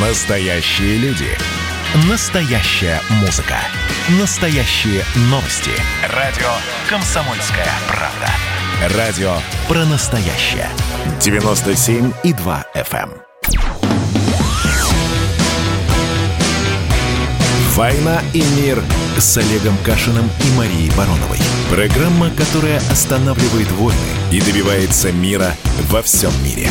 Настоящие 0.00 0.96
люди. 0.98 1.26
Настоящая 2.08 3.00
музыка. 3.20 3.56
Настоящие 4.20 5.02
новости. 5.22 5.72
Радио 6.14 6.46
«Комсомольская 6.88 7.66
правда». 7.88 8.96
Радио 8.96 9.32
про 9.66 9.84
настоящее. 9.86 10.68
97,2 11.18 12.64
FM. 12.76 13.10
эм. 13.10 13.22
«Война 17.74 18.22
и 18.32 18.44
мир» 18.56 18.80
с 19.18 19.36
Олегом 19.36 19.76
Кашиным 19.78 20.30
и 20.44 20.56
Марией 20.56 20.92
Бароновой. 20.96 21.40
Программа, 21.70 22.30
которая 22.30 22.78
останавливает 22.92 23.70
войны 23.72 23.98
и 24.30 24.40
добивается 24.40 25.10
мира 25.10 25.56
во 25.90 26.02
всем 26.02 26.30
мире. 26.44 26.70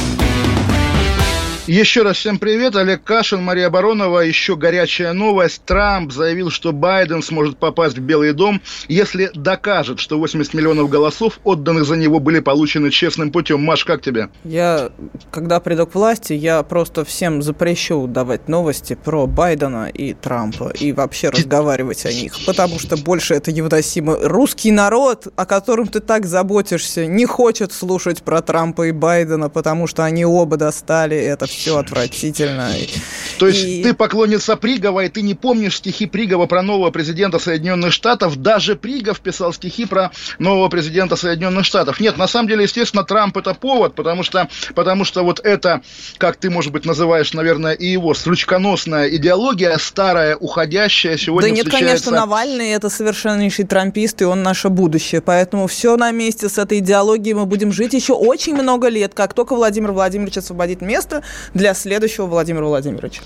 Еще 1.68 2.04
раз 2.04 2.16
всем 2.16 2.40
привет. 2.40 2.78
Олег 2.78 3.04
Кашин, 3.04 3.44
Мария 3.44 3.70
Баронова. 3.70 4.22
Еще 4.22 4.56
горячая 4.56 5.12
новость. 5.12 5.64
Трамп 5.66 6.14
заявил, 6.14 6.50
что 6.50 6.72
Байден 6.72 7.22
сможет 7.22 7.58
попасть 7.58 7.98
в 7.98 8.02
Белый 8.02 8.32
дом, 8.32 8.62
если 8.88 9.30
докажет, 9.34 10.00
что 10.00 10.18
80 10.18 10.54
миллионов 10.54 10.90
голосов, 10.90 11.42
отданных 11.44 11.84
за 11.84 11.98
него, 11.98 12.22
были 12.22 12.40
получены 12.40 12.90
честным 12.90 13.34
путем. 13.34 13.62
Маш, 13.66 13.84
как 13.84 14.02
тебе? 14.02 14.30
Я, 14.46 14.92
когда 15.30 15.60
приду 15.60 15.86
к 15.86 15.94
власти, 15.94 16.32
я 16.32 16.64
просто 16.64 17.04
всем 17.04 17.42
запрещу 17.42 18.08
давать 18.08 18.48
новости 18.48 18.96
про 18.96 19.28
Байдена 19.28 19.90
и 19.90 20.14
Трампа 20.14 20.70
и 20.70 20.94
вообще 20.94 21.32
разговаривать 21.32 22.06
о 22.06 22.14
них, 22.14 22.34
потому 22.46 22.80
что 22.80 22.96
больше 22.96 23.34
это 23.34 23.52
невыносимо. 23.52 24.16
Русский 24.22 24.72
народ, 24.72 25.28
о 25.36 25.46
котором 25.46 25.90
ты 25.90 26.00
так 26.00 26.28
заботишься, 26.28 27.08
не 27.08 27.26
хочет 27.26 27.74
слушать 27.74 28.24
про 28.24 28.42
Трампа 28.42 28.88
и 28.88 28.94
Байдена, 28.94 29.50
потому 29.50 29.88
что 29.88 30.06
они 30.06 30.24
оба 30.26 30.56
достали 30.56 31.18
это 31.18 31.46
все 31.46 31.57
отвратительно. 31.66 32.72
То 33.40 33.48
есть 33.48 33.64
и... 33.64 33.84
ты 33.84 33.94
поклонница 33.94 34.56
Пригова, 34.56 35.06
и 35.06 35.10
ты 35.10 35.22
не 35.22 35.36
помнишь 35.36 35.78
стихи 35.78 36.06
Пригова 36.06 36.46
про 36.46 36.62
нового 36.62 36.92
президента 36.92 37.40
Соединенных 37.40 37.94
Штатов. 37.94 38.38
Даже 38.38 38.76
Пригов 38.76 39.20
писал 39.20 39.54
стихи 39.54 39.86
про 39.86 40.12
нового 40.40 40.70
президента 40.70 41.16
Соединенных 41.16 41.66
Штатов. 41.66 42.00
Нет, 42.00 42.18
на 42.18 42.28
самом 42.28 42.48
деле, 42.48 42.64
естественно, 42.64 43.04
Трамп 43.04 43.38
это 43.38 43.54
повод, 43.54 43.96
потому 43.96 44.24
что, 44.24 44.48
потому 44.76 45.06
что 45.06 45.24
вот 45.24 45.40
это, 45.44 45.82
как 46.18 46.38
ты, 46.38 46.50
может 46.50 46.72
быть, 46.72 46.86
называешь, 46.86 47.34
наверное, 47.34 47.74
и 47.74 47.88
его 47.88 48.14
стручконосная 48.14 49.10
идеология, 49.10 49.78
старая, 49.78 50.36
уходящая, 50.36 51.18
сегодня 51.18 51.50
Да 51.50 51.56
нет, 51.56 51.66
встречается... 51.66 52.06
конечно, 52.06 52.12
Навальный 52.12 52.70
это 52.70 52.90
совершеннейший 52.90 53.66
трампист, 53.66 54.22
и 54.22 54.26
он 54.26 54.44
наше 54.44 54.70
будущее. 54.70 55.22
Поэтому 55.22 55.68
все 55.68 55.98
на 55.98 56.12
месте 56.12 56.50
с 56.50 56.58
этой 56.58 56.80
идеологией 56.80 57.34
мы 57.34 57.46
будем 57.46 57.72
жить 57.72 57.94
еще 57.94 58.14
очень 58.14 58.56
много 58.56 58.88
лет. 58.88 59.14
Как 59.14 59.34
только 59.34 59.56
Владимир 59.56 59.92
Владимирович 59.92 60.38
освободит 60.38 60.82
место, 60.82 61.24
для 61.54 61.74
следующего 61.74 62.26
Владимира 62.26 62.66
Владимировича. 62.66 63.22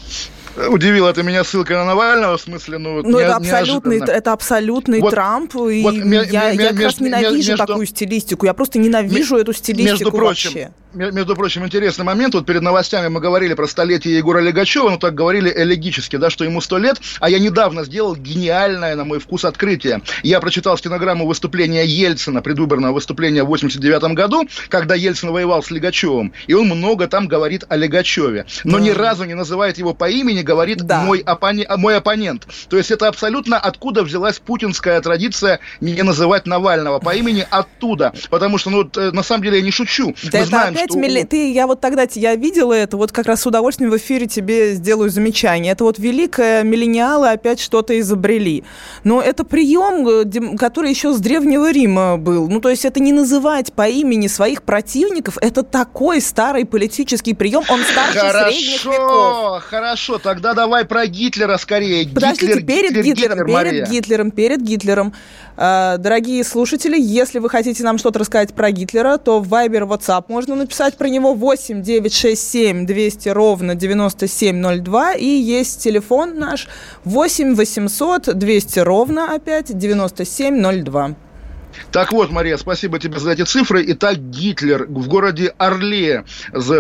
Удивила 0.56 1.10
это 1.10 1.24
меня 1.24 1.44
ссылкой 1.44 1.78
на 1.78 1.86
Навального, 1.86 2.38
в 2.38 2.42
смысле, 2.42 2.78
ну, 2.78 3.02
ну 3.04 3.18
не, 3.18 3.24
это 3.24 3.36
абсолютный, 3.36 4.00
это 4.00 4.34
абсолютный 4.34 5.00
вот, 5.00 5.12
Трамп, 5.12 5.56
и 5.56 5.82
вот, 5.82 5.94
я, 5.94 6.50
я 6.52 6.70
как 6.70 6.80
раз 6.82 7.00
ненавижу 7.00 7.52
между, 7.52 7.58
такую 7.58 7.86
стилистику, 7.86 8.46
я 8.46 8.54
просто 8.54 8.80
ненавижу 8.80 9.38
эту 9.38 9.54
стилистику 9.54 9.92
между 9.92 10.12
прочим, 10.12 10.50
вообще. 10.50 10.72
Между 10.94 11.36
прочим, 11.36 11.66
интересный 11.66 12.04
момент, 12.04 12.34
вот 12.34 12.46
перед 12.46 12.62
новостями 12.62 13.08
мы 13.08 13.22
говорили 13.22 13.54
про 13.54 13.66
столетие 13.66 14.18
Егора 14.18 14.40
Легачева, 14.40 14.90
ну 14.90 14.98
так 14.98 15.16
говорили 15.16 15.52
элегически, 15.56 16.18
да, 16.18 16.30
что 16.30 16.44
ему 16.44 16.60
сто 16.60 16.78
лет, 16.78 17.00
а 17.22 17.30
я 17.30 17.40
недавно 17.40 17.86
сделал 17.86 18.16
гениальное, 18.16 18.96
на 18.98 19.06
мой 19.06 19.20
вкус, 19.20 19.46
открытие. 19.46 20.02
Я 20.22 20.42
прочитал 20.42 20.78
стенограмму 20.78 21.26
выступления 21.26 21.86
Ельцина, 21.86 22.42
предвыборного 22.42 22.94
выступления 22.94 23.44
в 23.44 23.48
89 23.48 24.14
году, 24.16 24.50
когда 24.68 24.96
Ельцин 24.96 25.32
воевал 25.32 25.64
с 25.64 25.72
Легачевым, 25.72 26.34
и 26.48 26.54
он 26.54 26.68
много 26.68 27.08
там 27.08 27.30
говорит 27.30 27.64
о 27.70 27.78
Легачеве, 27.78 28.46
но 28.66 28.78
да. 28.78 28.84
ни 28.84 28.90
разу 28.90 29.24
не 29.24 29.34
называет 29.34 29.78
его 29.78 29.94
по 29.94 30.10
имени, 30.10 30.41
говорит 30.42 30.84
да. 30.84 31.02
мой, 31.02 31.20
оппони... 31.20 31.68
мой 31.78 31.98
оппонент. 31.98 32.48
То 32.70 32.78
есть 32.78 32.92
это 32.92 33.08
абсолютно 33.08 33.58
откуда 33.58 34.04
взялась 34.04 34.40
путинская 34.40 35.00
традиция 35.02 35.60
не 35.80 36.02
называть 36.04 36.46
Навального 36.46 37.00
по 37.00 37.16
имени 37.16 37.46
оттуда. 37.50 38.14
Потому 38.30 38.58
что, 38.58 38.70
ну, 38.70 38.90
э, 38.96 39.12
на 39.12 39.24
самом 39.24 39.44
деле 39.44 39.58
я 39.58 39.64
не 39.64 39.72
шучу. 39.72 40.16
Да 40.24 40.30
Мы 40.34 40.40
это 40.40 40.46
знаем, 40.48 40.74
опять 40.74 40.92
что... 40.92 41.00
милли... 41.00 41.24
Ты, 41.24 41.52
я 41.52 41.68
вот 41.68 41.82
тогда 41.82 42.06
я 42.16 42.36
видела 42.36 42.74
это, 42.74 42.98
вот 42.98 43.12
как 43.12 43.26
раз 43.26 43.42
с 43.42 43.46
удовольствием 43.46 43.92
в 43.92 43.98
эфире 43.98 44.28
тебе 44.28 44.74
сделаю 44.74 45.10
замечание. 45.10 45.74
Это 45.74 45.84
вот 45.84 46.00
великое 46.00 46.64
миллениалы 46.64 47.30
опять 47.30 47.60
что-то 47.60 48.00
изобрели. 48.00 48.64
Но 49.04 49.22
это 49.22 49.44
прием, 49.44 50.08
э, 50.08 50.58
который 50.58 50.90
еще 50.90 51.14
с 51.14 51.20
Древнего 51.20 51.72
Рима 51.72 52.18
был. 52.18 52.50
Ну, 52.50 52.60
то 52.60 52.70
есть 52.70 52.86
это 52.86 53.00
не 53.00 53.14
называть 53.14 53.74
по 53.74 53.88
имени 53.88 54.28
своих 54.28 54.64
противников, 54.64 55.38
это 55.42 55.64
такой 55.64 56.22
старый 56.22 56.66
политический 56.66 57.34
прием, 57.34 57.64
он 57.70 57.82
старше 57.84 58.20
хорошо, 58.20 58.52
средних 58.52 58.86
веков. 58.86 59.64
Хорошо, 59.64 60.18
тогда 60.32 60.54
давай 60.54 60.86
про 60.86 61.06
Гитлера 61.08 61.58
скорее. 61.58 62.08
Подождите, 62.08 62.48
Гитлер, 62.48 62.66
перед 62.66 62.94
Гитлер, 62.94 63.04
Гитлером, 63.04 63.38
Гитлер, 63.38 63.46
перед 63.46 63.54
Мария. 63.54 63.86
Гитлером, 63.86 64.32
перед 64.32 64.62
Гитлером. 64.62 65.14
Э, 65.58 65.98
дорогие 65.98 66.44
слушатели, 66.46 66.98
если 66.98 67.40
вы 67.40 67.50
хотите 67.50 67.84
нам 67.84 67.98
что-то 67.98 68.20
рассказать 68.20 68.54
про 68.54 68.72
Гитлера, 68.72 69.18
то 69.18 69.42
в 69.42 69.54
Viber, 69.54 69.88
WhatsApp 69.88 70.26
можно 70.30 70.56
написать 70.56 70.96
про 70.96 71.10
него 71.10 71.34
8 71.34 71.82
967 71.82 72.86
200 72.86 73.30
ровно 73.30 73.76
9702. 73.76 75.14
И 75.16 75.26
есть 75.26 75.84
телефон 75.84 76.40
наш 76.40 76.70
8 77.04 77.56
800 77.56 78.38
200 78.38 78.80
ровно 78.80 79.34
опять 79.34 79.78
9702. 79.78 81.16
Так 81.92 82.12
вот, 82.12 82.32
Мария, 82.32 82.58
спасибо 82.58 83.00
тебе 83.00 83.20
за 83.20 83.32
эти 83.32 83.44
цифры. 83.44 83.84
Итак, 83.88 84.18
Гитлер 84.18 84.86
в 84.86 85.08
городе 85.08 85.54
Орле 85.58 86.26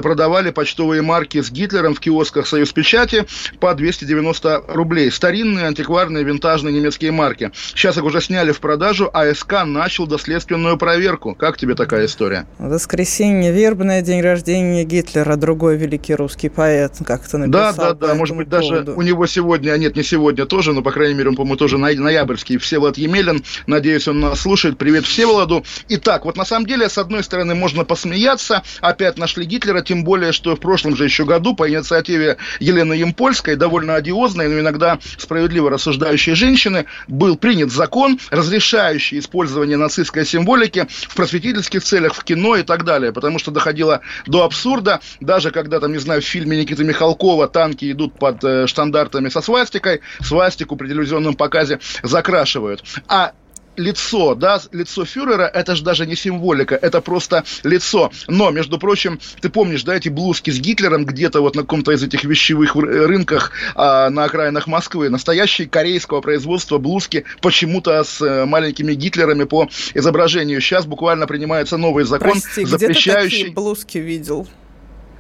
продавали 0.02 0.52
почтовые 0.52 1.02
марки 1.02 1.42
с 1.42 1.52
Гитлером 1.52 1.96
в 1.96 2.00
киосках 2.00 2.48
«Союз 2.48 2.72
Печати» 2.72 3.26
по 3.60 3.74
290 3.74 4.64
рублей. 4.68 5.12
Старинные, 5.12 5.66
антикварные, 5.66 6.24
винтажные 6.24 6.74
немецкие 6.74 7.12
марки. 7.12 7.52
Сейчас 7.54 7.98
их 7.98 8.04
уже 8.04 8.22
сняли 8.22 8.52
в 8.52 8.60
продажу, 8.60 9.10
а 9.14 9.34
СК 9.34 9.64
начал 9.66 10.08
доследственную 10.08 10.78
проверку. 10.78 11.36
Как 11.36 11.58
тебе 11.58 11.76
такая 11.76 12.06
история? 12.06 12.46
Воскресенье, 12.60 13.52
вербное 13.52 14.02
день 14.02 14.22
рождения 14.22 14.84
Гитлера, 14.84 15.36
другой 15.36 15.78
великий 15.78 16.16
русский 16.16 16.50
поэт, 16.50 16.94
как 17.06 17.28
то 17.28 17.38
написал. 17.38 17.76
Да, 17.76 17.94
да, 17.94 18.08
да, 18.08 18.16
может 18.16 18.36
быть, 18.36 18.50
поводу. 18.50 18.86
даже 18.86 18.92
у 18.94 19.02
него 19.02 19.26
сегодня, 19.28 19.72
а 19.72 19.78
нет, 19.78 19.96
не 19.96 20.04
сегодня 20.04 20.46
тоже, 20.46 20.74
но, 20.74 20.82
по 20.82 20.92
крайней 20.92 21.16
мере, 21.16 21.30
он, 21.30 21.36
по-моему, 21.36 21.58
тоже 21.58 21.78
ноябрьский. 21.78 22.58
Всеволод 22.58 22.98
Емелин, 22.98 23.44
надеюсь, 23.68 24.08
он 24.08 24.20
нас 24.20 24.42
слушает. 24.42 24.78
Привет 24.82 25.06
Всеволоду. 25.06 25.64
Итак, 25.90 26.26
вот 26.26 26.38
на 26.38 26.44
самом 26.44 26.66
деле, 26.66 26.90
с 26.90 26.98
одной 26.98 27.24
стороны, 27.24 27.54
можно 27.54 27.86
посмеяться. 27.86 28.64
Опять 28.80 29.20
нашли 29.20 29.46
Гитлера, 29.46 29.82
тем 29.82 30.04
более, 30.04 30.32
что 30.32 30.56
в 30.56 30.60
прошлом 30.60 30.96
же 30.96 31.04
еще 31.04 31.24
году 31.24 31.54
по 31.54 31.70
инициативе 31.70 32.38
Елены 32.60 32.94
Емпольской, 32.94 33.56
довольно 33.56 33.94
одиозной, 33.94 34.48
но 34.48 34.60
иногда 34.60 34.98
справедливо 35.20 35.70
рассуждающей 35.70 36.34
женщины, 36.34 36.88
был 37.08 37.38
принят 37.38 37.72
закон, 37.72 38.18
разрешающий 38.32 39.20
использование 39.20 39.78
нацистской 39.78 40.26
символики 40.26 40.88
в 40.90 41.14
просветительских 41.16 41.84
целях, 41.84 42.16
в 42.16 42.24
кино 42.24 42.56
и 42.56 42.64
так 42.64 42.84
далее. 42.84 43.14
Потому 43.14 43.38
что 43.38 43.52
доходило 43.52 44.02
до 44.26 44.46
абсурда, 44.46 45.00
даже 45.20 45.52
когда, 45.52 45.80
там, 45.80 45.92
не 45.92 46.00
знаю, 46.00 46.24
в 46.24 46.26
фильме 46.26 46.58
Никиты 46.58 46.84
Михалкова 46.84 47.48
танки 47.50 47.92
идут 47.92 48.18
под 48.18 48.44
э, 48.44 48.66
штандартами 48.66 49.30
со 49.30 49.42
свастикой, 49.42 50.02
свастику 50.22 50.76
при 50.76 50.88
телевизионном 50.88 51.36
показе 51.36 51.80
закрашивают. 52.02 52.84
А 53.08 53.34
лицо, 53.78 54.36
да, 54.36 54.62
лицо 54.72 55.06
фюрера, 55.06 55.44
это 55.44 55.76
же 55.76 55.84
даже 55.84 56.06
не 56.06 56.16
символика, 56.16 56.76
это 56.76 57.02
просто 57.02 57.44
лицо. 57.64 58.12
Но, 58.28 58.52
между 58.52 58.78
прочим, 58.78 59.20
ты 59.42 59.50
помнишь, 59.50 59.84
да, 59.84 59.96
эти 59.96 60.10
блузки 60.10 60.50
с 60.52 60.60
Гитлером 60.60 61.06
где-то 61.06 61.42
вот 61.42 61.56
на 61.56 61.62
каком-то 61.62 61.92
из 61.92 62.04
этих 62.04 62.24
вещевых 62.24 62.76
рынках 62.76 63.52
а, 63.76 64.10
на 64.10 64.26
окраинах 64.26 64.68
Москвы, 64.68 65.10
настоящие 65.10 65.68
корейского 65.68 66.22
производства 66.22 66.78
блузки 66.78 67.26
почему-то 67.42 68.04
с 68.04 68.22
э, 68.22 68.46
маленькими 68.46 68.94
Гитлерами 68.94 69.44
по 69.46 69.70
изображению. 69.94 70.62
Сейчас 70.62 70.86
буквально 70.86 71.28
принимается 71.28 71.78
новый 71.78 72.04
закон, 72.04 72.32
Прости, 72.32 72.66
запрещающий... 72.66 73.04
где 73.04 73.14
ты 73.14 73.30
такие 73.30 73.52
блузки 73.52 73.98
видел? 73.98 74.48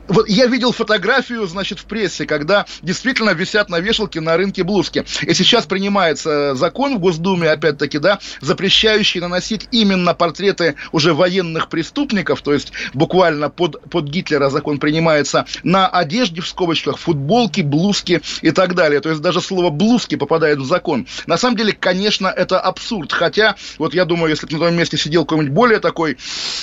Вот 0.07 0.27
я 0.27 0.47
видел 0.47 0.71
фотографию, 0.71 1.45
значит, 1.47 1.79
в 1.79 1.85
прессе, 1.85 2.25
когда 2.25 2.65
действительно 2.81 3.31
висят 3.31 3.69
на 3.69 3.79
вешалке 3.79 4.21
на 4.21 4.37
рынке 4.37 4.63
блузки. 4.63 5.05
И 5.21 5.33
сейчас 5.33 5.65
принимается 5.65 6.55
закон 6.55 6.97
в 6.97 6.99
Госдуме, 6.99 7.49
опять-таки, 7.49 7.99
да, 7.99 8.19
запрещающий 8.41 9.21
наносить 9.21 9.67
именно 9.71 10.13
портреты 10.13 10.75
уже 10.91 11.13
военных 11.13 11.69
преступников, 11.69 12.41
то 12.41 12.53
есть 12.53 12.73
буквально 12.93 13.49
под, 13.49 13.81
под 13.89 14.05
Гитлера 14.05 14.49
закон 14.49 14.79
принимается 14.79 15.45
на 15.63 15.87
одежде 15.87 16.41
в 16.41 16.47
скобочках, 16.47 16.97
футболки, 16.97 17.61
блузки 17.61 18.21
и 18.41 18.51
так 18.51 18.75
далее. 18.75 18.99
То 19.01 19.09
есть 19.09 19.21
даже 19.21 19.41
слово 19.41 19.69
блузки 19.69 20.15
попадает 20.15 20.59
в 20.59 20.65
закон. 20.65 21.07
На 21.25 21.37
самом 21.37 21.57
деле, 21.57 21.73
конечно, 21.73 22.27
это 22.27 22.59
абсурд. 22.59 23.11
Хотя, 23.11 23.55
вот 23.77 23.93
я 23.93 24.05
думаю, 24.05 24.29
если 24.29 24.45
бы 24.45 24.53
на 24.53 24.65
том 24.65 24.75
месте 24.75 24.97
сидел 24.97 25.25
какой-нибудь 25.25 25.53
более 25.53 25.79
такой... 25.79 26.17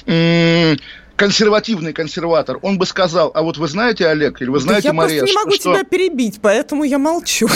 М- 0.06 0.78
консервативный 1.18 1.92
консерватор, 1.92 2.58
он 2.62 2.78
бы 2.78 2.86
сказал, 2.86 3.32
а 3.34 3.42
вот 3.42 3.58
вы 3.58 3.66
знаете, 3.66 4.06
Олег, 4.06 4.40
или 4.40 4.48
вы 4.48 4.60
знаете, 4.60 4.84
да 4.84 4.88
я 4.88 4.92
Мария, 4.94 5.18
просто 5.18 5.34
не 5.34 5.44
могу 5.44 5.54
что... 5.56 5.74
тебя 5.74 5.84
перебить, 5.84 6.38
поэтому 6.40 6.84
я 6.84 6.98
молчу. 6.98 7.48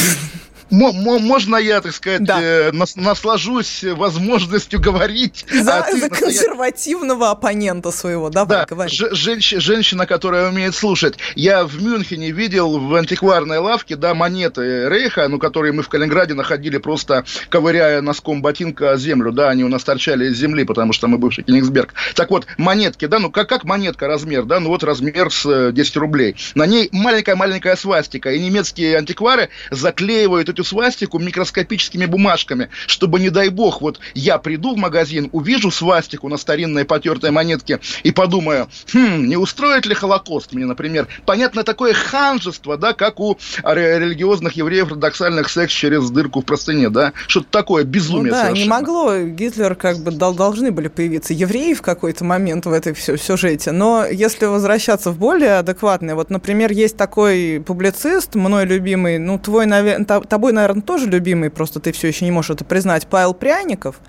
Можно 0.72 1.56
я, 1.56 1.80
так 1.80 1.92
сказать, 1.92 2.24
да. 2.24 2.40
э, 2.40 2.72
нас, 2.72 2.96
наслажусь 2.96 3.84
возможностью 3.84 4.80
говорить? 4.80 5.44
За, 5.52 5.80
а 5.80 5.96
за 5.96 6.08
консервативного 6.08 7.30
оппонента 7.30 7.90
своего, 7.90 8.30
давай, 8.30 8.58
да, 8.58 8.66
говори. 8.66 8.90
Ж, 8.90 9.10
женщ, 9.12 9.54
женщина, 9.58 10.06
которая 10.06 10.48
умеет 10.48 10.74
слушать. 10.74 11.16
Я 11.34 11.64
в 11.64 11.82
Мюнхене 11.82 12.30
видел 12.30 12.78
в 12.78 12.94
антикварной 12.94 13.58
лавке, 13.58 13.96
да, 13.96 14.14
монеты 14.14 14.88
Рейха, 14.88 15.28
ну, 15.28 15.38
которые 15.38 15.72
мы 15.72 15.82
в 15.82 15.88
Калининграде 15.88 16.34
находили 16.34 16.78
просто 16.78 17.24
ковыряя 17.48 18.00
носком 18.00 18.42
ботинка 18.42 18.96
землю, 18.96 19.32
да, 19.32 19.50
они 19.50 19.64
у 19.64 19.68
нас 19.68 19.84
торчали 19.84 20.26
из 20.26 20.36
земли, 20.36 20.64
потому 20.64 20.92
что 20.92 21.06
мы 21.06 21.18
бывший 21.18 21.44
Кенигсберг. 21.44 21.94
Так 22.14 22.30
вот, 22.30 22.46
монетки, 22.56 23.06
да, 23.06 23.18
ну, 23.18 23.30
как, 23.30 23.48
как 23.48 23.64
монетка 23.64 24.06
размер, 24.06 24.44
да, 24.44 24.60
ну, 24.60 24.68
вот 24.68 24.84
размер 24.84 25.30
с 25.30 25.72
10 25.72 25.96
э, 25.96 26.00
рублей. 26.00 26.36
На 26.54 26.66
ней 26.66 26.88
маленькая-маленькая 26.92 27.76
свастика, 27.76 28.32
и 28.32 28.40
немецкие 28.40 28.96
антиквары 28.96 29.50
заклеивают 29.70 30.48
эту 30.62 30.64
свастику 30.64 31.18
микроскопическими 31.18 32.06
бумажками, 32.06 32.68
чтобы, 32.86 33.20
не 33.20 33.30
дай 33.30 33.48
бог, 33.48 33.80
вот 33.80 34.00
я 34.14 34.38
приду 34.38 34.74
в 34.74 34.78
магазин, 34.78 35.28
увижу 35.32 35.70
свастику 35.70 36.28
на 36.28 36.36
старинной 36.36 36.84
потертой 36.84 37.30
монетке 37.30 37.80
и 38.04 38.12
подумаю, 38.12 38.68
хм, 38.92 39.26
не 39.26 39.36
устроит 39.36 39.86
ли 39.86 39.94
Холокост 39.94 40.52
мне, 40.52 40.66
например. 40.66 41.08
Понятно, 41.26 41.64
такое 41.64 41.94
ханжество, 41.94 42.76
да, 42.76 42.92
как 42.92 43.20
у 43.20 43.38
религиозных 43.64 44.54
евреев 44.54 44.86
ортодоксальных 44.86 45.48
секс 45.48 45.72
через 45.72 46.10
дырку 46.10 46.40
в 46.40 46.44
простыне, 46.44 46.88
да, 46.88 47.12
что-то 47.26 47.48
такое 47.50 47.84
безумие 47.84 48.24
ну, 48.24 48.30
да, 48.30 48.42
совершенно. 48.44 48.64
не 48.64 48.70
могло, 48.70 49.18
Гитлер 49.18 49.74
как 49.74 49.98
бы 49.98 50.10
должны 50.12 50.70
были 50.70 50.88
появиться 50.88 51.34
евреи 51.34 51.74
в 51.74 51.82
какой-то 51.82 52.24
момент 52.24 52.66
в 52.66 52.72
этой 52.72 52.92
все, 52.94 53.16
сюжете, 53.16 53.72
но 53.72 54.06
если 54.06 54.46
возвращаться 54.46 55.10
в 55.10 55.18
более 55.18 55.58
адекватное, 55.58 56.14
вот, 56.14 56.30
например, 56.30 56.72
есть 56.72 56.96
такой 56.96 57.62
публицист, 57.64 58.34
мной 58.34 58.64
любимый, 58.64 59.18
ну, 59.18 59.38
твой, 59.38 59.66
наверное, 59.66 60.04
тобой, 60.20 60.51
наверное, 60.52 60.82
тоже 60.82 61.06
любимый, 61.06 61.50
просто 61.50 61.80
ты 61.80 61.92
все 61.92 62.08
еще 62.08 62.24
не 62.24 62.30
можешь 62.30 62.50
это 62.50 62.64
признать, 62.64 63.06
Павел 63.06 63.34
Пряников. 63.34 64.00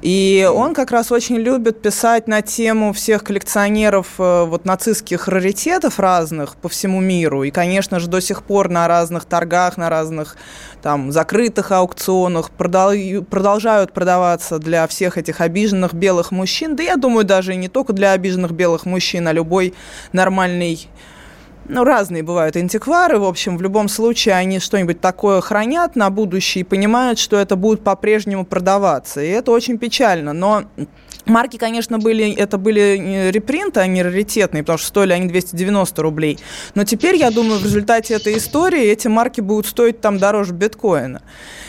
И 0.00 0.48
он 0.52 0.74
как 0.74 0.92
раз 0.92 1.10
очень 1.10 1.36
любит 1.36 1.82
писать 1.82 2.28
на 2.28 2.40
тему 2.40 2.92
всех 2.92 3.24
коллекционеров 3.24 4.06
э, 4.18 4.44
вот 4.44 4.64
нацистских 4.64 5.26
раритетов 5.26 5.98
разных 5.98 6.54
по 6.54 6.68
всему 6.68 7.00
миру. 7.00 7.42
И, 7.42 7.50
конечно 7.50 7.98
же, 7.98 8.06
до 8.06 8.20
сих 8.20 8.44
пор 8.44 8.68
на 8.68 8.86
разных 8.86 9.24
торгах, 9.24 9.76
на 9.76 9.90
разных 9.90 10.36
там 10.82 11.10
закрытых 11.10 11.72
аукционах 11.72 12.52
продолжают 12.52 13.92
продаваться 13.92 14.60
для 14.60 14.86
всех 14.86 15.18
этих 15.18 15.40
обиженных 15.40 15.94
белых 15.94 16.30
мужчин. 16.30 16.76
Да 16.76 16.84
я 16.84 16.96
думаю, 16.96 17.24
даже 17.24 17.54
и 17.54 17.56
не 17.56 17.68
только 17.68 17.92
для 17.92 18.12
обиженных 18.12 18.52
белых 18.52 18.86
мужчин, 18.86 19.26
а 19.26 19.32
любой 19.32 19.74
нормальный 20.12 20.88
ну, 21.68 21.84
разные 21.84 22.22
бывают 22.22 22.56
антиквары, 22.56 23.18
в 23.18 23.24
общем, 23.24 23.56
в 23.56 23.62
любом 23.62 23.88
случае 23.88 24.34
они 24.34 24.58
что-нибудь 24.58 25.00
такое 25.00 25.40
хранят 25.40 25.96
на 25.96 26.10
будущее 26.10 26.62
и 26.62 26.64
понимают, 26.64 27.18
что 27.18 27.36
это 27.36 27.56
будет 27.56 27.84
по-прежнему 27.84 28.44
продаваться. 28.44 29.20
И 29.20 29.28
это 29.28 29.52
очень 29.52 29.78
печально, 29.78 30.32
но 30.32 30.64
Марки, 31.28 31.58
конечно, 31.58 31.98
были, 31.98 32.32
это 32.32 32.56
были 32.56 33.30
репринты, 33.30 33.80
они 33.80 34.02
раритетные, 34.02 34.62
потому 34.62 34.78
что 34.78 34.88
стоили 34.88 35.12
они 35.12 35.28
290 35.28 36.02
рублей. 36.02 36.38
Но 36.74 36.84
теперь, 36.84 37.16
я 37.16 37.30
думаю, 37.30 37.58
в 37.60 37.64
результате 37.64 38.14
этой 38.14 38.38
истории 38.38 38.82
эти 38.84 39.08
марки 39.08 39.40
будут 39.40 39.66
стоить 39.66 40.00
там 40.00 40.18
дороже 40.18 40.54
биткоина. 40.54 41.20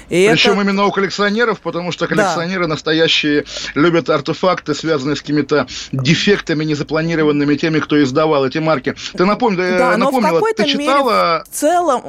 И 0.10 0.28
Причем 0.32 0.54
это... 0.54 0.62
именно 0.62 0.86
у 0.86 0.92
коллекционеров, 0.92 1.60
потому 1.62 1.92
что 1.92 2.08
коллекционеры 2.08 2.64
да. 2.64 2.70
настоящие 2.70 3.46
любят 3.76 4.10
артефакты, 4.10 4.74
связанные 4.74 5.16
с 5.16 5.22
какими-то 5.22 5.68
дефектами, 5.92 6.64
незапланированными 6.64 7.56
теми, 7.56 7.80
кто 7.80 8.02
издавал 8.02 8.46
эти 8.46 8.58
марки. 8.58 8.96
Ты 9.14 9.26
напомни, 9.26 9.58
да, 9.58 9.98
напомнила, 9.98 10.42
ты 10.56 10.66
читала... 10.66 11.44
В 11.50 11.56
целом, 11.56 12.04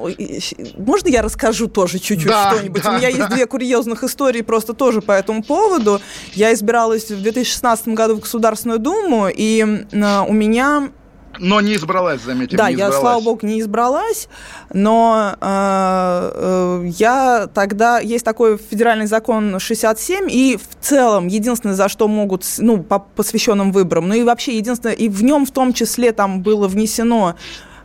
можно 0.79 1.09
я 1.09 1.23
расскажу 1.23 1.69
тоже 1.69 1.99
чуть-чуть 1.99 2.29
да, 2.29 2.53
что-нибудь? 2.53 2.83
Да, 2.83 2.91
у 2.91 2.93
меня 2.95 3.11
да. 3.11 3.17
есть 3.17 3.29
две 3.31 3.47
курьезных 3.47 4.05
истории 4.05 4.43
просто 4.43 4.75
тоже 4.75 5.01
по 5.01 5.13
этому 5.13 5.43
поводу. 5.43 6.01
Я 6.33 6.53
избиралась 6.53 7.11
в 7.11 7.21
2016 7.23 7.89
году 7.89 8.17
в 8.17 8.21
Государственную 8.21 8.79
Думу, 8.79 9.29
и 9.29 9.63
у 9.63 10.33
меня 10.33 10.91
но 11.39 11.61
не 11.61 11.75
избралась, 11.75 12.23
заметьте. 12.23 12.57
Да, 12.57 12.69
я, 12.69 12.91
слава 12.93 13.21
богу, 13.23 13.47
не 13.47 13.61
избралась, 13.61 14.29
но 14.73 15.37
э, 15.41 16.33
э, 16.35 16.87
я 16.99 17.49
тогда... 17.53 18.01
Есть 18.01 18.25
такой 18.25 18.59
федеральный 18.59 19.07
закон 19.07 19.59
67, 19.59 20.27
и 20.31 20.59
в 20.59 20.85
целом 20.85 21.29
единственное, 21.29 21.75
за 21.75 21.89
что 21.89 22.09
могут, 22.09 22.45
ну, 22.59 22.83
по 22.83 22.99
посвященным 22.99 23.73
выборам, 23.73 24.09
ну 24.09 24.15
и 24.15 24.25
вообще 24.25 24.57
единственное, 24.57 24.95
и 24.95 25.09
в 25.09 25.23
нем 25.23 25.47
в 25.47 25.51
том 25.51 25.73
числе 25.73 26.13
там 26.13 26.43
было 26.43 26.69
внесено 26.69 27.37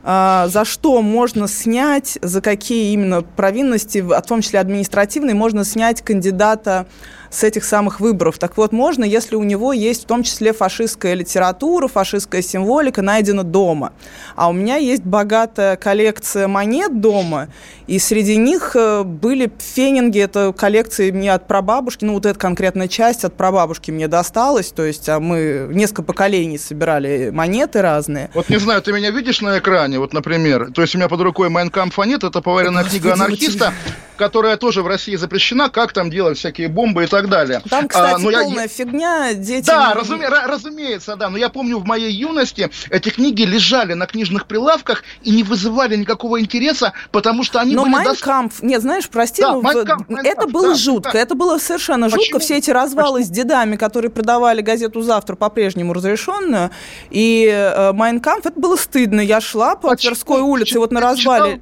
э, 0.03 0.45
за 0.49 0.65
что 0.65 1.01
можно 1.01 1.47
снять, 1.47 2.17
за 2.21 2.41
какие 2.41 2.93
именно 2.93 3.21
провинности, 3.21 3.99
в 3.99 4.21
том 4.21 4.41
числе 4.41 4.59
административные, 4.59 5.35
можно 5.35 5.63
снять 5.63 6.01
кандидата 6.01 6.87
с 7.35 7.43
этих 7.43 7.65
самых 7.65 7.99
выборов. 7.99 8.37
Так 8.37 8.55
вот, 8.57 8.71
можно, 8.71 9.03
если 9.03 9.35
у 9.35 9.43
него 9.43 9.73
есть 9.73 10.03
в 10.03 10.07
том 10.07 10.23
числе 10.23 10.53
фашистская 10.53 11.13
литература, 11.13 11.87
фашистская 11.87 12.41
символика 12.41 13.01
найдена 13.01 13.43
дома. 13.43 13.91
А 14.35 14.49
у 14.49 14.53
меня 14.53 14.77
есть 14.77 15.03
богатая 15.03 15.75
коллекция 15.75 16.47
монет 16.47 17.01
дома, 17.01 17.49
и 17.87 17.99
среди 17.99 18.37
них 18.37 18.75
э, 18.75 19.03
были 19.03 19.51
фенинги, 19.59 20.19
это 20.19 20.53
коллекции 20.57 21.11
мне 21.11 21.33
от 21.33 21.47
прабабушки, 21.47 22.05
ну 22.05 22.13
вот 22.13 22.25
эта 22.25 22.39
конкретная 22.39 22.87
часть 22.87 23.25
от 23.25 23.35
прабабушки 23.35 23.91
мне 23.91 24.07
досталась, 24.07 24.71
то 24.71 24.83
есть 24.83 25.09
а 25.09 25.19
мы 25.19 25.67
несколько 25.71 26.03
поколений 26.03 26.57
собирали 26.57 27.31
монеты 27.31 27.81
разные. 27.81 28.29
Вот 28.33 28.49
не 28.49 28.59
знаю, 28.59 28.81
ты 28.81 28.93
меня 28.93 29.11
видишь 29.11 29.41
на 29.41 29.59
экране, 29.59 29.99
вот, 29.99 30.13
например, 30.13 30.71
то 30.71 30.81
есть 30.81 30.95
у 30.95 30.97
меня 30.97 31.09
под 31.09 31.21
рукой 31.21 31.49
Майнкамфа 31.49 32.03
нет, 32.03 32.23
это 32.23 32.41
поваренная 32.41 32.85
книга 32.85 33.13
анархиста, 33.13 33.73
которая 34.17 34.57
тоже 34.57 34.81
в 34.81 34.87
России 34.87 35.15
запрещена, 35.15 35.69
как 35.69 35.93
там 35.93 36.09
делать 36.09 36.37
всякие 36.37 36.69
бомбы 36.69 37.03
и 37.03 37.07
так 37.07 37.24
далее. 37.27 37.61
Там, 37.69 37.87
кстати, 37.87 38.21
а, 38.21 38.23
полная 38.23 38.63
я... 38.63 38.67
фигня, 38.67 39.33
дети... 39.33 39.65
Да, 39.65 39.93
разуме... 39.93 40.27
разумеется, 40.27 41.15
да, 41.15 41.29
но 41.29 41.37
я 41.37 41.49
помню, 41.49 41.79
в 41.79 41.85
моей 41.85 42.11
юности 42.11 42.69
эти 42.89 43.09
книги 43.09 43.43
лежали 43.43 43.93
на 43.93 44.05
книжных 44.05 44.47
прилавках 44.47 45.03
и 45.23 45.31
не 45.31 45.43
вызывали 45.43 45.95
никакого 45.95 46.39
интереса, 46.39 46.93
потому 47.11 47.43
что 47.43 47.59
они 47.59 47.75
но 47.75 47.83
были... 47.83 47.93
Но 47.93 47.99
«Майн 47.99 48.22
кампф», 48.22 48.53
нет, 48.61 48.81
знаешь, 48.81 49.09
прости, 49.09 49.41
да, 49.41 49.53
но 49.53 49.61
«Майн 49.61 49.82
кампф», 49.82 50.09
«Майн 50.09 50.21
кампф», 50.21 50.37
это 50.37 50.47
было 50.47 50.69
да, 50.69 50.75
жутко, 50.75 51.11
да. 51.13 51.19
это 51.19 51.35
было 51.35 51.57
совершенно 51.57 52.07
Почему? 52.07 52.23
жутко, 52.23 52.39
все 52.39 52.57
эти 52.57 52.71
развалы 52.71 53.19
Почему? 53.19 53.33
с 53.33 53.37
дедами, 53.37 53.75
которые 53.75 54.11
продавали 54.11 54.61
газету 54.61 55.01
«Завтра» 55.01 55.35
по-прежнему 55.35 55.93
разрешенную, 55.93 56.71
и 57.09 57.47
э, 57.51 57.93
«Майн 57.93 58.16
кампф», 58.16 58.45
это 58.45 58.59
было 58.59 58.75
стыдно, 58.75 59.21
я 59.21 59.41
шла 59.41 59.75
по 59.75 59.89
Почему? 59.89 60.11
Тверской 60.11 60.41
улице, 60.41 60.79
вот 60.79 60.91
на 60.91 61.01
развале... 61.01 61.59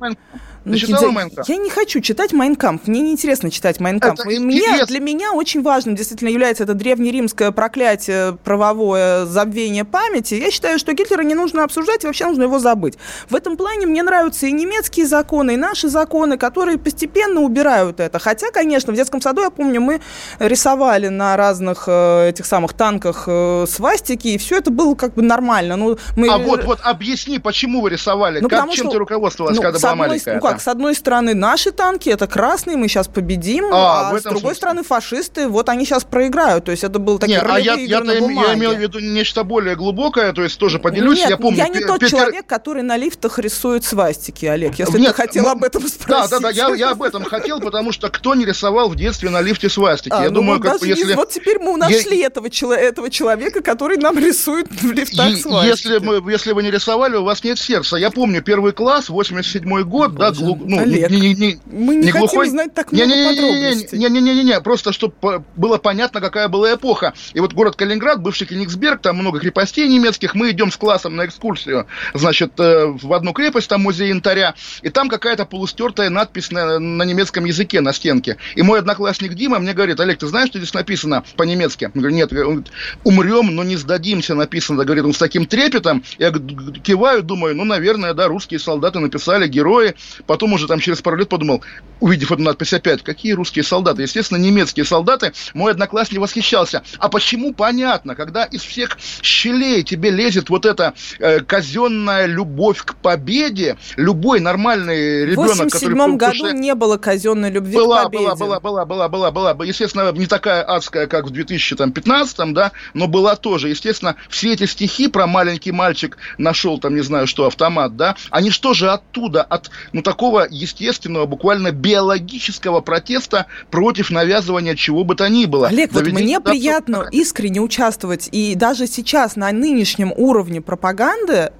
Ну, 0.65 0.77
читала 0.77 1.11
«Майн 1.11 1.27
кампф»? 1.27 1.47
Я 1.47 1.57
не 1.57 1.69
хочу 1.69 1.99
читать 1.99 2.31
«Майн 2.31 2.55
кампф». 2.55 2.87
Мне 2.87 3.01
неинтересно 3.01 3.51
читать 3.51 3.79
«Майн 3.79 3.96
кампф». 3.96 4.19
Мне, 4.25 4.85
для 4.85 4.99
меня 4.99 5.33
очень 5.33 5.61
важным 5.61 5.95
действительно 5.95 6.29
является 6.29 6.63
это 6.63 6.73
древнеримское 6.73 7.51
проклятие, 7.51 8.37
правовое 8.43 9.25
забвение 9.25 9.83
памяти. 9.83 10.35
Я 10.35 10.51
считаю, 10.51 10.79
что 10.79 10.93
Гитлера 10.93 11.23
не 11.23 11.35
нужно 11.35 11.63
обсуждать, 11.63 12.03
и 12.03 12.07
вообще 12.07 12.25
нужно 12.25 12.43
его 12.43 12.59
забыть. 12.59 12.97
В 13.29 13.35
этом 13.35 13.57
плане 13.57 13.87
мне 13.87 14.03
нравятся 14.03 14.47
и 14.47 14.51
немецкие 14.51 15.05
законы, 15.05 15.55
и 15.55 15.57
наши 15.57 15.89
законы, 15.89 16.37
которые 16.37 16.77
постепенно 16.77 17.41
убирают 17.41 17.99
это. 17.99 18.19
Хотя, 18.19 18.49
конечно, 18.51 18.93
в 18.93 18.95
детском 18.95 19.21
саду, 19.21 19.41
я 19.41 19.49
помню, 19.49 19.81
мы 19.81 19.99
рисовали 20.39 21.09
на 21.09 21.35
разных 21.35 21.85
э, 21.87 22.29
этих 22.29 22.45
самых 22.45 22.73
танках 22.73 23.25
э, 23.27 23.65
свастики, 23.67 24.29
и 24.29 24.37
все 24.37 24.59
это 24.59 24.71
было 24.71 24.95
как 24.95 25.13
бы 25.15 25.23
нормально. 25.23 25.75
Ну, 25.75 25.97
мы... 26.15 26.29
А 26.29 26.37
вот, 26.37 26.63
вот 26.63 26.79
объясни, 26.83 27.39
почему 27.39 27.81
вы 27.81 27.89
рисовали? 27.89 28.39
Ну, 28.39 28.47
как, 28.47 28.71
чем 28.71 28.85
что, 28.85 28.91
ты 28.91 28.97
руководствовалась, 28.99 29.57
ну, 29.57 29.61
когда 29.61 29.79
была 29.79 29.95
маленькая? 29.95 30.35
Ну, 30.35 30.41
как, 30.41 30.52
с 30.59 30.67
одной 30.67 30.95
стороны, 30.95 31.33
наши 31.33 31.71
танки, 31.71 32.09
это 32.09 32.27
красные, 32.27 32.77
мы 32.77 32.87
сейчас 32.87 33.07
победим, 33.07 33.65
а, 33.71 34.09
а 34.09 34.19
с 34.19 34.23
другой 34.23 34.39
смысле. 34.39 34.55
стороны, 34.55 34.83
фашисты, 34.83 35.47
вот 35.47 35.69
они 35.69 35.85
сейчас 35.85 36.03
проиграют. 36.03 36.65
То 36.65 36.71
есть 36.71 36.83
это 36.83 36.99
был 36.99 37.19
такой 37.19 37.35
а 37.35 37.59
я, 37.59 37.73
я, 37.75 37.99
я, 37.99 38.01
я 38.03 38.53
имел 38.53 38.75
в 38.75 38.79
виду 38.79 38.99
нечто 38.99 39.43
более 39.43 39.75
глубокое, 39.75 40.33
то 40.33 40.41
есть 40.41 40.57
тоже 40.57 40.79
поделюсь, 40.79 41.19
Нет, 41.19 41.29
я 41.29 41.37
помню... 41.37 41.57
я 41.57 41.67
не 41.67 41.81
тот 41.81 41.99
Петр... 41.99 42.11
человек, 42.11 42.45
который 42.45 42.83
на 42.83 42.97
лифтах 42.97 43.39
рисует 43.39 43.83
свастики, 43.83 44.45
Олег, 44.45 44.79
если 44.79 44.97
Нет, 44.97 45.15
ты 45.15 45.23
хотел 45.23 45.45
ну, 45.45 45.51
об 45.51 45.63
этом 45.63 45.87
спросить. 45.87 46.07
Да, 46.07 46.27
да, 46.27 46.39
да, 46.39 46.49
я, 46.49 46.73
я 46.75 46.91
об 46.91 47.03
этом 47.03 47.23
хотел, 47.23 47.59
потому 47.59 47.91
что 47.91 48.09
кто 48.09 48.35
не 48.35 48.45
рисовал 48.45 48.89
в 48.89 48.95
детстве 48.95 49.29
на 49.29 49.41
лифте 49.41 49.69
свастики? 49.69 50.13
А, 50.13 50.23
я 50.23 50.29
ну, 50.29 50.35
думаю, 50.35 50.59
как 50.59 50.79
бы 50.79 50.87
если... 50.87 51.13
Вот 51.13 51.29
теперь 51.29 51.59
мы 51.59 51.77
нашли 51.77 52.19
я... 52.19 52.27
этого, 52.27 52.47
этого 52.73 53.09
человека, 53.09 53.61
который 53.61 53.97
нам 53.97 54.17
рисует 54.17 54.67
в 54.69 54.91
лифтах 54.91 55.29
и, 55.29 55.35
свастики. 55.35 55.67
Если, 55.67 55.97
мы, 55.99 56.31
если 56.31 56.51
вы 56.51 56.63
не 56.63 56.71
рисовали, 56.71 57.15
у 57.15 57.23
вас 57.23 57.43
нет 57.43 57.59
сердца. 57.59 57.97
Я 57.97 58.11
помню 58.11 58.41
первый 58.41 58.73
класс, 58.73 59.09
87 59.09 59.81
год, 59.83 60.15
да, 60.15 60.31
глу... 60.43 60.59
ну, 60.65 60.79
Олег. 60.79 61.09
не, 61.09 61.19
не, 61.19 61.33
не, 61.33 61.59
Мы 61.65 61.95
не, 61.95 62.05
не 62.05 62.11
хотим 62.11 62.27
глухой... 62.27 62.49
знать 62.49 62.73
так 62.73 62.91
много 62.91 63.05
не, 63.05 63.13
не, 63.13 63.21
не, 63.21 63.35
подробностей. 63.35 63.97
Не-не-не, 63.97 64.61
просто 64.61 64.91
чтобы 64.91 65.43
было 65.55 65.77
понятно, 65.77 66.21
какая 66.21 66.47
была 66.47 66.73
эпоха. 66.73 67.13
И 67.33 67.39
вот 67.39 67.53
город 67.53 67.75
Калининград, 67.75 68.21
бывший 68.21 68.47
Кенигсберг, 68.47 69.01
там 69.01 69.17
много 69.17 69.39
крепостей 69.39 69.87
немецких, 69.87 70.35
мы 70.35 70.51
идем 70.51 70.71
с 70.71 70.77
классом 70.77 71.15
на 71.15 71.25
экскурсию, 71.25 71.87
значит, 72.13 72.59
э, 72.59 72.85
в 72.87 73.13
одну 73.13 73.33
крепость, 73.33 73.69
там 73.69 73.81
музей 73.81 74.09
янтаря, 74.09 74.55
и 74.81 74.89
там 74.89 75.09
какая-то 75.09 75.45
полустертая 75.45 76.09
надпись 76.09 76.51
на, 76.51 76.79
на 76.79 77.03
немецком 77.03 77.45
языке 77.45 77.81
на 77.81 77.93
стенке. 77.93 78.37
И 78.55 78.61
мой 78.61 78.79
одноклассник 78.79 79.33
Дима 79.33 79.59
мне 79.59 79.73
говорит, 79.73 79.99
Олег, 79.99 80.19
ты 80.19 80.27
знаешь, 80.27 80.49
что 80.49 80.59
здесь 80.59 80.73
написано 80.73 81.23
по-немецки? 81.35 81.85
Я 81.85 81.89
говорю, 81.89 82.15
нет, 82.15 82.31
говорит, 82.31 82.67
умрем, 83.03 83.53
но 83.55 83.63
не 83.63 83.75
сдадимся, 83.75 84.35
написано, 84.35 84.83
говорит 84.85 85.05
он 85.05 85.13
с 85.13 85.17
таким 85.17 85.45
трепетом. 85.45 86.03
Я 86.17 86.31
киваю, 86.31 87.23
думаю, 87.23 87.55
ну, 87.55 87.63
наверное, 87.63 88.13
да, 88.13 88.27
русские 88.27 88.59
солдаты 88.59 88.99
написали, 88.99 89.47
герои, 89.47 89.95
Потом 90.33 90.51
уже 90.53 90.65
там 90.65 90.79
через 90.79 90.99
пару 90.99 91.15
лет 91.15 91.29
подумал, 91.29 91.61
увидев 91.99 92.31
эту 92.31 92.41
надпись 92.41 92.73
опять, 92.73 93.03
какие 93.03 93.33
русские 93.33 93.61
солдаты? 93.61 94.01
Естественно, 94.01 94.39
немецкие 94.39 94.83
солдаты. 94.83 95.31
Мой 95.53 95.73
одноклассник 95.73 96.19
восхищался. 96.19 96.81
А 96.97 97.07
почему? 97.07 97.53
Понятно, 97.53 98.15
когда 98.15 98.43
из 98.43 98.63
всех 98.63 98.97
щелей 99.21 99.83
тебе 99.83 100.09
лезет 100.09 100.49
вот 100.49 100.65
эта 100.65 100.95
э, 101.19 101.41
казенная 101.41 102.25
любовь 102.25 102.83
к 102.83 102.95
победе, 102.95 103.77
любой 103.95 104.39
нормальный 104.39 105.23
ребенок, 105.23 105.69
который... 105.69 105.93
В 105.93 105.99
87 105.99 106.17
году 106.17 106.49
не 106.49 106.73
было 106.73 106.97
казенной 106.97 107.51
любви 107.51 107.75
была, 107.75 107.99
к 107.99 108.03
победе. 108.05 108.23
Была, 108.23 108.35
была, 108.35 108.59
была, 108.59 108.85
была, 108.85 109.09
была, 109.09 109.31
была, 109.31 109.53
была. 109.53 109.65
Естественно, 109.65 110.11
не 110.13 110.25
такая 110.25 110.63
адская, 110.63 111.05
как 111.05 111.27
в 111.27 111.29
2015, 111.29 112.53
да, 112.53 112.71
но 112.95 113.07
была 113.07 113.35
тоже. 113.35 113.69
Естественно, 113.69 114.15
все 114.29 114.53
эти 114.53 114.65
стихи 114.65 115.09
про 115.09 115.27
маленький 115.27 115.71
мальчик 115.71 116.17
нашел 116.39 116.79
там, 116.79 116.95
не 116.95 117.01
знаю 117.01 117.27
что, 117.27 117.45
автомат, 117.45 117.95
да, 117.97 118.15
они 118.31 118.49
что 118.49 118.73
же 118.73 118.89
оттуда, 118.89 119.43
от, 119.43 119.69
ну, 119.91 120.01
такого 120.01 120.22
естественного, 120.49 121.25
буквально 121.25 121.71
биологического 121.71 122.81
протеста 122.81 123.47
против 123.71 124.11
навязывания 124.11 124.75
чего 124.75 125.03
бы 125.03 125.15
то 125.15 125.27
ни 125.27 125.45
было. 125.45 125.67
Олег, 125.67 125.91
вот 125.93 126.07
мне 126.07 126.39
приятно 126.39 127.07
искренне 127.11 127.61
участвовать, 127.61 128.29
и 128.31 128.55
даже 128.55 128.87
сейчас 128.87 129.35
на 129.35 129.51
нынешнем 129.51 130.13
уровне 130.15 130.61
пропаганды 130.61 131.51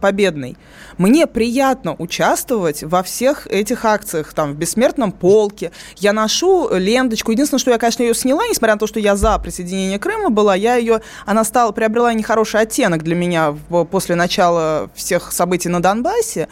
победной, 0.00 0.56
мне 0.98 1.26
приятно 1.26 1.94
участвовать 1.98 2.82
во 2.82 3.02
всех 3.02 3.46
этих 3.46 3.84
акциях, 3.84 4.32
там, 4.32 4.52
в 4.52 4.56
«Бессмертном 4.56 5.12
полке». 5.12 5.70
Я 5.96 6.12
ношу 6.12 6.68
ленточку. 6.74 7.32
Единственное, 7.32 7.60
что 7.60 7.70
я, 7.70 7.78
конечно, 7.78 8.02
ее 8.02 8.14
сняла, 8.14 8.46
несмотря 8.48 8.74
на 8.74 8.78
то, 8.78 8.86
что 8.86 9.00
я 9.00 9.16
за 9.16 9.38
присоединение 9.38 9.98
Крыма 9.98 10.30
была, 10.30 10.54
я 10.54 10.76
ее, 10.76 11.00
она 11.24 11.44
стала, 11.44 11.72
приобрела 11.72 12.12
нехороший 12.12 12.60
оттенок 12.60 13.02
для 13.02 13.14
меня 13.14 13.56
после 13.90 14.14
начала 14.14 14.90
всех 14.94 15.32
событий 15.32 15.68
на 15.68 15.80
Донбассе. 15.80 16.48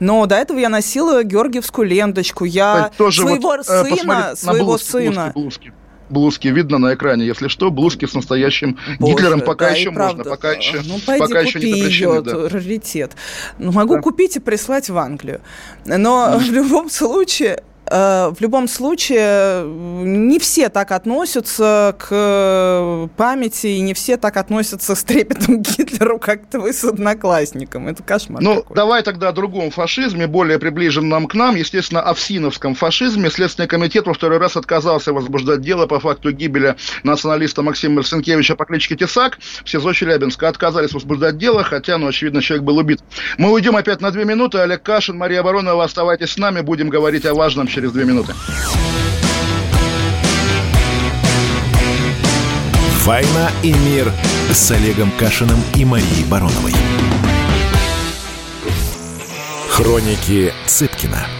Но 0.00 0.26
до 0.26 0.36
этого 0.36 0.58
я 0.58 0.68
носила 0.68 0.89
георгиевскую 0.96 1.88
ленточку. 1.88 2.44
Я 2.44 2.90
Тоже 2.96 3.22
своего 3.22 3.48
вот, 3.48 3.60
э, 3.60 3.96
сына, 3.96 4.36
своего 4.36 4.66
блузки, 4.66 4.90
сына... 4.90 5.32
Блузки, 5.34 5.68
блузки 5.68 5.72
блузки 6.10 6.48
видно 6.48 6.78
на 6.78 6.94
экране, 6.94 7.24
если 7.24 7.48
что, 7.48 7.70
блузки 7.70 8.04
с 8.06 8.14
настоящим 8.14 8.78
Боже, 8.98 9.14
Гитлером 9.14 9.40
пока 9.40 9.70
да, 9.70 9.76
еще 9.76 9.90
можно, 9.90 10.24
пока 10.24 10.52
еще, 10.52 10.80
ну, 10.84 10.98
пойди, 10.98 11.20
пока 11.20 11.44
купи 11.44 11.58
еще 11.58 11.58
не 11.60 11.74
запрещены. 11.74 12.12
Ее, 12.12 12.22
да. 12.22 12.48
раритет. 12.48 13.12
Ну, 13.58 13.72
могу 13.72 13.96
да. 13.96 14.02
купить 14.02 14.36
и 14.36 14.40
прислать 14.40 14.90
в 14.90 14.98
Англию. 14.98 15.40
Но 15.84 16.38
в 16.38 16.50
любом 16.50 16.90
случае, 16.90 17.62
в 17.90 18.36
любом 18.38 18.68
случае, 18.68 19.64
не 19.66 20.38
все 20.38 20.68
так 20.68 20.92
относятся 20.92 21.96
к 21.98 23.08
памяти, 23.16 23.66
и 23.66 23.80
не 23.80 23.94
все 23.94 24.16
так 24.16 24.36
относятся 24.36 24.94
с 24.94 25.02
трепетом 25.02 25.62
к 25.62 25.66
Гитлеру, 25.66 26.18
как 26.18 26.42
вы 26.52 26.72
с 26.72 26.84
одноклассником. 26.84 27.88
Это 27.88 28.02
кошмар. 28.02 28.42
Ну, 28.42 28.56
такой. 28.56 28.76
давай 28.76 29.02
тогда 29.02 29.30
о 29.30 29.32
другом 29.32 29.70
фашизме, 29.70 30.26
более 30.26 30.58
приближенном 30.58 31.26
к 31.26 31.34
нам, 31.34 31.56
естественно, 31.56 32.00
о 32.00 32.14
всиновском 32.14 32.74
фашизме. 32.74 33.30
Следственный 33.30 33.66
комитет 33.66 34.06
во 34.06 34.14
второй 34.14 34.38
раз 34.38 34.56
отказался 34.56 35.12
возбуждать 35.12 35.60
дело 35.60 35.86
по 35.86 35.98
факту 35.98 36.30
гибели 36.30 36.76
националиста 37.02 37.62
Максима 37.62 37.96
Марцинкевича 37.96 38.54
по 38.54 38.66
кличке 38.66 38.96
Тесак. 38.96 39.38
В 39.64 39.68
СИЗО 39.68 39.92
Челябинска 39.92 40.48
отказались 40.48 40.92
возбуждать 40.92 41.38
дело, 41.38 41.64
хотя, 41.64 41.98
ну, 41.98 42.06
очевидно, 42.06 42.40
человек 42.40 42.64
был 42.64 42.78
убит. 42.78 43.00
Мы 43.36 43.50
уйдем 43.50 43.74
опять 43.74 44.00
на 44.00 44.10
две 44.10 44.24
минуты. 44.24 44.58
Олег 44.58 44.82
Кашин, 44.82 45.16
Мария 45.16 45.42
Баронова, 45.42 45.82
оставайтесь 45.82 46.30
с 46.30 46.38
нами, 46.38 46.60
будем 46.60 46.88
говорить 46.88 47.26
о 47.26 47.34
важном 47.34 47.66
через 47.66 47.79
две 47.88 48.04
минуты. 48.04 48.34
«Война 53.04 53.50
и 53.62 53.72
мир» 53.72 54.12
с 54.52 54.70
Олегом 54.70 55.10
Кашиным 55.12 55.58
и 55.74 55.84
Марией 55.84 56.24
Бароновой. 56.24 56.74
Хроники 59.70 60.52
Цыпкина. 60.66 61.39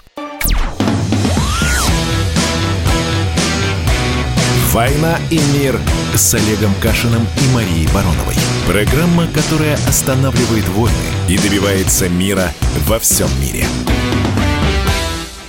«Война 4.71 5.19
и 5.29 5.37
мир» 5.53 5.77
с 6.15 6.33
Олегом 6.33 6.73
Кашиным 6.81 7.21
и 7.23 7.53
Марией 7.53 7.89
Бароновой. 7.93 8.35
Программа, 8.65 9.27
которая 9.27 9.75
останавливает 9.85 10.65
войны 10.69 10.95
и 11.27 11.37
добивается 11.37 12.07
мира 12.07 12.53
во 12.87 12.97
всем 12.97 13.27
мире. 13.41 13.65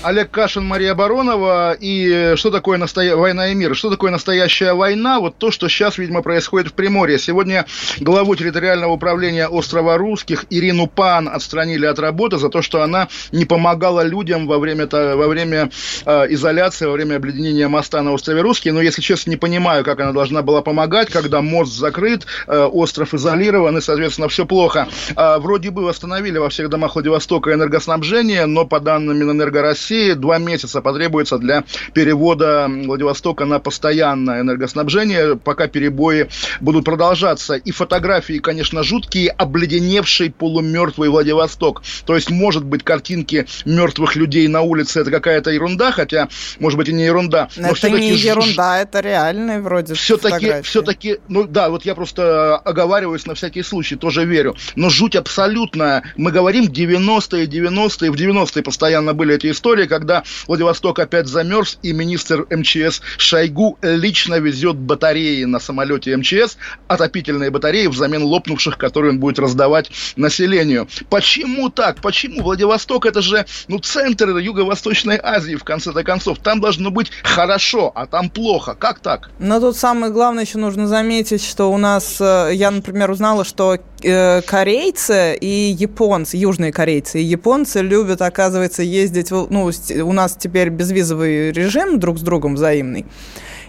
Олег 0.02 0.32
Кашин, 0.32 0.64
Мария 0.66 0.94
Баронова. 0.94 1.76
И 1.78 2.32
что 2.34 2.50
такое 2.50 2.76
настоя... 2.76 3.14
война 3.14 3.52
и 3.52 3.54
мир? 3.54 3.76
Что 3.76 3.88
такое 3.88 4.10
настоящая 4.10 4.74
война? 4.74 5.20
Вот 5.20 5.38
то, 5.38 5.52
что 5.52 5.68
сейчас, 5.68 5.96
видимо, 5.96 6.22
происходит 6.22 6.68
в 6.68 6.72
Приморье. 6.72 7.18
Сегодня 7.20 7.66
главу 8.00 8.34
территориального 8.34 8.92
управления 8.92 9.46
острова 9.46 9.96
Русских 9.96 10.46
Ирину 10.50 10.88
Пан 10.88 11.28
отстранили 11.28 11.86
от 11.86 12.00
работы 12.00 12.38
за 12.38 12.48
то, 12.48 12.62
что 12.62 12.82
она 12.82 13.08
не 13.30 13.44
помогала 13.44 14.02
людям 14.02 14.48
во 14.48 14.58
время, 14.58 14.88
во 14.90 15.28
время 15.28 15.70
э, 16.04 16.26
изоляции, 16.30 16.86
во 16.86 16.92
время 16.92 17.16
обледенения 17.16 17.68
моста 17.68 18.02
на 18.02 18.12
острове 18.12 18.40
Русский. 18.40 18.72
Но, 18.72 18.80
если 18.82 19.02
честно, 19.02 19.30
не 19.30 19.36
понимаю, 19.36 19.84
как 19.84 20.00
она 20.00 20.12
должна 20.12 20.42
была 20.42 20.62
помогать, 20.62 21.10
когда 21.10 21.42
мост 21.42 21.72
закрыт, 21.72 22.26
э, 22.48 22.64
остров 22.64 23.14
изолирован, 23.14 23.78
и, 23.78 23.80
соответственно, 23.80 24.28
все 24.28 24.46
плохо. 24.46 24.88
Э, 25.16 25.38
вроде 25.38 25.70
бы 25.70 25.84
восстановили 25.84 26.38
во 26.38 26.48
всех 26.48 26.70
домах 26.70 26.96
Владивостока 26.96 27.52
энергоснабжение, 27.52 28.46
но 28.46 28.64
по 28.64 28.80
данным 28.80 29.16
Минэнерго 29.16 29.62
России, 29.62 29.91
России 29.92 30.12
два 30.14 30.38
месяца 30.38 30.80
потребуется 30.80 31.38
для 31.38 31.64
перевода 31.92 32.66
Владивостока 32.68 33.44
на 33.44 33.58
постоянное 33.58 34.40
энергоснабжение, 34.40 35.36
пока 35.36 35.66
перебои 35.66 36.28
будут 36.60 36.84
продолжаться. 36.84 37.54
И 37.54 37.70
фотографии, 37.72 38.38
конечно, 38.38 38.82
жуткие, 38.82 39.30
обледеневший 39.30 40.30
полумертвый 40.30 41.10
Владивосток. 41.10 41.82
То 42.06 42.14
есть, 42.14 42.30
может 42.30 42.64
быть, 42.64 42.82
картинки 42.82 43.46
мертвых 43.66 44.16
людей 44.16 44.48
на 44.48 44.62
улице 44.62 45.00
это 45.00 45.10
какая-то 45.10 45.50
ерунда, 45.50 45.92
хотя, 45.92 46.28
может 46.58 46.78
быть, 46.78 46.88
и 46.88 46.92
не 46.92 47.04
ерунда. 47.04 47.48
Но 47.56 47.70
это 47.70 47.90
не 47.90 48.14
ерунда, 48.14 48.80
это 48.80 49.00
реальный 49.00 49.60
вроде 49.60 49.94
Все-таки, 49.94 50.62
все-таки, 50.62 51.18
ну 51.28 51.44
да, 51.44 51.68
вот 51.68 51.84
я 51.84 51.94
просто 51.94 52.56
оговариваюсь 52.56 53.26
на 53.26 53.34
всякий 53.34 53.62
случай, 53.62 53.96
тоже 53.96 54.24
верю. 54.24 54.56
Но 54.74 54.88
жуть 54.88 55.16
абсолютная. 55.16 56.02
Мы 56.16 56.30
говорим 56.30 56.64
90-е, 56.64 57.46
90-е, 57.46 58.10
в 58.10 58.14
90-е 58.14 58.62
постоянно 58.62 59.12
были 59.12 59.34
эти 59.34 59.50
истории, 59.50 59.81
история, 59.82 59.88
когда 59.88 60.22
Владивосток 60.46 60.98
опять 60.98 61.26
замерз, 61.26 61.78
и 61.82 61.92
министр 61.92 62.46
МЧС 62.50 63.00
Шойгу 63.18 63.78
лично 63.82 64.36
везет 64.36 64.76
батареи 64.76 65.44
на 65.44 65.58
самолете 65.58 66.16
МЧС, 66.16 66.56
отопительные 66.88 67.50
батареи 67.50 67.86
взамен 67.86 68.22
лопнувших, 68.22 68.78
которые 68.78 69.12
он 69.12 69.20
будет 69.20 69.38
раздавать 69.38 69.90
населению. 70.16 70.88
Почему 71.10 71.68
так? 71.70 72.00
Почему 72.00 72.42
Владивосток 72.42 73.06
это 73.06 73.22
же 73.22 73.44
ну, 73.68 73.78
центр 73.78 74.36
Юго-Восточной 74.36 75.18
Азии, 75.22 75.56
в 75.56 75.64
конце-то 75.64 76.04
концов. 76.04 76.38
Там 76.38 76.60
должно 76.60 76.90
быть 76.90 77.10
хорошо, 77.22 77.92
а 77.94 78.06
там 78.06 78.30
плохо. 78.30 78.74
Как 78.74 79.00
так? 79.00 79.30
Но 79.38 79.60
тут 79.60 79.76
самое 79.76 80.12
главное 80.12 80.44
еще 80.44 80.58
нужно 80.58 80.86
заметить, 80.86 81.44
что 81.44 81.72
у 81.72 81.78
нас, 81.78 82.20
э, 82.20 82.50
я, 82.52 82.70
например, 82.70 83.10
узнала, 83.10 83.44
что 83.44 83.78
корейцы 84.02 85.36
и 85.40 85.74
японцы, 85.78 86.36
южные 86.36 86.72
корейцы 86.72 87.20
и 87.20 87.24
японцы 87.24 87.80
любят, 87.80 88.22
оказывается, 88.22 88.82
ездить, 88.82 89.30
ну, 89.30 89.70
у 90.04 90.12
нас 90.12 90.36
теперь 90.38 90.68
безвизовый 90.68 91.52
режим 91.52 91.98
друг 91.98 92.18
с 92.18 92.22
другом 92.22 92.54
взаимный, 92.54 93.06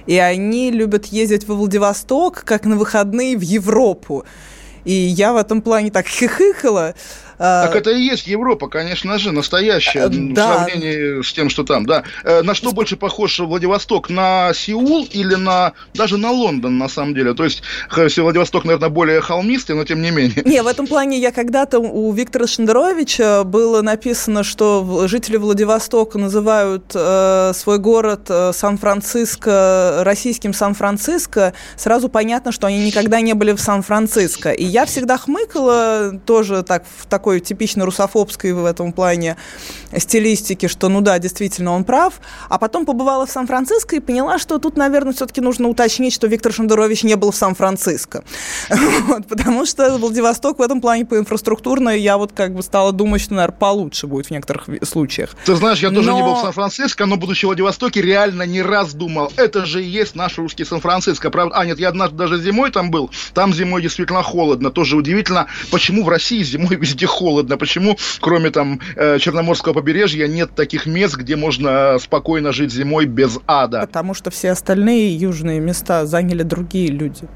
и 0.05 0.17
они 0.17 0.71
любят 0.71 1.05
ездить 1.05 1.47
во 1.47 1.55
Владивосток, 1.55 2.43
как 2.45 2.65
на 2.65 2.75
выходные 2.75 3.37
в 3.37 3.41
Европу. 3.41 4.25
И 4.85 4.91
я 4.91 5.33
в 5.33 5.37
этом 5.37 5.61
плане 5.61 5.91
так 5.91 6.07
хихикала, 6.07 6.93
так 7.43 7.75
это 7.75 7.91
и 7.91 8.01
есть 8.01 8.27
Европа, 8.27 8.67
конечно 8.67 9.17
же, 9.17 9.31
настоящая, 9.31 10.07
да. 10.07 10.07
в 10.07 10.35
сравнении 10.35 11.21
с 11.21 11.33
тем, 11.33 11.49
что 11.49 11.63
там, 11.63 11.85
да. 11.85 12.03
Э, 12.23 12.41
на 12.41 12.53
что 12.53 12.71
больше 12.71 12.95
похож 12.95 13.39
Владивосток? 13.39 14.09
На 14.09 14.53
Сеул 14.53 15.07
или 15.11 15.35
на 15.35 15.73
даже 15.93 16.17
на 16.17 16.31
Лондон, 16.31 16.77
на 16.77 16.87
самом 16.87 17.13
деле? 17.13 17.33
То 17.33 17.43
есть 17.43 17.63
Владивосток, 17.89 18.65
наверное, 18.65 18.89
более 18.89 19.21
холмистый, 19.21 19.75
но 19.75 19.83
тем 19.83 20.01
не 20.01 20.11
менее. 20.11 20.41
Не, 20.45 20.61
в 20.61 20.67
этом 20.67 20.87
плане 20.87 21.19
я 21.19 21.31
когда-то 21.31 21.79
у 21.79 22.11
Виктора 22.13 22.47
Шендеровича 22.47 23.43
было 23.43 23.81
написано, 23.81 24.43
что 24.43 25.07
жители 25.07 25.37
Владивостока 25.37 26.17
называют 26.17 26.91
э, 26.93 27.51
свой 27.53 27.79
город 27.79 28.27
э, 28.29 28.51
Сан-Франциско 28.53 30.01
российским 30.03 30.53
Сан-Франциско. 30.53 31.53
Сразу 31.75 32.09
понятно, 32.09 32.51
что 32.51 32.67
они 32.67 32.85
никогда 32.85 33.21
не 33.21 33.33
были 33.33 33.51
в 33.51 33.59
Сан-Франциско. 33.59 34.51
И 34.51 34.63
я 34.63 34.85
всегда 34.85 35.17
хмыкала 35.17 36.19
тоже 36.25 36.63
так 36.63 36.83
в 36.97 37.05
такой 37.07 37.32
такой 37.33 37.39
типично 37.39 37.85
русофобской 37.85 38.53
в 38.53 38.63
этом 38.65 38.93
плане 38.93 39.37
стилистики, 39.97 40.67
что, 40.67 40.89
ну 40.89 41.01
да, 41.01 41.17
действительно, 41.17 41.71
он 41.71 41.83
прав. 41.83 42.19
А 42.49 42.59
потом 42.59 42.85
побывала 42.85 43.25
в 43.25 43.31
Сан-Франциско 43.31 43.95
и 43.95 43.99
поняла, 43.99 44.37
что 44.37 44.59
тут, 44.59 44.77
наверное, 44.77 45.13
все-таки 45.13 45.41
нужно 45.41 45.67
уточнить, 45.67 46.13
что 46.13 46.27
Виктор 46.27 46.53
Шендерович 46.53 47.03
не 47.03 47.15
был 47.15 47.31
в 47.31 47.35
Сан-Франциско. 47.35 48.23
Вот, 49.03 49.27
потому 49.27 49.65
что 49.65 49.97
Владивосток 49.97 50.59
в 50.59 50.61
этом 50.61 50.79
плане 50.79 51.05
по 51.05 51.17
инфраструктурно 51.17 51.89
я 51.89 52.17
вот 52.17 52.31
как 52.31 52.53
бы 52.53 52.63
стала 52.63 52.91
думать, 52.91 53.21
что, 53.21 53.33
наверное, 53.33 53.57
получше 53.57 54.07
будет 54.07 54.27
в 54.27 54.31
некоторых 54.31 54.65
случаях. 54.83 55.35
Ты 55.45 55.55
знаешь, 55.55 55.79
я 55.79 55.89
тоже 55.89 56.11
но... 56.11 56.17
не 56.17 56.23
был 56.23 56.35
в 56.35 56.41
Сан-Франциско, 56.41 57.05
но, 57.05 57.17
будучи 57.17 57.45
в 57.45 57.47
Владивостоке, 57.47 58.01
реально 58.01 58.43
не 58.43 58.61
раз 58.61 58.93
думал, 58.93 59.31
это 59.35 59.65
же 59.65 59.83
и 59.83 59.87
есть 59.87 60.15
наш 60.15 60.37
русский 60.37 60.65
Сан-Франциско. 60.65 61.29
Правда, 61.31 61.55
а 61.55 61.65
нет, 61.65 61.79
я 61.79 61.89
однажды 61.89 62.17
даже 62.17 62.41
зимой 62.41 62.71
там 62.71 62.91
был, 62.91 63.09
там 63.33 63.53
зимой 63.53 63.81
действительно 63.81 64.23
холодно. 64.23 64.69
Тоже 64.69 64.95
удивительно, 64.95 65.47
почему 65.71 66.03
в 66.03 66.09
России 66.09 66.43
зимой 66.43 66.75
везде 66.83 67.07
холодно, 67.13 67.57
почему, 67.57 67.97
кроме 68.19 68.49
там 68.49 68.79
э, 68.95 69.19
Черноморского 69.19 69.73
побережья, 69.73 70.27
нет 70.27 70.55
таких 70.55 70.85
мест, 70.85 71.15
где 71.15 71.35
можно 71.35 71.97
спокойно 71.99 72.51
жить 72.51 72.73
зимой 72.73 73.05
без 73.05 73.39
ада. 73.47 73.81
Потому 73.81 74.13
что 74.13 74.31
все 74.31 74.51
остальные 74.51 75.15
южные 75.15 75.59
места 75.59 76.05
заняли 76.05 76.43
другие 76.43 76.87
люди. 76.87 77.27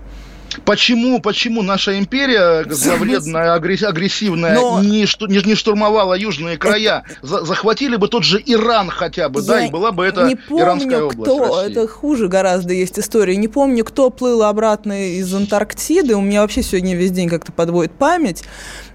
Почему, 0.65 1.19
почему 1.19 1.61
наша 1.61 1.97
империя 1.99 2.65
зловредная, 2.69 3.53
агрессивная, 3.53 4.55
Но... 4.55 4.81
не, 4.81 5.01
не, 5.01 5.47
не 5.47 5.55
штурмовала 5.55 6.13
южные 6.13 6.57
края? 6.57 7.03
Это... 7.21 7.45
Захватили 7.45 7.95
бы 7.95 8.07
тот 8.07 8.23
же 8.23 8.41
Иран 8.45 8.89
хотя 8.89 9.29
бы, 9.29 9.41
Я 9.41 9.47
да, 9.47 9.65
и 9.65 9.69
была 9.69 9.91
бы 9.91 10.05
это 10.05 10.25
не 10.25 10.35
помню, 10.35 10.63
Иранская 10.63 11.03
область 11.03 11.21
кто, 11.21 11.39
России. 11.39 11.71
это 11.71 11.87
хуже 11.87 12.27
гораздо 12.27 12.73
есть 12.73 12.99
история. 12.99 13.35
Не 13.35 13.47
помню, 13.47 13.83
кто 13.85 14.09
плыл 14.09 14.43
обратно 14.43 15.17
из 15.17 15.33
Антарктиды, 15.33 16.15
у 16.15 16.21
меня 16.21 16.41
вообще 16.41 16.63
сегодня 16.63 16.95
весь 16.95 17.11
день 17.11 17.29
как-то 17.29 17.51
подводит 17.51 17.91
память, 17.91 18.43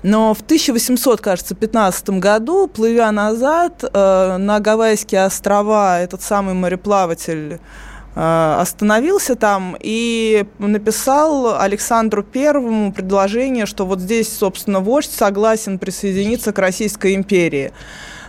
но 0.03 0.35
в 0.35 0.41
1800, 0.41 1.21
кажется, 1.21 1.55
15 1.55 2.11
году, 2.11 2.67
плывя 2.67 3.11
назад 3.13 3.85
э, 3.85 4.37
на 4.37 4.61
Гавайские 4.61 5.25
острова, 5.25 6.01
этот 6.01 6.23
самый 6.23 6.55
мореплаватель 6.55 7.61
остановился 8.15 9.37
там 9.37 9.77
и 9.81 10.45
написал 10.59 11.59
Александру 11.61 12.23
Первому 12.23 12.93
предложение, 12.93 13.67
что 13.67 13.87
вот 13.87 14.01
здесь, 14.01 14.37
собственно, 14.37 14.81
вождь 14.81 15.11
согласен 15.11 15.79
присоединиться 15.79 16.53
к 16.53 16.59
Российской 16.59 17.15
империи. 17.15 17.73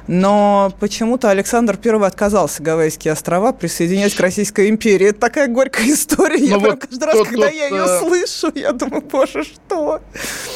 Но 0.08 0.74
почему-то 0.80 1.30
Александр 1.30 1.80
I 1.84 2.06
отказался 2.06 2.62
Гавайские 2.62 3.14
острова 3.14 3.54
присоединять 3.54 4.14
к 4.14 4.20
Российской 4.20 4.70
империи. 4.70 5.08
Это 5.08 5.20
такая 5.20 5.48
горькая 5.48 5.88
история. 5.88 6.40
Но 6.40 6.46
я 6.46 6.60
вот 6.60 6.82
каждый 6.82 7.06
раз, 7.06 7.18
когда 7.28 7.46
тот, 7.46 7.54
я 7.54 7.68
ее 7.68 7.84
э... 7.84 8.00
слышу, 8.00 8.52
я 8.56 8.72
думаю, 8.74 9.02
боже, 9.02 9.44
что? 9.44 10.02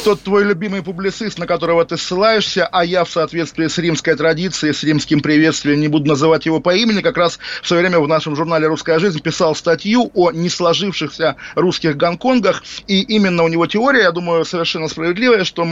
Тот 0.04 0.22
твой 0.22 0.44
любимый 0.44 0.84
публицист, 0.84 1.40
на 1.40 1.48
которого 1.48 1.86
ты 1.86 1.98
ссылаешься, 1.98 2.68
а 2.68 2.84
я 2.84 3.06
в 3.06 3.10
соответствии 3.10 3.68
с 3.68 3.78
римской 3.78 4.16
традицией, 4.16 4.74
с 4.74 4.84
римским 4.84 5.22
приветствием, 5.22 5.80
не 5.80 5.88
буду 5.88 6.08
называть 6.08 6.46
его 6.46 6.60
по 6.60 6.76
имени, 6.76 7.02
как 7.02 7.18
раз 7.18 7.40
в 7.62 7.68
свое 7.68 7.84
время 7.84 8.00
в 8.00 8.08
нашем 8.08 8.36
журнале 8.36 8.68
«Русская 8.68 9.00
жизнь» 9.00 9.22
писал 9.22 9.56
статью 9.56 10.12
о 10.14 10.32
не 10.32 10.50
сложившихся 10.50 11.38
русских 11.56 11.96
Гонконгах, 11.96 12.64
и 12.88 13.02
именно 13.02 13.44
у 13.44 13.48
него 13.48 13.66
теория, 13.66 14.04
я 14.04 14.12
думаю, 14.12 14.46
совершенно 14.46 14.88
справедливая, 14.88 15.44
что 15.44 15.64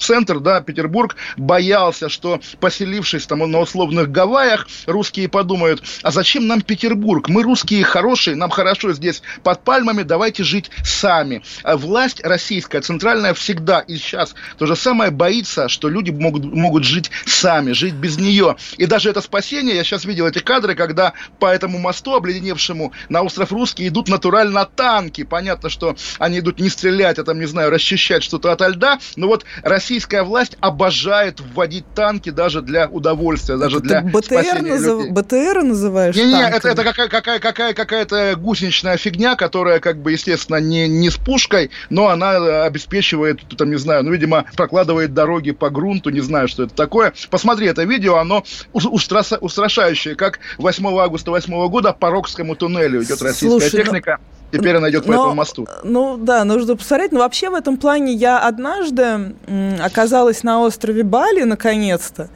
центр, 0.00 0.40
да, 0.40 0.60
Петербург, 0.60 1.16
боялся, 1.36 2.08
что 2.08 2.40
поселившись 2.58 3.09
там 3.18 3.50
на 3.50 3.60
условных 3.60 4.10
Гавайях, 4.10 4.66
русские 4.86 5.28
подумают, 5.28 5.82
а 6.02 6.10
зачем 6.10 6.46
нам 6.46 6.60
Петербург? 6.60 7.28
Мы 7.28 7.42
русские 7.42 7.84
хорошие, 7.84 8.36
нам 8.36 8.50
хорошо 8.50 8.92
здесь 8.92 9.22
под 9.42 9.64
пальмами, 9.64 10.02
давайте 10.02 10.44
жить 10.44 10.70
сами. 10.84 11.42
А 11.62 11.76
власть 11.76 12.20
российская, 12.22 12.80
центральная 12.80 13.34
всегда 13.34 13.80
и 13.80 13.96
сейчас 13.96 14.34
то 14.58 14.66
же 14.66 14.76
самое 14.76 15.10
боится, 15.10 15.68
что 15.68 15.88
люди 15.88 16.10
могут, 16.10 16.44
могут 16.44 16.84
жить 16.84 17.10
сами, 17.26 17.72
жить 17.72 17.94
без 17.94 18.18
нее. 18.18 18.56
И 18.76 18.86
даже 18.86 19.10
это 19.10 19.20
спасение, 19.20 19.76
я 19.76 19.84
сейчас 19.84 20.04
видел 20.04 20.26
эти 20.26 20.38
кадры, 20.38 20.74
когда 20.74 21.12
по 21.38 21.46
этому 21.46 21.78
мосту, 21.78 22.14
обледеневшему 22.14 22.92
на 23.08 23.22
остров 23.22 23.52
Русский, 23.52 23.88
идут 23.88 24.08
натурально 24.08 24.64
танки. 24.64 25.24
Понятно, 25.24 25.68
что 25.68 25.96
они 26.18 26.38
идут 26.38 26.60
не 26.60 26.68
стрелять, 26.68 27.18
а 27.18 27.24
там, 27.24 27.38
не 27.38 27.46
знаю, 27.46 27.70
расчищать 27.70 28.22
что-то 28.22 28.52
ото 28.52 28.68
льда, 28.68 28.98
но 29.16 29.26
вот 29.26 29.44
российская 29.62 30.22
власть 30.22 30.56
обожает 30.60 31.40
вводить 31.40 31.84
танки 31.94 32.30
даже 32.30 32.62
для 32.62 32.86
удовольствия, 33.00 33.56
даже 33.56 33.78
это 33.78 33.86
для 33.86 34.00
БТР 34.02 34.62
назыв... 34.62 34.98
людей. 34.98 35.12
БТР 35.12 35.62
называешь 35.62 36.16
Не, 36.16 36.24
не, 36.24 36.48
это, 36.48 36.68
это 36.68 36.84
какая, 36.84 37.08
какая, 37.08 37.38
какая, 37.40 37.74
какая-то 37.74 38.34
гусеничная 38.36 38.96
фигня, 38.96 39.36
которая, 39.36 39.80
как 39.80 39.98
бы, 40.00 40.12
естественно, 40.12 40.56
не, 40.56 40.88
не 40.88 41.10
с 41.10 41.16
пушкой, 41.16 41.70
но 41.88 42.08
она 42.08 42.64
обеспечивает, 42.64 43.40
там, 43.56 43.70
не 43.70 43.78
знаю, 43.78 44.04
ну, 44.04 44.12
видимо, 44.12 44.44
прокладывает 44.56 45.14
дороги 45.14 45.50
по 45.50 45.70
грунту, 45.70 46.10
не 46.10 46.20
знаю, 46.20 46.48
что 46.48 46.64
это 46.64 46.74
такое. 46.74 47.12
Посмотри 47.30 47.66
это 47.66 47.84
видео, 47.84 48.16
оно 48.16 48.44
устрашающее, 48.72 50.14
как 50.14 50.38
8 50.58 50.86
августа 50.98 51.30
8 51.30 51.68
года 51.68 51.92
по 51.92 52.10
Рокскому 52.10 52.54
туннелю 52.54 53.02
идет 53.02 53.22
российская 53.22 53.48
Слушай, 53.48 53.70
ну, 53.72 53.84
техника. 53.84 54.18
Но 54.20 54.39
Теперь 54.52 54.76
она 54.76 54.90
идет 54.90 55.04
по 55.06 55.12
этому 55.12 55.34
мосту. 55.34 55.66
Ну 55.84 56.16
да, 56.16 56.44
нужно 56.44 56.76
посмотреть. 56.76 57.12
Но 57.12 57.20
вообще 57.20 57.50
в 57.50 57.54
этом 57.54 57.76
плане 57.76 58.12
я 58.12 58.38
однажды 58.38 59.34
оказалась 59.80 60.42
на 60.42 60.60
острове 60.60 61.02
Бали, 61.02 61.42
наконец-то. 61.42 62.28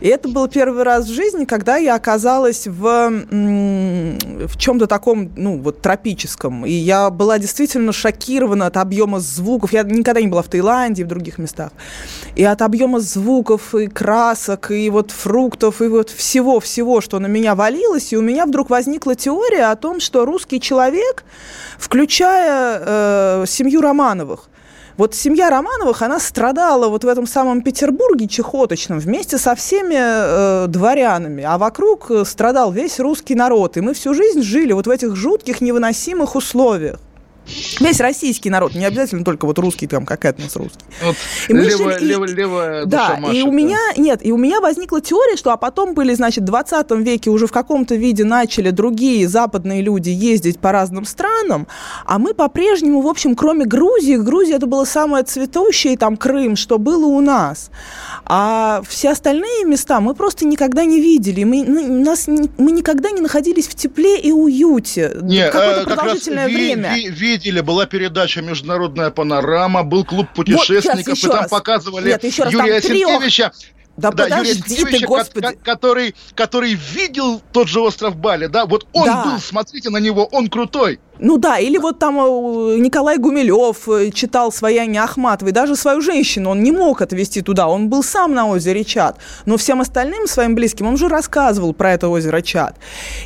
И 0.00 0.08
это 0.08 0.28
был 0.28 0.48
первый 0.48 0.82
раз 0.82 1.06
в 1.06 1.12
жизни, 1.12 1.44
когда 1.46 1.76
я 1.76 1.94
оказалась 1.94 2.66
в, 2.66 3.10
в 3.30 4.58
чем-то 4.58 4.86
таком, 4.86 5.30
ну, 5.36 5.58
вот 5.58 5.80
тропическом. 5.80 6.66
И 6.66 6.72
я 6.72 7.08
была 7.10 7.38
действительно 7.38 7.92
шокирована 7.92 8.66
от 8.66 8.76
объема 8.76 9.20
звуков. 9.20 9.72
Я 9.72 9.82
никогда 9.82 10.20
не 10.20 10.26
была 10.26 10.42
в 10.42 10.48
Таиланде 10.48 11.02
и 11.02 11.04
в 11.04 11.08
других 11.08 11.38
местах. 11.38 11.70
И 12.36 12.44
от 12.44 12.60
объема 12.60 13.00
звуков, 13.00 13.74
и 13.74 13.86
красок, 13.86 14.70
и 14.72 14.90
вот 14.90 15.10
фруктов, 15.10 15.80
и 15.80 15.86
вот 15.86 16.10
всего-всего, 16.10 17.00
что 17.00 17.18
на 17.18 17.26
меня 17.26 17.54
валилось. 17.54 18.12
И 18.12 18.16
у 18.16 18.22
меня 18.22 18.44
вдруг 18.44 18.68
возникла 18.70 19.14
теория 19.14 19.70
о 19.70 19.76
том, 19.76 20.00
что 20.00 20.26
русский 20.26 20.60
человек, 20.60 21.24
включая 21.78 22.80
э, 22.84 23.44
семью 23.46 23.80
Романовых, 23.80 24.48
вот 24.96 25.14
семья 25.14 25.50
Романовых, 25.50 26.02
она 26.02 26.20
страдала 26.20 26.88
вот 26.88 27.02
в 27.02 27.08
этом 27.08 27.26
самом 27.26 27.62
Петербурге 27.62 28.28
чехоточном 28.28 29.00
вместе 29.00 29.38
со 29.38 29.56
всеми 29.56 29.96
э, 29.96 30.66
дворянами, 30.68 31.42
а 31.42 31.58
вокруг 31.58 32.12
страдал 32.24 32.70
весь 32.70 33.00
русский 33.00 33.34
народ. 33.34 33.76
И 33.76 33.80
мы 33.80 33.94
всю 33.94 34.14
жизнь 34.14 34.42
жили 34.42 34.72
вот 34.72 34.86
в 34.86 34.90
этих 34.90 35.16
жутких 35.16 35.60
невыносимых 35.60 36.36
условиях. 36.36 37.00
Весь 37.80 38.00
российский 38.00 38.50
народ, 38.50 38.74
не 38.74 38.84
обязательно 38.84 39.24
только 39.24 39.46
вот 39.46 39.58
русский, 39.58 39.86
там, 39.86 40.06
как 40.06 40.24
этнос 40.24 40.56
русский. 40.56 40.84
Вот 41.02 41.16
и 41.48 41.54
мы 41.54 41.60
лево, 41.62 41.92
жили, 41.92 42.04
лево, 42.04 42.24
лево 42.24 42.82
да, 42.86 43.16
машет, 43.20 43.36
и 43.36 43.42
у 43.42 43.46
да. 43.46 43.52
меня, 43.52 43.78
нет, 43.96 44.20
и 44.24 44.32
у 44.32 44.36
меня 44.36 44.60
возникла 44.60 45.00
теория, 45.00 45.36
что, 45.36 45.52
а 45.52 45.56
потом 45.56 45.94
были, 45.94 46.14
значит, 46.14 46.44
в 46.44 46.46
20 46.46 46.90
веке 46.92 47.30
уже 47.30 47.46
в 47.46 47.52
каком-то 47.52 47.94
виде 47.94 48.24
начали 48.24 48.70
другие 48.70 49.28
западные 49.28 49.82
люди 49.82 50.10
ездить 50.10 50.58
по 50.58 50.72
разным 50.72 51.04
странам, 51.04 51.66
а 52.04 52.18
мы 52.18 52.34
по-прежнему, 52.34 53.00
в 53.00 53.08
общем, 53.08 53.34
кроме 53.34 53.64
Грузии, 53.64 54.16
Грузия 54.16 54.54
это 54.54 54.66
было 54.66 54.84
самое 54.84 55.24
цветущее, 55.24 55.96
там, 55.96 56.16
Крым, 56.16 56.56
что 56.56 56.78
было 56.78 57.06
у 57.06 57.20
нас. 57.20 57.70
А 58.26 58.82
все 58.88 59.10
остальные 59.10 59.64
места 59.64 60.00
мы 60.00 60.14
просто 60.14 60.46
никогда 60.46 60.84
не 60.84 61.00
видели. 61.00 61.44
Мы, 61.44 61.64
нас, 61.64 62.26
мы 62.26 62.72
никогда 62.72 63.10
не 63.10 63.20
находились 63.20 63.66
в 63.66 63.74
тепле 63.74 64.18
и 64.18 64.32
уюте. 64.32 65.12
Не, 65.22 65.50
Какое-то 65.50 65.80
э, 65.82 65.84
продолжительное 65.84 66.48
ви, 66.48 66.54
время. 66.54 66.94
Ви, 66.94 67.10
видели, 67.34 67.60
была 67.60 67.86
передача 67.86 68.42
«Международная 68.42 69.10
панорама», 69.10 69.82
был 69.82 70.04
клуб 70.04 70.28
путешественников, 70.34 71.20
вот, 71.22 71.24
и 71.24 71.28
там 71.28 71.40
раз. 71.40 71.50
показывали 71.50 72.08
Нет, 72.08 72.24
еще 72.24 72.44
раз, 72.44 72.52
Юрия 72.52 72.80
Сенкевича. 72.80 73.52
Да, 73.96 74.10
да 74.10 74.24
подожди 74.24 74.74
Юрия 74.74 74.98
ты, 74.98 75.06
господи. 75.06 75.58
Который, 75.62 76.14
который 76.34 76.74
видел 76.74 77.40
тот 77.52 77.68
же 77.68 77.80
остров 77.80 78.16
Бали, 78.16 78.46
да, 78.46 78.66
вот 78.66 78.86
он 78.92 79.06
да. 79.06 79.24
был, 79.24 79.38
смотрите 79.38 79.90
на 79.90 79.98
него, 79.98 80.24
он 80.26 80.48
крутой. 80.48 81.00
Ну 81.18 81.38
да, 81.38 81.58
или 81.58 81.78
вот 81.78 81.98
там 81.98 82.18
э, 82.18 82.78
Николай 82.78 83.18
Гумилев 83.18 83.88
э, 83.88 84.10
читал 84.10 84.50
«Свояние 84.50 85.02
Ахматовой», 85.02 85.52
даже 85.52 85.76
свою 85.76 86.00
женщину 86.00 86.50
он 86.50 86.62
не 86.62 86.72
мог 86.72 87.02
отвезти 87.02 87.40
туда, 87.40 87.68
он 87.68 87.88
был 87.88 88.02
сам 88.02 88.34
на 88.34 88.48
озере 88.48 88.84
Чат, 88.84 89.18
но 89.46 89.56
всем 89.56 89.80
остальным 89.80 90.26
своим 90.26 90.56
близким 90.56 90.86
он 90.86 90.94
уже 90.94 91.08
рассказывал 91.08 91.72
про 91.72 91.92
это 91.92 92.08
озеро 92.08 92.40
Чат. 92.42 92.76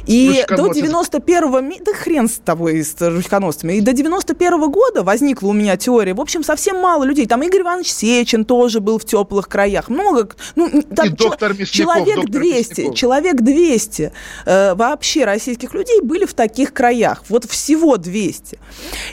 И 0.07 0.45
до 0.49 0.67
91-го, 0.67 1.85
да 1.85 1.93
хрен 1.95 2.29
с 2.29 2.35
тобой, 2.45 2.83
с 2.83 2.95
ручконосцами, 3.01 3.75
и 3.75 3.81
до 3.81 3.93
91-го 3.93 4.69
года 4.69 5.03
возникла 5.03 5.49
у 5.49 5.53
меня 5.55 5.77
теория, 5.79 6.13
в 6.13 6.21
общем, 6.21 6.45
совсем 6.45 6.81
мало 6.81 7.05
людей, 7.05 7.27
там 7.27 7.43
Игорь 7.43 7.63
Иванович 7.63 7.91
Сечин 7.91 8.45
тоже 8.45 8.81
был 8.81 8.99
в 8.99 9.07
теплых 9.07 9.49
краях, 9.49 9.89
много, 9.89 10.29
ну, 10.57 10.83
там 10.95 11.07
и 11.07 11.09
доктор 11.09 11.53
Мясников, 11.53 11.73
человек 11.73 12.17
доктор 12.17 12.33
200, 12.33 12.71
Мясников. 12.71 12.95
человек 12.97 13.37
200 13.41 14.13
э, 14.45 14.75
вообще 14.75 15.25
российских 15.25 15.73
людей 15.73 16.03
были 16.03 16.27
в 16.27 16.35
таких 16.35 16.75
краях, 16.75 17.25
вот 17.31 17.47
всего 17.47 17.78
всего 17.79 17.97
200. 17.97 18.59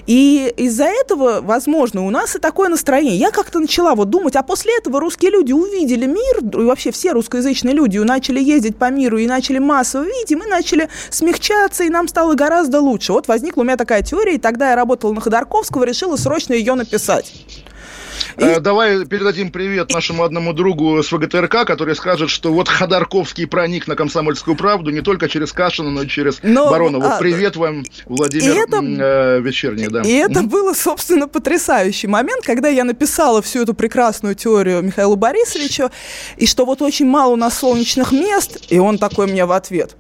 И 0.08 0.54
из-за 0.58 0.86
этого, 0.86 1.42
возможно, 1.42 2.06
у 2.06 2.10
нас 2.10 2.36
и 2.36 2.40
такое 2.40 2.70
настроение. 2.70 3.16
Я 3.16 3.32
как-то 3.32 3.60
начала 3.60 3.96
вот 3.96 4.10
думать, 4.10 4.36
а 4.36 4.44
после 4.44 4.78
этого 4.78 5.00
русские 5.00 5.32
люди 5.32 5.54
увидели 5.54 6.06
мир, 6.06 6.62
и 6.62 6.66
вообще 6.66 6.92
все 6.92 7.12
русскоязычные 7.12 7.74
люди 7.74 7.98
начали 7.98 8.40
ездить 8.40 8.78
по 8.78 8.90
миру 8.90 9.18
и 9.18 9.28
начали 9.28 9.60
массово 9.60 10.04
видеть, 10.04 10.32
и 10.32 10.36
мы 10.36 10.48
начали 10.48 10.90
смягчаться, 11.10 11.84
и 11.84 11.90
нам 11.90 12.08
стало 12.08 12.36
гораздо 12.36 12.82
лучше. 12.82 13.14
Вот 13.14 13.28
возникла 13.28 13.62
у 13.62 13.64
меня 13.64 13.78
такая 13.78 14.02
теория, 14.02 14.36
и 14.36 14.40
тогда 14.40 14.72
я 14.72 14.76
работала 14.76 15.14
на 15.14 15.22
Ходорковского, 15.22 15.84
решила 15.84 16.16
срочно 16.18 16.54
ее 16.54 16.76
написать. 16.76 17.34
И... 18.38 18.60
Давай 18.60 19.06
передадим 19.06 19.52
привет 19.52 19.92
нашему 19.94 20.24
одному 20.24 20.54
другу 20.54 21.02
с 21.02 21.12
ВГТРК, 21.12 21.66
который 21.66 21.96
скажет, 21.96 22.30
что 22.30 22.54
вот 22.54 22.68
Ходорковский 22.68 23.48
проник 23.48 23.88
на 23.88 23.96
комсомольскую 23.96 24.58
правду 24.58 24.92
не 24.92 25.02
только 25.02 25.30
через 25.30 25.54
Кашина, 25.54 25.90
но 25.90 26.04
и 26.04 26.08
через 26.08 26.40
но, 26.44 26.70
Баронова. 26.70 27.16
А... 27.16 27.20
Привет 27.20 27.56
вам, 27.56 27.84
Владимир 28.06 28.64
это... 28.64 28.78
э, 28.78 29.42
Вечерний. 29.42 29.88
Да. 29.88 30.02
И 30.02 30.14
это 30.14 30.44
было, 30.44 30.74
собственно, 30.74 31.28
потрясающий 31.28 32.08
момент, 32.08 32.44
когда 32.44 32.68
я 32.68 32.84
написала 32.84 33.42
всю 33.42 33.62
эту 33.62 33.74
прекрасную 33.74 34.36
теорию 34.36 34.82
Михаилу 34.82 35.16
Борисовичу, 35.16 35.90
и 36.38 36.46
что 36.46 36.66
вот 36.66 36.82
очень 36.82 37.08
мало 37.08 37.34
у 37.34 37.38
нас 37.38 37.60
солнечных 37.60 38.12
мест, 38.12 38.66
и 38.70 38.80
он 38.80 38.98
такой 38.98 39.28
мне 39.28 39.46
в 39.46 39.52
ответ. 39.52 39.96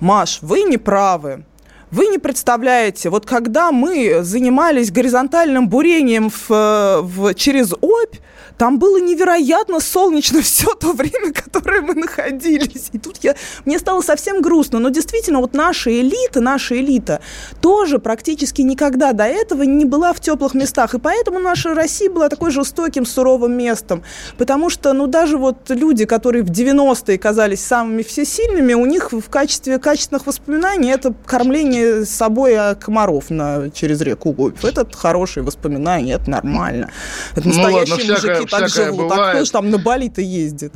Маш, 0.00 0.38
вы 0.40 0.62
не 0.62 0.78
правы. 0.78 1.44
Вы 1.90 2.06
не 2.06 2.18
представляете, 2.18 3.10
вот 3.10 3.26
когда 3.26 3.72
мы 3.72 4.22
занимались 4.22 4.92
горизонтальным 4.92 5.68
бурением 5.68 6.30
в, 6.30 6.50
э, 6.50 7.00
в, 7.00 7.34
через 7.34 7.72
Обь, 7.80 8.14
там 8.60 8.78
было 8.78 9.00
невероятно 9.00 9.80
солнечно 9.80 10.42
все 10.42 10.74
то 10.74 10.92
время, 10.92 11.32
которое 11.32 11.80
мы 11.80 11.94
находились. 11.94 12.90
И 12.92 12.98
тут 12.98 13.16
я, 13.22 13.34
мне 13.64 13.78
стало 13.78 14.02
совсем 14.02 14.42
грустно. 14.42 14.78
Но 14.78 14.90
действительно, 14.90 15.40
вот 15.40 15.54
наша 15.54 15.90
элита, 15.90 16.42
наша 16.42 16.76
элита 16.76 17.22
тоже 17.62 17.98
практически 17.98 18.60
никогда 18.60 19.14
до 19.14 19.24
этого 19.24 19.62
не 19.62 19.86
была 19.86 20.12
в 20.12 20.20
теплых 20.20 20.52
местах. 20.52 20.94
И 20.94 20.98
поэтому 20.98 21.38
наша 21.38 21.72
Россия 21.72 22.10
была 22.10 22.28
такой 22.28 22.50
жестоким, 22.50 23.06
суровым 23.06 23.56
местом. 23.56 24.02
Потому 24.36 24.68
что, 24.68 24.92
ну, 24.92 25.06
даже 25.06 25.38
вот 25.38 25.70
люди, 25.70 26.04
которые 26.04 26.42
в 26.42 26.50
90-е 26.50 27.16
казались 27.16 27.64
самыми 27.64 28.02
всесильными, 28.02 28.74
у 28.74 28.84
них 28.84 29.12
в 29.12 29.30
качестве 29.30 29.78
качественных 29.78 30.26
воспоминаний 30.26 30.90
это 30.90 31.14
кормление 31.24 32.04
с 32.04 32.10
собой 32.10 32.58
комаров 32.78 33.30
на, 33.30 33.70
через 33.70 34.02
реку 34.02 34.34
Обь. 34.36 34.62
Это 34.62 34.86
хорошие 34.94 35.44
воспоминания, 35.44 36.12
это 36.12 36.28
нормально. 36.28 36.90
Это 37.34 37.48
ну 37.48 37.62
ладно, 37.62 37.96
мужики 37.96 38.49
так 38.50 38.68
живут. 38.68 39.08
Бывает. 39.08 39.28
А 39.28 39.30
кто 39.36 39.44
же 39.44 39.50
там 39.50 39.70
на 39.70 39.78
Бали-то 39.78 40.20
ездит? 40.20 40.72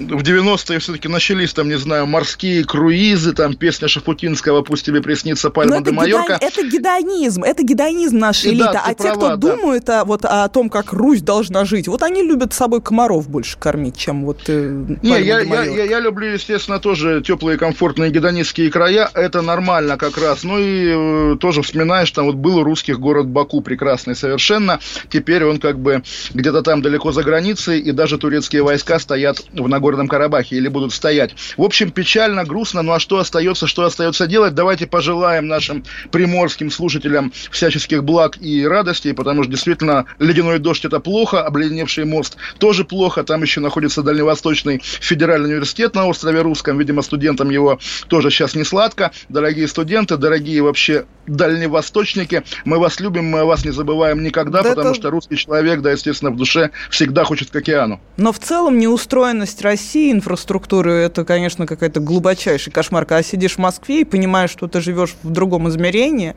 В 0.00 0.22
90-е 0.22 0.78
все-таки 0.78 1.08
начались, 1.08 1.52
там, 1.52 1.68
не 1.68 1.78
знаю, 1.78 2.06
морские 2.06 2.64
круизы, 2.64 3.32
там, 3.32 3.54
песня 3.54 3.88
Шафутинского 3.88 4.62
«Пусть 4.62 4.86
тебе 4.86 5.02
приснится 5.02 5.50
пальма 5.50 5.80
де 5.80 5.90
Майорка». 5.90 6.38
Это 6.40 6.66
гедонизм, 6.66 7.44
это 7.44 7.62
гедонизм 7.62 8.18
нашей 8.18 8.52
элиты. 8.52 8.72
Да, 8.72 8.82
а 8.86 8.94
права, 8.94 8.96
те, 8.96 9.16
кто 9.16 9.28
да. 9.28 9.36
думают 9.36 9.88
о, 9.88 10.04
вот, 10.04 10.24
о 10.24 10.48
том, 10.48 10.70
как 10.70 10.92
Русь 10.92 11.22
должна 11.22 11.64
жить, 11.64 11.88
вот 11.88 12.02
они 12.02 12.22
любят 12.22 12.52
с 12.52 12.56
собой 12.56 12.80
комаров 12.80 13.28
больше 13.28 13.58
кормить, 13.58 13.96
чем 13.96 14.24
вот 14.24 14.40
э, 14.48 14.84
Не, 15.02 15.20
я, 15.20 15.40
я, 15.40 15.64
я, 15.64 15.84
я 15.84 16.00
люблю, 16.00 16.28
естественно, 16.28 16.78
тоже 16.78 17.22
теплые, 17.24 17.58
комфортные 17.58 18.10
гедонистские 18.10 18.70
края, 18.70 19.10
это 19.14 19.42
нормально 19.42 19.96
как 19.96 20.16
раз. 20.18 20.44
Ну 20.44 20.58
и 20.58 21.34
э, 21.34 21.36
тоже 21.38 21.62
вспоминаешь, 21.62 22.10
там 22.10 22.26
вот 22.26 22.36
был 22.36 22.58
у 22.58 22.64
русских 22.64 22.98
город 22.98 23.26
Баку 23.26 23.60
прекрасный 23.60 24.14
совершенно, 24.14 24.80
теперь 25.08 25.44
он 25.44 25.58
как 25.58 25.78
бы 25.78 26.02
где-то 26.34 26.62
там 26.62 26.82
далеко 26.82 27.12
за 27.12 27.22
границей, 27.22 27.80
и 27.80 27.92
даже 27.92 28.18
турецкие 28.18 28.62
войска 28.62 28.98
стоят 28.98 29.42
в 29.52 29.68
Нагорном 29.68 29.89
Нагорном 29.90 30.08
Карабахе 30.08 30.56
или 30.56 30.68
будут 30.68 30.92
стоять. 30.92 31.34
В 31.56 31.62
общем, 31.62 31.90
печально, 31.90 32.44
грустно, 32.44 32.82
ну 32.82 32.92
а 32.92 33.00
что 33.00 33.18
остается, 33.18 33.66
что 33.66 33.84
остается 33.84 34.28
делать? 34.28 34.54
Давайте 34.54 34.86
пожелаем 34.86 35.48
нашим 35.48 35.84
приморским 36.12 36.70
слушателям 36.70 37.32
всяческих 37.50 38.04
благ 38.04 38.38
и 38.40 38.64
радостей, 38.64 39.12
потому 39.14 39.42
что 39.42 39.50
действительно 39.50 40.06
ледяной 40.20 40.60
дождь 40.60 40.84
это 40.84 41.00
плохо, 41.00 41.42
обледеневший 41.44 42.04
мост 42.04 42.36
тоже 42.58 42.84
плохо, 42.84 43.24
там 43.24 43.42
еще 43.42 43.60
находится 43.60 44.02
Дальневосточный 44.02 44.80
федеральный 44.82 45.50
университет 45.50 45.94
на 45.96 46.06
острове 46.06 46.42
Русском, 46.42 46.78
видимо, 46.78 47.02
студентам 47.02 47.50
его 47.50 47.80
тоже 48.06 48.30
сейчас 48.30 48.54
не 48.54 48.64
сладко. 48.64 49.10
Дорогие 49.28 49.66
студенты, 49.66 50.16
дорогие 50.16 50.62
вообще 50.62 51.04
дальневосточники, 51.26 52.44
мы 52.64 52.78
вас 52.78 53.00
любим, 53.00 53.24
мы 53.26 53.40
о 53.40 53.44
вас 53.44 53.64
не 53.64 53.72
забываем 53.72 54.22
никогда, 54.22 54.62
да 54.62 54.70
потому 54.70 54.90
это... 54.90 55.00
что 55.00 55.10
русский 55.10 55.36
человек, 55.36 55.80
да, 55.80 55.92
естественно, 55.92 56.30
в 56.30 56.36
душе 56.36 56.70
всегда 56.90 57.24
хочет 57.24 57.50
к 57.50 57.56
океану. 57.56 58.00
Но 58.16 58.32
в 58.32 58.38
целом 58.38 58.78
неустроенность 58.78 59.62
России 59.70 60.10
инфраструктуры, 60.10 60.94
это, 60.94 61.24
конечно, 61.24 61.64
какая-то 61.64 62.00
глубочайший 62.00 62.72
кошмар. 62.72 63.04
Когда 63.06 63.22
сидишь 63.22 63.54
в 63.54 63.58
Москве 63.58 64.00
и 64.00 64.04
понимаешь, 64.04 64.50
что 64.50 64.66
ты 64.66 64.80
живешь 64.80 65.14
в 65.22 65.30
другом 65.30 65.68
измерении, 65.68 66.34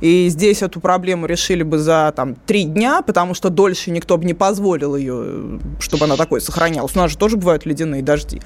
и 0.00 0.28
здесь 0.28 0.62
эту 0.62 0.80
проблему 0.80 1.26
решили 1.26 1.62
бы 1.62 1.78
за 1.78 2.12
там, 2.16 2.34
три 2.34 2.64
дня, 2.64 3.02
потому 3.02 3.34
что 3.34 3.50
дольше 3.50 3.92
никто 3.92 4.18
бы 4.18 4.24
не 4.24 4.34
позволил 4.34 4.96
ее, 4.96 5.60
чтобы 5.78 6.06
она 6.06 6.16
такой 6.16 6.40
сохранялась. 6.40 6.96
У 6.96 6.98
нас 6.98 7.12
же 7.12 7.16
тоже 7.16 7.36
бывают 7.36 7.66
ледяные 7.66 8.02
дожди, 8.02 8.42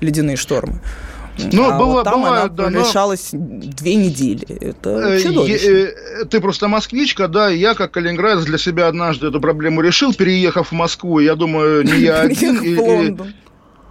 ледяные 0.00 0.36
штормы. 0.36 0.80
Ну, 1.52 1.70
а 1.70 1.78
было, 1.78 1.92
вот 1.92 2.04
там 2.04 2.22
бывает, 2.22 2.52
она 2.58 2.70
да, 2.70 2.78
решалась 2.80 3.30
но... 3.32 3.38
две 3.60 3.94
недели. 3.94 4.44
Это 4.60 4.90
э. 4.90 5.92
Э, 6.20 6.24
ты 6.24 6.40
просто 6.40 6.68
москвичка, 6.68 7.28
да, 7.28 7.48
я 7.48 7.74
как 7.74 7.92
калининградец 7.92 8.44
для 8.44 8.58
себя 8.58 8.88
однажды 8.88 9.28
эту 9.28 9.40
проблему 9.40 9.80
решил, 9.80 10.12
переехав 10.12 10.68
в 10.68 10.72
Москву. 10.72 11.20
Я 11.20 11.36
думаю, 11.36 11.84
не 11.84 12.00
я 12.00 12.20
один. 12.22 13.34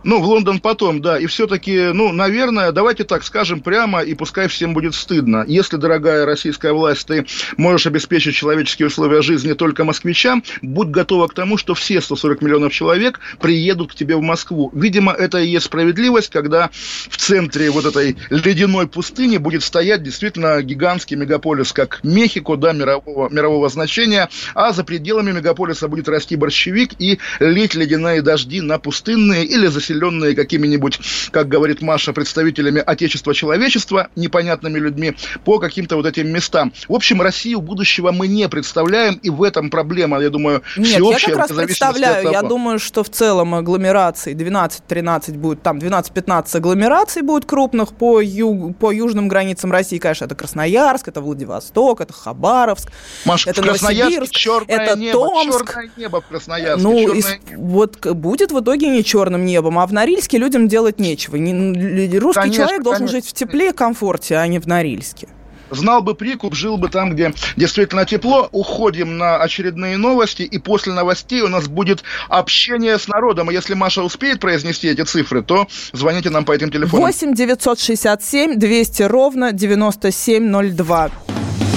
Ну, 0.04 0.22
в 0.22 0.26
Лондон 0.26 0.60
потом, 0.60 1.02
да. 1.02 1.20
И 1.20 1.26
все-таки, 1.26 1.90
ну, 1.92 2.12
наверное, 2.12 2.72
давайте 2.72 3.04
так 3.04 3.24
скажем 3.24 3.62
прямо, 3.62 4.02
и 4.02 4.14
пускай 4.14 4.48
всем 4.48 4.74
будет 4.74 4.96
стыдно. 4.96 5.44
Если, 5.48 5.76
дорогая 5.78 6.26
российская 6.26 6.72
власть, 6.72 7.08
ты 7.08 7.26
можешь 7.58 7.88
обеспечить 7.88 8.36
человеческие 8.36 8.88
условия 8.88 9.22
жизни 9.22 9.54
только 9.54 9.84
москвичам, 9.84 10.44
будь 10.62 10.90
готова 10.90 11.28
к 11.28 11.34
тому, 11.34 11.58
что 11.58 11.74
все 11.74 12.00
140 12.00 12.42
миллионов 12.42 12.74
человек 12.74 13.20
приедут 13.42 13.92
к 13.92 13.96
тебе 13.96 14.16
в 14.16 14.22
Москву. 14.22 14.70
Видимо, 14.74 15.12
это 15.12 15.40
и 15.40 15.48
есть 15.48 15.66
справедливость, 15.66 16.30
когда 16.30 16.70
в 17.10 17.18
центре 17.18 17.70
вот 17.72 17.86
этой 17.86 18.18
ледяной 18.30 18.88
пустыни 18.88 19.38
будет 19.38 19.64
стоять 19.64 20.04
действительно 20.04 20.62
гигантский 20.62 21.18
мегаполис, 21.18 21.74
как 21.74 22.00
Мехико, 22.04 22.56
да, 22.56 22.72
мирового, 22.72 23.30
мирового 23.30 23.68
значения, 23.68 24.30
а 24.54 24.72
за 24.72 24.84
пределами 24.84 25.32
мегаполиса 25.32 25.88
будет 25.88 26.08
расти 26.08 26.36
борщевик 26.36 26.92
и 27.00 27.20
лить 27.40 27.76
ледяные 27.76 28.22
дожди 28.22 28.62
на 28.62 28.80
пустынные 28.80 29.44
или 29.44 29.68
заселенные 29.68 29.87
населенные 29.88 30.36
какими-нибудь, 30.36 31.00
как 31.32 31.48
говорит 31.48 31.82
Маша, 31.82 32.14
представителями 32.14 32.82
отечества 32.86 33.34
человечества, 33.34 34.10
непонятными 34.16 34.80
людьми, 34.80 35.16
по 35.46 35.60
каким-то 35.60 35.96
вот 35.96 36.06
этим 36.06 36.28
местам. 36.30 36.74
В 36.88 36.94
общем, 36.94 37.22
Россию 37.22 37.62
будущего 37.62 38.12
мы 38.12 38.28
не 38.28 38.50
представляем, 38.50 39.16
и 39.16 39.30
в 39.30 39.44
этом 39.44 39.70
проблема, 39.70 40.20
я 40.20 40.30
думаю, 40.30 40.62
Нет, 40.76 40.88
всеобщая. 40.88 41.32
я 41.32 41.38
как 41.38 41.50
раз 41.50 41.66
представляю, 41.66 42.32
я 42.32 42.42
думаю, 42.42 42.80
что 42.80 43.04
в 43.04 43.10
целом 43.10 43.56
агломерации 43.56 44.36
12-13 44.36 45.38
будет, 45.38 45.62
там 45.62 45.78
12-15 45.78 46.58
агломераций 46.58 47.22
будет 47.22 47.46
крупных 47.46 47.94
по, 47.94 48.22
юг, 48.22 48.78
по 48.78 48.92
южным 48.92 49.28
границам 49.28 49.72
России, 49.72 49.98
конечно, 49.98 50.26
это 50.26 50.36
Красноярск, 50.36 51.08
это 51.08 51.22
Владивосток, 51.22 52.02
это 52.02 52.14
Хабаровск, 52.14 52.92
Маш, 53.26 53.48
это 53.48 53.62
Новосибирск, 53.62 54.34
это 54.68 54.98
небо, 54.98 55.14
Томск. 55.14 55.68
Черное 55.68 55.92
небо 55.98 56.22
в 56.22 56.28
Красноярске. 56.28 56.88
Ну, 56.88 57.14
и, 57.14 57.24
вот 57.56 57.98
будет 58.06 58.52
в 58.52 58.60
итоге 58.60 58.88
не 58.88 59.04
черным 59.04 59.46
небом, 59.46 59.77
а 59.80 59.88
в 59.88 59.94
Норильске 59.94 60.38
людям 60.38 60.68
делать 60.68 61.00
нечего. 61.00 61.38
Русский 61.38 62.42
конечно, 62.42 62.64
человек 62.64 62.84
должен 62.84 63.08
конечно. 63.08 63.18
жить 63.18 63.28
в 63.28 63.34
тепле 63.34 63.70
и 63.70 63.74
комфорте, 63.74 64.38
а 64.38 64.48
не 64.48 64.60
в 64.60 64.68
Норильске. 64.68 65.28
Знал 65.70 66.02
бы 66.02 66.16
прикуп, 66.16 66.56
жил 66.56 66.78
бы 66.78 66.90
там, 66.90 67.14
где 67.14 67.34
действительно 67.56 68.06
тепло. 68.06 68.48
Уходим 68.52 69.18
на 69.18 69.38
очередные 69.38 69.98
новости, 69.98 70.44
и 70.44 70.58
после 70.60 70.94
новостей 70.94 71.42
у 71.42 71.48
нас 71.48 71.68
будет 71.68 72.04
общение 72.30 72.98
с 72.98 73.08
народом. 73.08 73.52
И 73.52 73.54
если 73.54 73.74
Маша 73.74 74.04
успеет 74.04 74.40
произнести 74.40 74.88
эти 74.88 75.02
цифры, 75.02 75.44
то 75.44 75.68
звоните 75.94 76.30
нам 76.30 76.46
по 76.46 76.54
этим 76.54 76.72
телефонам. 76.72 77.06
8 77.06 77.34
967 77.34 78.56
200 78.56 79.04
ровно 79.04 79.52
9702. 79.52 81.12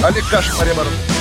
Олег 0.03 0.29
Кашин, 0.29 0.55
Мария 0.57 0.73
Барон. 0.73 1.20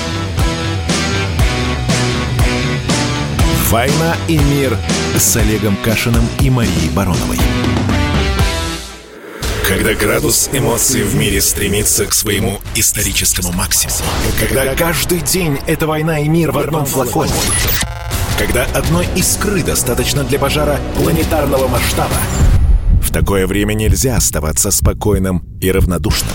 «Война 3.70 4.16
и 4.26 4.36
мир» 4.36 4.76
с 5.16 5.36
Олегом 5.36 5.76
Кашиным 5.76 6.24
и 6.40 6.50
Марией 6.50 6.90
Бароновой. 6.90 7.38
Когда 9.64 9.94
градус 9.94 10.50
эмоций 10.52 11.04
в 11.04 11.14
мире 11.14 11.40
стремится 11.40 12.04
к 12.06 12.12
своему 12.12 12.58
историческому 12.74 13.52
максимуму. 13.52 14.10
Когда 14.40 14.74
каждый 14.74 15.20
день 15.20 15.60
это 15.68 15.86
война 15.86 16.18
и 16.18 16.28
мир 16.28 16.50
в 16.50 16.58
одном 16.58 16.84
флаконе. 16.84 17.30
Когда 18.40 18.64
одной 18.74 19.06
искры 19.14 19.62
достаточно 19.62 20.24
для 20.24 20.40
пожара 20.40 20.80
планетарного 20.96 21.68
масштаба. 21.68 22.16
В 23.00 23.12
такое 23.12 23.46
время 23.46 23.74
нельзя 23.74 24.16
оставаться 24.16 24.72
спокойным 24.72 25.44
и 25.60 25.70
равнодушным. 25.70 26.34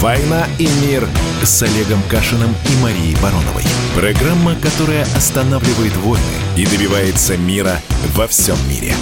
«Война 0.00 0.46
и 0.60 0.68
мир» 0.86 1.08
с 1.42 1.60
Олегом 1.60 2.00
Кашиным 2.08 2.50
и 2.50 2.82
Марией 2.82 3.16
Бароновой. 3.20 3.64
Программа, 3.96 4.54
которая 4.54 5.02
останавливает 5.16 5.96
войны 5.96 6.22
и 6.56 6.64
добивается 6.64 7.36
мира 7.36 7.80
во 8.14 8.28
всем 8.28 8.56
мире. 8.68 8.94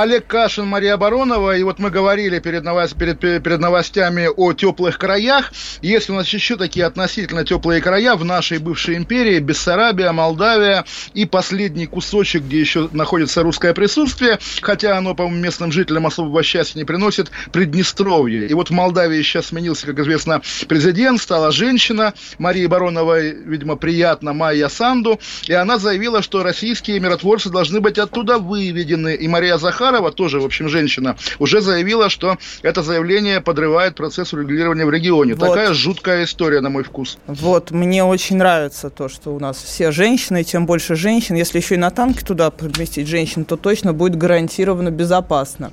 Олег 0.00 0.28
Кашин, 0.28 0.68
Мария 0.68 0.96
Баронова. 0.96 1.56
И 1.56 1.64
вот 1.64 1.80
мы 1.80 1.90
говорили 1.90 2.38
перед, 2.38 2.62
новость, 2.62 2.96
перед, 2.96 3.18
перед 3.18 3.58
новостями 3.58 4.28
о 4.28 4.52
теплых 4.52 4.96
краях. 4.96 5.52
Есть 5.82 6.08
у 6.08 6.14
нас 6.14 6.28
еще 6.28 6.54
такие 6.54 6.86
относительно 6.86 7.44
теплые 7.44 7.80
края 7.80 8.14
в 8.14 8.24
нашей 8.24 8.58
бывшей 8.58 8.96
империи. 8.96 9.40
Бессарабия, 9.40 10.12
Молдавия 10.12 10.84
и 11.14 11.26
последний 11.26 11.86
кусочек, 11.86 12.44
где 12.44 12.60
еще 12.60 12.88
находится 12.92 13.42
русское 13.42 13.74
присутствие. 13.74 14.38
Хотя 14.62 14.96
оно, 14.96 15.16
по-моему, 15.16 15.42
местным 15.42 15.72
жителям 15.72 16.06
особого 16.06 16.44
счастья 16.44 16.78
не 16.78 16.84
приносит. 16.84 17.32
Приднестровье. 17.50 18.46
И 18.46 18.54
вот 18.54 18.68
в 18.68 18.72
Молдавии 18.72 19.20
сейчас 19.22 19.46
сменился, 19.46 19.84
как 19.88 19.98
известно, 19.98 20.42
президент. 20.68 21.20
Стала 21.20 21.50
женщина. 21.50 22.14
Марии 22.38 22.66
Бароновой, 22.66 23.32
видимо, 23.32 23.74
приятно, 23.74 24.32
Майя 24.32 24.68
Санду. 24.68 25.18
И 25.48 25.52
она 25.52 25.76
заявила, 25.76 26.22
что 26.22 26.44
российские 26.44 27.00
миротворцы 27.00 27.50
должны 27.50 27.80
быть 27.80 27.98
оттуда 27.98 28.38
выведены. 28.38 29.16
И 29.16 29.26
Мария 29.26 29.58
Захарова, 29.88 30.12
тоже, 30.12 30.40
в 30.40 30.44
общем, 30.44 30.68
женщина, 30.68 31.16
уже 31.38 31.60
заявила, 31.60 32.08
что 32.10 32.36
это 32.62 32.82
заявление 32.82 33.40
подрывает 33.40 33.94
процесс 33.94 34.32
урегулирования 34.32 34.84
в 34.84 34.90
регионе. 34.90 35.34
Вот. 35.34 35.48
Такая 35.48 35.72
жуткая 35.72 36.24
история, 36.24 36.60
на 36.60 36.68
мой 36.68 36.82
вкус. 36.82 37.18
Вот, 37.26 37.70
мне 37.70 38.04
очень 38.04 38.36
нравится 38.36 38.90
то, 38.90 39.08
что 39.08 39.34
у 39.34 39.40
нас 39.40 39.56
все 39.56 39.90
женщины, 39.90 40.44
тем 40.44 40.66
больше 40.66 40.94
женщин. 40.94 41.36
Если 41.36 41.58
еще 41.58 41.76
и 41.76 41.78
на 41.78 41.90
танке 41.90 42.24
туда 42.24 42.50
поместить 42.50 43.08
женщин, 43.08 43.44
то 43.44 43.56
точно 43.56 43.94
будет 43.94 44.16
гарантированно 44.16 44.90
безопасно. 44.90 45.70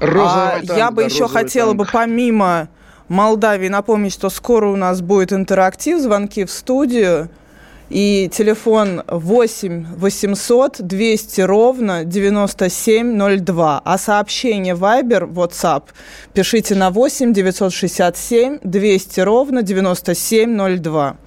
Розовый 0.00 0.22
а, 0.24 0.66
танк, 0.66 0.78
я 0.78 0.90
бы 0.90 1.02
да, 1.02 1.08
еще 1.08 1.28
хотела 1.28 1.70
танк. 1.70 1.78
бы 1.78 1.88
помимо 1.92 2.68
Молдавии 3.08 3.68
напомнить, 3.68 4.12
что 4.12 4.30
скоро 4.30 4.68
у 4.68 4.76
нас 4.76 5.00
будет 5.00 5.32
интерактив, 5.32 6.00
звонки 6.00 6.44
в 6.44 6.50
студию. 6.50 7.28
И 7.92 8.30
телефон 8.32 9.02
8 9.06 9.96
800 9.98 10.80
200 10.80 11.42
ровно 11.42 12.04
9702. 12.06 13.82
А 13.84 13.98
сообщение 13.98 14.74
Viber, 14.74 15.30
WhatsApp 15.30 15.82
пишите 16.32 16.74
на 16.74 16.90
8 16.90 17.34
967 17.34 18.60
200 18.62 19.20
ровно 19.20 19.62
9702. 19.62 21.18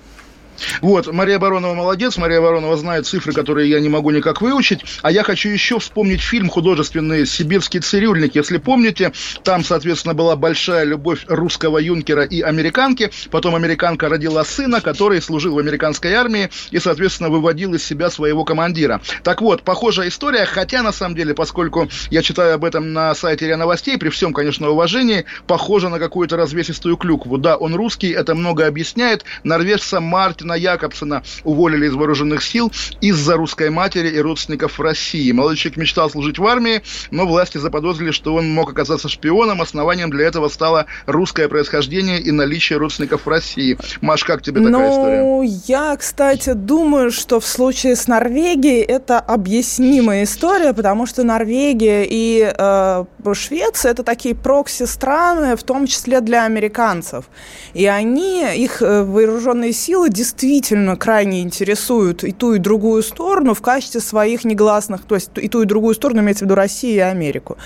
Вот, 0.82 1.12
Мария 1.12 1.40
Баронова 1.40 1.74
молодец, 1.74 2.18
Мария 2.18 2.42
Баронова 2.42 2.78
знает 2.78 3.06
цифры, 3.06 3.34
которые 3.34 3.70
я 3.70 3.80
не 3.80 3.90
могу 3.90 4.12
никак 4.12 4.42
выучить, 4.42 4.82
а 5.02 5.12
я 5.12 5.24
хочу 5.24 5.50
еще 5.50 5.80
вспомнить 5.80 6.22
фильм 6.22 6.50
художественный 6.50 7.26
«Сибирский 7.26 7.80
цирюльник». 7.80 8.36
Если 8.36 8.58
помните, 8.58 9.12
там, 9.44 9.64
соответственно, 9.64 10.14
была 10.14 10.36
большая 10.36 10.84
любовь 10.84 11.26
русского 11.28 11.78
юнкера 11.78 12.24
и 12.24 12.42
американки, 12.42 13.12
потом 13.32 13.56
американка 13.56 14.10
родила 14.10 14.44
сына, 14.44 14.82
который 14.82 15.22
служил 15.22 15.56
в 15.56 15.60
американской 15.60 16.14
армии 16.14 16.50
и, 16.72 16.80
соответственно, 16.80 17.30
выводил 17.30 17.74
из 17.74 17.84
себя 17.84 18.10
своего 18.10 18.44
командира. 18.44 19.02
Так 19.24 19.42
вот, 19.42 19.64
похожая 19.64 20.08
история, 20.10 20.46
хотя, 20.46 20.82
на 20.82 20.92
самом 20.92 21.16
деле, 21.16 21.34
поскольку 21.34 21.90
я 22.10 22.22
читаю 22.22 22.56
об 22.56 22.66
этом 22.66 22.94
на 22.94 23.14
сайте 23.16 23.48
РИА 23.48 23.58
Новостей, 23.58 23.98
при 23.98 24.10
всем, 24.10 24.34
конечно, 24.34 24.70
уважении, 24.70 25.26
похоже 25.48 25.90
на 25.90 26.00
какую-то 26.00 26.38
развесистую 26.38 26.98
клюкву. 26.98 27.38
Да, 27.38 27.58
он 27.58 27.76
русский, 27.76 28.12
это 28.12 28.36
много 28.36 28.68
объясняет. 28.68 29.26
Норвежца 29.44 30.00
Мартин 30.00 30.45
Мартина 30.46 30.54
Якобсона 30.54 31.24
уволили 31.44 31.88
из 31.88 31.94
вооруженных 31.94 32.44
сил 32.44 32.72
из-за 33.02 33.36
русской 33.36 33.70
матери 33.70 34.10
и 34.10 34.20
родственников 34.20 34.78
в 34.78 34.82
России. 34.82 35.32
Человек 35.32 35.78
мечтал 35.78 36.10
служить 36.10 36.38
в 36.38 36.46
армии, 36.46 36.82
но 37.12 37.26
власти 37.26 37.58
заподозрили, 37.58 38.12
что 38.12 38.36
он 38.36 38.54
мог 38.54 38.70
оказаться 38.72 39.10
шпионом. 39.10 39.62
Основанием 39.62 40.10
для 40.10 40.26
этого 40.26 40.50
стало 40.50 40.86
русское 41.08 41.48
происхождение 41.48 42.20
и 42.20 42.32
наличие 42.32 42.78
родственников 42.78 43.26
в 43.26 43.30
России. 43.30 43.78
Маш, 44.02 44.24
как 44.24 44.42
тебе 44.42 44.62
такая 44.62 44.72
ну, 44.72 44.92
история? 44.92 45.22
Ну, 45.22 45.42
я, 45.68 45.96
кстати, 45.98 46.54
думаю, 46.54 47.12
что 47.12 47.40
в 47.40 47.46
случае 47.46 47.96
с 47.96 48.08
Норвегией 48.08 48.82
это 48.82 49.20
объяснимая 49.20 50.24
история, 50.24 50.74
потому 50.74 51.08
что 51.08 51.24
Норвегия 51.24 52.06
и 52.08 52.54
э, 52.56 53.06
Швеция 53.34 53.92
это 53.92 54.04
такие 54.04 54.36
прокси-страны, 54.36 55.56
в 55.56 55.64
том 55.64 55.88
числе 55.88 56.22
для 56.22 56.46
американцев. 56.46 57.26
И 57.74 57.86
они, 57.86 58.46
их 58.56 58.82
э, 58.82 59.04
вооруженные 59.04 59.74
силы 59.74 60.10
действительно 60.10 60.35
действительно 60.36 60.96
крайне 60.96 61.42
интересуют 61.42 62.24
и 62.24 62.32
ту, 62.32 62.54
и 62.54 62.60
другую 62.60 63.04
сторону 63.04 63.54
в 63.54 63.62
качестве 63.62 64.02
своих 64.02 64.44
негласных, 64.44 65.04
то 65.04 65.16
есть 65.16 65.32
и 65.36 65.48
ту, 65.48 65.62
и 65.62 65.66
другую 65.66 65.96
сторону, 65.96 66.22
имеется 66.22 66.44
в 66.44 66.48
виду 66.48 66.56
Россию 66.56 66.96
и 66.96 67.00
Америку. 67.00 67.58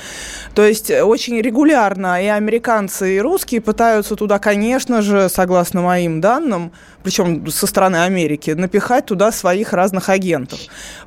То 0.53 0.65
есть 0.65 0.91
очень 0.91 1.41
регулярно 1.41 2.23
и 2.23 2.27
американцы, 2.27 3.15
и 3.17 3.19
русские 3.19 3.61
пытаются 3.61 4.15
туда, 4.15 4.39
конечно 4.39 5.01
же, 5.01 5.29
согласно 5.29 5.81
моим 5.81 6.21
данным, 6.21 6.71
причем 7.03 7.47
со 7.47 7.67
стороны 7.67 7.97
Америки, 7.97 8.51
напихать 8.51 9.05
туда 9.05 9.31
своих 9.31 9.73
разных 9.73 10.09
агентов. 10.09 10.59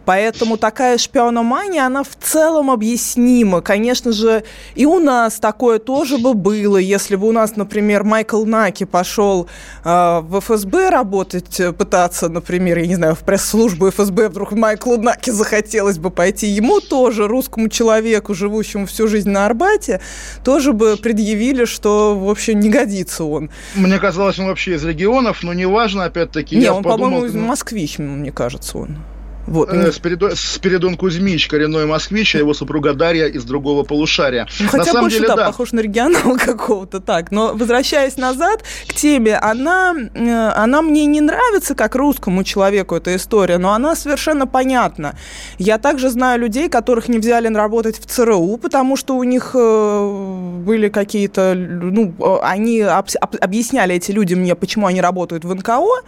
Поэтому 0.05 0.57
такая 0.57 0.99
шпиономания, 0.99 1.85
она 1.85 2.03
в 2.03 2.17
целом 2.21 2.71
объяснима. 2.71 3.61
Конечно 3.61 4.13
же, 4.13 4.43
и 4.75 4.87
у 4.87 4.99
нас 4.99 5.39
такое 5.39 5.79
тоже 5.79 6.19
бы 6.19 6.35
было, 6.35 6.77
если 6.77 7.17
бы 7.17 7.29
у 7.29 7.33
нас, 7.33 7.57
например, 7.57 8.05
Майкл 8.05 8.45
Наки 8.45 8.85
пошел 8.85 9.49
э, 9.85 10.21
в 10.23 10.41
ФСБ 10.41 10.91
работать, 10.91 11.61
пытаться, 11.79 12.29
например, 12.29 12.79
я 12.79 12.87
не 12.87 12.95
знаю, 12.95 13.15
в 13.15 13.21
пресс-службу 13.21 13.91
ФСБ 13.91 14.29
вдруг 14.29 14.53
Майклу 14.53 14.97
Наки 14.97 15.31
захотелось 15.31 15.99
бы 15.99 16.11
пойти, 16.11 16.47
ему 16.47 16.81
тоже, 16.81 17.29
русскому 17.29 17.69
человеку, 17.69 18.35
живущему 18.35 18.87
всю 18.87 19.09
жизнь 19.09 19.31
на 19.31 19.47
Арбате, 19.47 20.01
тоже 20.45 20.73
бы 20.73 20.97
предъявили, 20.97 21.65
что, 21.65 22.17
в 22.19 22.29
общем, 22.31 22.61
не 22.61 22.69
годится 22.69 23.25
он. 23.25 23.51
Мне 23.75 23.99
казалось, 23.99 24.39
он 24.39 24.47
вообще 24.47 24.75
из 24.75 24.85
регионов, 24.85 25.43
но 25.43 25.53
не 25.53 25.67
важно, 25.67 25.82
опять-таки. 26.05 26.57
Не, 26.57 26.71
он, 26.71 26.83
по-моему, 26.83 27.27
ну... 27.27 27.47
москвич, 27.47 27.99
мне 27.99 28.33
кажется, 28.33 28.79
он. 28.79 28.99
Вот. 29.47 29.73
Э, 29.73 29.93
Спиридон, 29.93 30.33
Спиридон 30.35 30.97
Кузьмич, 30.97 31.49
коренной 31.49 31.87
москвич, 31.87 32.35
а 32.35 32.39
его 32.39 32.55
супруга 32.55 32.95
Дарья 32.95 33.27
из 33.27 33.45
другого 33.45 33.83
полушария. 33.83 34.47
Ну, 34.61 34.69
хотя 34.69 34.79
на 34.79 34.85
самом 34.85 35.01
больше, 35.03 35.17
деле, 35.17 35.29
да, 35.29 35.37
да, 35.37 35.47
похож 35.47 35.73
на 35.73 35.81
регионал 35.81 36.37
какого-то 36.45 37.01
так. 37.01 37.31
Но 37.31 37.55
возвращаясь 37.55 38.17
назад 38.17 38.63
к 38.87 38.95
теме, 38.95 39.37
она, 39.37 39.95
э, 40.15 40.49
она 40.57 40.83
мне 40.83 41.07
не 41.07 41.21
нравится 41.21 41.75
как 41.75 41.95
русскому 41.97 42.45
человеку 42.45 42.95
эта 42.95 43.17
история, 43.17 43.59
но 43.59 43.73
она 43.73 43.97
совершенно 43.97 44.47
понятна. 44.47 45.17
Я 45.59 45.79
также 45.79 46.11
знаю 46.11 46.41
людей, 46.41 46.69
которых 46.69 47.09
не 47.09 47.19
взяли 47.19 47.53
работать 47.53 47.99
в 47.99 48.07
ЦРУ, 48.07 48.57
потому 48.59 48.97
что 48.97 49.17
у 49.17 49.25
них 49.25 49.53
э, 49.55 50.61
были 50.65 50.89
какие-то, 50.89 51.55
ну, 51.55 52.15
они 52.43 52.81
объясняли 52.81 53.97
эти 53.97 54.13
люди 54.13 54.35
мне, 54.35 54.55
почему 54.55 54.87
они 54.87 55.01
работают 55.01 55.45
в 55.45 55.55
НКО, 55.55 56.03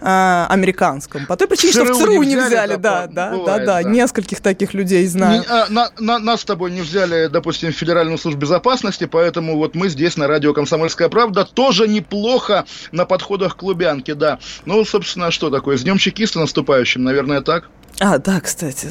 э, 0.00 0.46
американском. 0.48 1.26
По 1.26 1.36
той 1.36 1.48
причине, 1.48 1.72
что 1.72 1.84
в 1.84 1.96
ЦРУ 1.96 2.22
не 2.22 2.36
взяли, 2.36 2.48
взяли 2.48 2.76
да, 2.76 3.06
да, 3.06 3.30
бывает, 3.30 3.46
да, 3.46 3.58
да, 3.58 3.82
да, 3.82 3.88
нескольких 3.88 4.40
таких 4.40 4.74
людей 4.74 5.06
знаю. 5.06 5.40
Не, 5.40 5.46
а, 5.46 5.66
на, 5.68 5.90
на, 5.98 6.18
нас 6.18 6.40
с 6.42 6.44
тобой 6.44 6.70
не 6.70 6.82
взяли, 6.82 7.28
допустим, 7.28 7.72
в 7.72 7.76
Федеральную 7.76 8.18
службу 8.18 8.40
безопасности, 8.40 9.06
поэтому 9.06 9.56
вот 9.56 9.74
мы 9.74 9.88
здесь 9.88 10.16
на 10.16 10.26
радио 10.26 10.52
«Комсомольская 10.52 11.08
правда» 11.08 11.44
тоже 11.44 11.88
неплохо 11.88 12.64
на 12.92 13.04
подходах 13.04 13.56
к 13.56 13.62
Лубянке, 13.62 14.14
да. 14.14 14.38
Ну, 14.64 14.84
собственно, 14.84 15.30
что 15.30 15.50
такое? 15.50 15.76
С 15.76 15.82
Днем 15.82 15.98
Чекиста 15.98 16.40
наступающим, 16.40 17.02
наверное, 17.02 17.40
так? 17.40 17.64
А, 18.00 18.18
да, 18.18 18.40
кстати, 18.40 18.90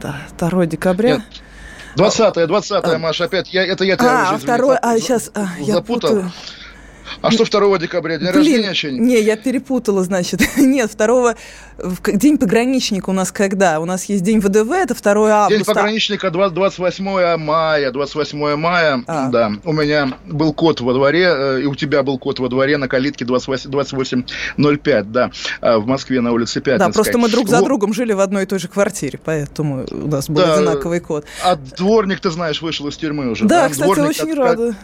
да, 0.00 0.16
2 0.38 0.66
декабря. 0.66 1.16
Нет. 1.16 1.22
20-е, 1.96 2.46
20-е, 2.46 2.98
Маша, 2.98 3.24
опять, 3.24 3.52
я, 3.52 3.64
это 3.64 3.84
я 3.84 3.96
тебя 3.96 4.28
а, 4.28 4.34
уже 4.34 4.42
второй, 4.42 4.76
а, 4.76 4.98
сейчас, 4.98 5.30
а, 5.34 5.48
я 5.60 5.80
путаю. 5.80 6.32
А 7.20 7.30
что 7.30 7.44
2 7.44 7.78
декабря? 7.78 8.18
День 8.18 8.32
Блин, 8.32 8.36
рождения 8.36 8.74
что 8.74 8.90
Не, 8.90 9.20
я 9.20 9.36
перепутала, 9.36 10.04
значит. 10.04 10.40
Нет, 10.56 10.90
2 10.96 11.34
День 12.14 12.38
пограничника 12.38 13.10
у 13.10 13.12
нас 13.12 13.32
когда? 13.32 13.80
У 13.80 13.84
нас 13.84 14.04
есть 14.04 14.22
День 14.22 14.40
ВДВ, 14.40 14.70
это 14.70 14.94
2 14.94 15.44
августа. 15.44 15.48
День 15.48 15.64
пограничника 15.64 16.30
28 16.30 17.36
мая. 17.36 17.90
28 17.90 18.56
мая, 18.56 19.02
а. 19.06 19.28
да. 19.28 19.52
У 19.64 19.72
меня 19.72 20.14
был 20.26 20.52
код 20.52 20.80
во 20.80 20.92
дворе, 20.92 21.26
э, 21.26 21.60
и 21.62 21.66
у 21.66 21.74
тебя 21.74 22.02
был 22.02 22.18
код 22.18 22.38
во 22.38 22.48
дворе 22.48 22.76
на 22.76 22.88
калитке 22.88 23.24
2805, 23.24 25.12
да, 25.12 25.30
а, 25.60 25.78
в 25.78 25.86
Москве 25.86 26.20
на 26.20 26.32
улице 26.32 26.60
Пятницкой. 26.60 26.92
Да, 26.92 26.94
просто 26.94 27.18
мы 27.18 27.28
друг 27.28 27.48
за 27.48 27.62
другом 27.62 27.92
жили 27.92 28.12
в 28.12 28.20
одной 28.20 28.44
и 28.44 28.46
той 28.46 28.58
же 28.58 28.68
квартире, 28.68 29.18
поэтому 29.22 29.86
у 29.90 30.08
нас 30.08 30.28
был 30.28 30.36
да, 30.36 30.54
одинаковый 30.54 31.00
код. 31.00 31.24
А 31.42 31.56
дворник, 31.56 32.20
ты 32.20 32.30
знаешь, 32.30 32.62
вышел 32.62 32.86
из 32.88 32.96
тюрьмы 32.96 33.30
уже. 33.30 33.44
Да, 33.44 33.64
да? 33.64 33.68
кстати, 33.70 33.86
дворник, 33.86 34.10
очень 34.10 34.32
от, 34.32 34.38
рада. 34.38 34.74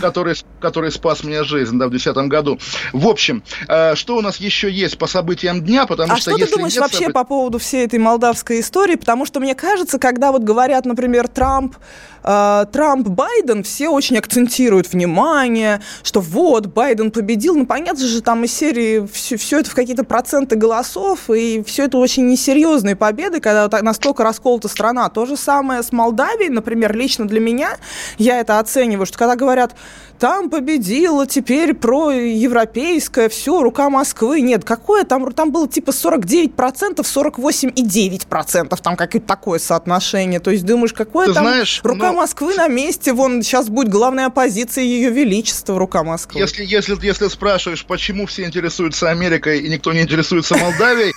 Который, 0.00 0.34
который 0.60 0.90
спас 0.92 1.24
мне 1.24 1.42
жизнь, 1.44 1.65
да, 1.72 1.86
в 1.86 1.90
2010 1.90 2.28
году. 2.28 2.58
В 2.92 3.06
общем, 3.06 3.42
э, 3.68 3.94
что 3.94 4.16
у 4.16 4.20
нас 4.20 4.36
еще 4.36 4.70
есть 4.70 4.98
по 4.98 5.06
событиям 5.06 5.62
дня, 5.62 5.86
потому 5.86 6.12
а 6.12 6.16
что... 6.16 6.32
что 6.32 6.46
ты 6.46 6.50
думаешь 6.50 6.76
вообще 6.76 6.98
событий... 6.98 7.12
по 7.12 7.24
поводу 7.24 7.58
всей 7.58 7.84
этой 7.84 7.98
молдавской 7.98 8.60
истории? 8.60 8.96
Потому 8.96 9.26
что 9.26 9.40
мне 9.40 9.54
кажется, 9.54 9.98
когда 9.98 10.32
вот 10.32 10.42
говорят, 10.42 10.84
например, 10.86 11.28
Трамп, 11.28 11.76
э, 12.22 12.66
Трамп, 12.72 13.08
Байден, 13.08 13.62
все 13.62 13.88
очень 13.88 14.18
акцентируют 14.18 14.92
внимание, 14.92 15.80
что 16.02 16.20
вот, 16.20 16.66
Байден 16.66 17.10
победил. 17.10 17.56
Ну, 17.56 17.66
понятно 17.66 18.06
же, 18.06 18.20
там 18.22 18.44
из 18.44 18.52
серии 18.52 19.06
все, 19.12 19.36
все 19.36 19.60
это 19.60 19.70
в 19.70 19.74
какие-то 19.74 20.04
проценты 20.04 20.56
голосов, 20.56 21.30
и 21.30 21.62
все 21.66 21.84
это 21.84 21.98
очень 21.98 22.26
несерьезные 22.26 22.96
победы, 22.96 23.40
когда 23.40 23.68
настолько 23.82 24.24
расколота 24.24 24.68
страна. 24.68 25.08
То 25.08 25.26
же 25.26 25.36
самое 25.36 25.82
с 25.82 25.92
Молдавией, 25.92 26.50
например, 26.50 26.96
лично 26.96 27.26
для 27.26 27.40
меня, 27.40 27.76
я 28.18 28.40
это 28.40 28.58
оцениваю, 28.58 29.06
что 29.06 29.18
когда 29.18 29.36
говорят, 29.36 29.74
там 30.18 30.50
победила 30.50 31.26
теперь 31.26 31.46
теперь 31.46 31.74
про 31.74 32.10
европейское, 32.10 33.28
все, 33.28 33.62
рука 33.62 33.88
Москвы. 33.88 34.40
Нет, 34.40 34.64
какое 34.64 35.04
там, 35.04 35.32
там 35.32 35.52
было 35.52 35.68
типа 35.68 35.90
49%, 35.90 36.50
48,9%, 36.98 38.82
там 38.82 38.96
какое-то 38.96 39.26
такое 39.26 39.58
соотношение. 39.58 40.40
То 40.40 40.50
есть 40.50 40.64
думаешь, 40.66 40.92
какое 40.92 41.28
Ты 41.28 41.34
там 41.34 41.44
знаешь, 41.44 41.80
рука 41.82 42.12
ну... 42.12 42.18
Москвы 42.18 42.54
на 42.54 42.68
месте, 42.68 43.12
вон 43.12 43.42
сейчас 43.42 43.68
будет 43.68 43.88
главная 43.88 44.26
оппозиция 44.26 44.84
Ее 44.84 45.10
Величества, 45.10 45.78
рука 45.78 46.02
Москвы. 46.02 46.40
Если, 46.40 46.64
если, 46.64 46.96
если 47.00 47.28
спрашиваешь, 47.28 47.84
почему 47.84 48.26
все 48.26 48.44
интересуются 48.44 49.10
Америкой 49.10 49.60
и 49.60 49.68
никто 49.68 49.92
не 49.92 50.02
интересуется 50.02 50.56
Молдавией, 50.56 51.14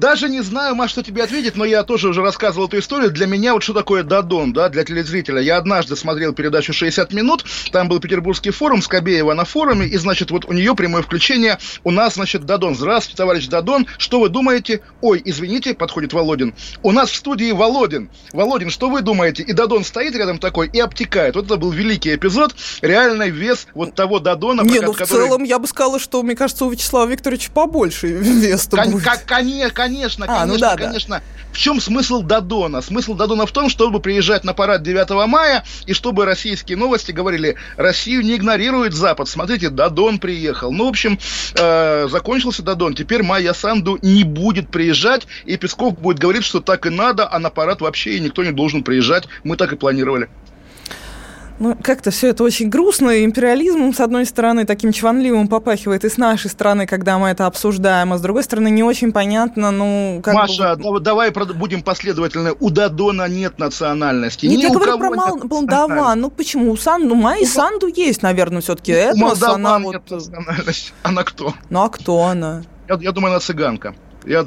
даже 0.00 0.28
не 0.30 0.40
знаю, 0.40 0.74
Маш, 0.74 0.90
что 0.90 1.02
тебе 1.02 1.22
ответить, 1.22 1.56
но 1.56 1.64
я 1.64 1.82
тоже 1.82 2.08
уже 2.08 2.22
рассказывал 2.22 2.66
эту 2.66 2.78
историю. 2.78 3.10
Для 3.10 3.26
меня 3.26 3.52
вот 3.52 3.62
что 3.62 3.74
такое 3.74 4.02
Дадон, 4.02 4.52
да, 4.52 4.70
для 4.70 4.82
телезрителя. 4.82 5.40
Я 5.40 5.58
однажды 5.58 5.94
смотрел 5.94 6.32
передачу 6.32 6.72
«60 6.72 7.14
минут», 7.14 7.44
там 7.70 7.88
был 7.88 8.00
Петербургский 8.00 8.50
форум, 8.50 8.80
Скобеева 8.80 9.34
на 9.34 9.44
форуме, 9.44 9.86
и, 9.86 9.96
значит, 9.98 10.30
вот 10.30 10.46
у 10.46 10.52
нее 10.52 10.74
прямое 10.74 11.02
включение. 11.02 11.58
У 11.84 11.90
нас, 11.90 12.14
значит, 12.14 12.46
Дадон. 12.46 12.74
Здравствуйте, 12.74 13.18
товарищ 13.18 13.46
Дадон. 13.48 13.86
Что 13.98 14.20
вы 14.20 14.30
думаете? 14.30 14.80
Ой, 15.02 15.20
извините, 15.22 15.74
подходит 15.74 16.14
Володин. 16.14 16.54
У 16.82 16.92
нас 16.92 17.10
в 17.10 17.16
студии 17.16 17.52
Володин. 17.52 18.10
Володин, 18.32 18.70
что 18.70 18.88
вы 18.88 19.02
думаете? 19.02 19.42
И 19.42 19.52
Дадон 19.52 19.84
стоит 19.84 20.16
рядом 20.16 20.38
такой 20.38 20.70
и 20.72 20.80
обтекает. 20.80 21.36
Вот 21.36 21.44
это 21.44 21.56
был 21.56 21.72
великий 21.72 22.14
эпизод. 22.14 22.54
Реальный 22.80 23.28
вес 23.28 23.66
вот 23.74 23.94
того 23.94 24.18
Дадона. 24.18 24.62
Не, 24.62 24.80
ну 24.80 24.92
в 24.92 24.96
который... 24.96 25.26
целом 25.26 25.44
я 25.44 25.58
бы 25.58 25.66
сказала, 25.66 25.98
что, 25.98 26.22
мне 26.22 26.34
кажется, 26.34 26.64
у 26.64 26.70
Вячеслава 26.70 27.06
Викторовича 27.06 27.50
побольше 27.52 28.06
вес 28.06 28.66
Кон- 28.70 28.92
будет. 28.92 29.06
Конечно, 29.26 29.89
конечно, 29.90 30.24
а, 30.28 30.46
ну 30.46 30.52
конечно, 30.52 30.70
ну 30.70 30.76
да, 30.76 30.76
конечно. 30.76 31.16
Да. 31.16 31.22
В 31.52 31.58
чем 31.58 31.80
смысл 31.80 32.22
Дадона? 32.22 32.80
Смысл 32.80 33.14
Дадона 33.14 33.46
в 33.46 33.52
том, 33.52 33.68
чтобы 33.68 34.00
приезжать 34.00 34.44
на 34.44 34.54
парад 34.54 34.82
9 34.82 35.10
мая, 35.28 35.64
и 35.86 35.92
чтобы 35.92 36.24
российские 36.24 36.78
новости 36.78 37.12
говорили, 37.12 37.56
Россию 37.76 38.22
не 38.22 38.36
игнорирует 38.36 38.94
Запад. 38.94 39.28
Смотрите, 39.28 39.68
Дадон 39.68 40.18
приехал. 40.18 40.72
Ну, 40.72 40.86
в 40.86 40.88
общем, 40.88 41.18
э, 41.54 42.08
закончился 42.08 42.62
Дадон. 42.62 42.94
Теперь 42.94 43.22
Майя 43.22 43.52
Санду 43.52 43.98
не 44.02 44.24
будет 44.24 44.70
приезжать, 44.70 45.26
и 45.44 45.56
Песков 45.56 45.98
будет 45.98 46.18
говорить, 46.18 46.44
что 46.44 46.60
так 46.60 46.86
и 46.86 46.90
надо, 46.90 47.28
а 47.30 47.38
на 47.38 47.50
парад 47.50 47.80
вообще 47.80 48.16
и 48.16 48.20
никто 48.20 48.44
не 48.44 48.52
должен 48.52 48.82
приезжать. 48.82 49.24
Мы 49.44 49.56
так 49.56 49.72
и 49.72 49.76
планировали. 49.76 50.28
Ну, 51.60 51.76
как-то 51.82 52.10
все 52.10 52.28
это 52.28 52.42
очень 52.42 52.70
грустно, 52.70 53.22
империализмом, 53.22 53.92
с 53.92 54.00
одной 54.00 54.24
стороны, 54.24 54.64
таким 54.64 54.92
чванливым 54.92 55.46
попахивает, 55.46 56.06
и 56.06 56.08
с 56.08 56.16
нашей 56.16 56.48
стороны, 56.48 56.86
когда 56.86 57.18
мы 57.18 57.28
это 57.28 57.44
обсуждаем, 57.44 58.14
а 58.14 58.18
с 58.18 58.22
другой 58.22 58.44
стороны, 58.44 58.70
не 58.70 58.82
очень 58.82 59.12
понятно, 59.12 59.70
ну, 59.70 60.22
как 60.24 60.32
Маша, 60.32 60.76
бы... 60.76 61.00
давай 61.00 61.30
будем 61.30 61.82
последовательны. 61.82 62.54
У 62.60 62.70
Дадона 62.70 63.28
нет 63.28 63.58
национальности. 63.58 64.46
Нет, 64.46 64.58
Ни 64.58 64.62
я 64.62 64.70
говорю 64.70 64.98
про 64.98 65.10
Мол... 65.10 65.40
Молдаван. 65.44 66.18
Ну, 66.18 66.30
почему? 66.30 66.70
У 66.72 66.76
Сан... 66.78 67.06
Ну, 67.06 67.14
Майи 67.14 67.44
Санду 67.44 67.88
есть, 67.88 68.22
наверное, 68.22 68.62
все-таки. 68.62 68.94
У 69.12 69.16
Молдаван 69.18 69.66
она 69.66 69.78
нет 69.78 70.02
вот... 70.08 70.10
национальности. 70.10 70.92
Она 71.02 71.24
кто? 71.24 71.52
Ну, 71.68 71.82
а 71.82 71.90
кто 71.90 72.22
она? 72.22 72.62
Я, 72.88 72.98
я 73.02 73.12
думаю, 73.12 73.32
она 73.32 73.40
цыганка. 73.40 73.94
Я 74.26 74.44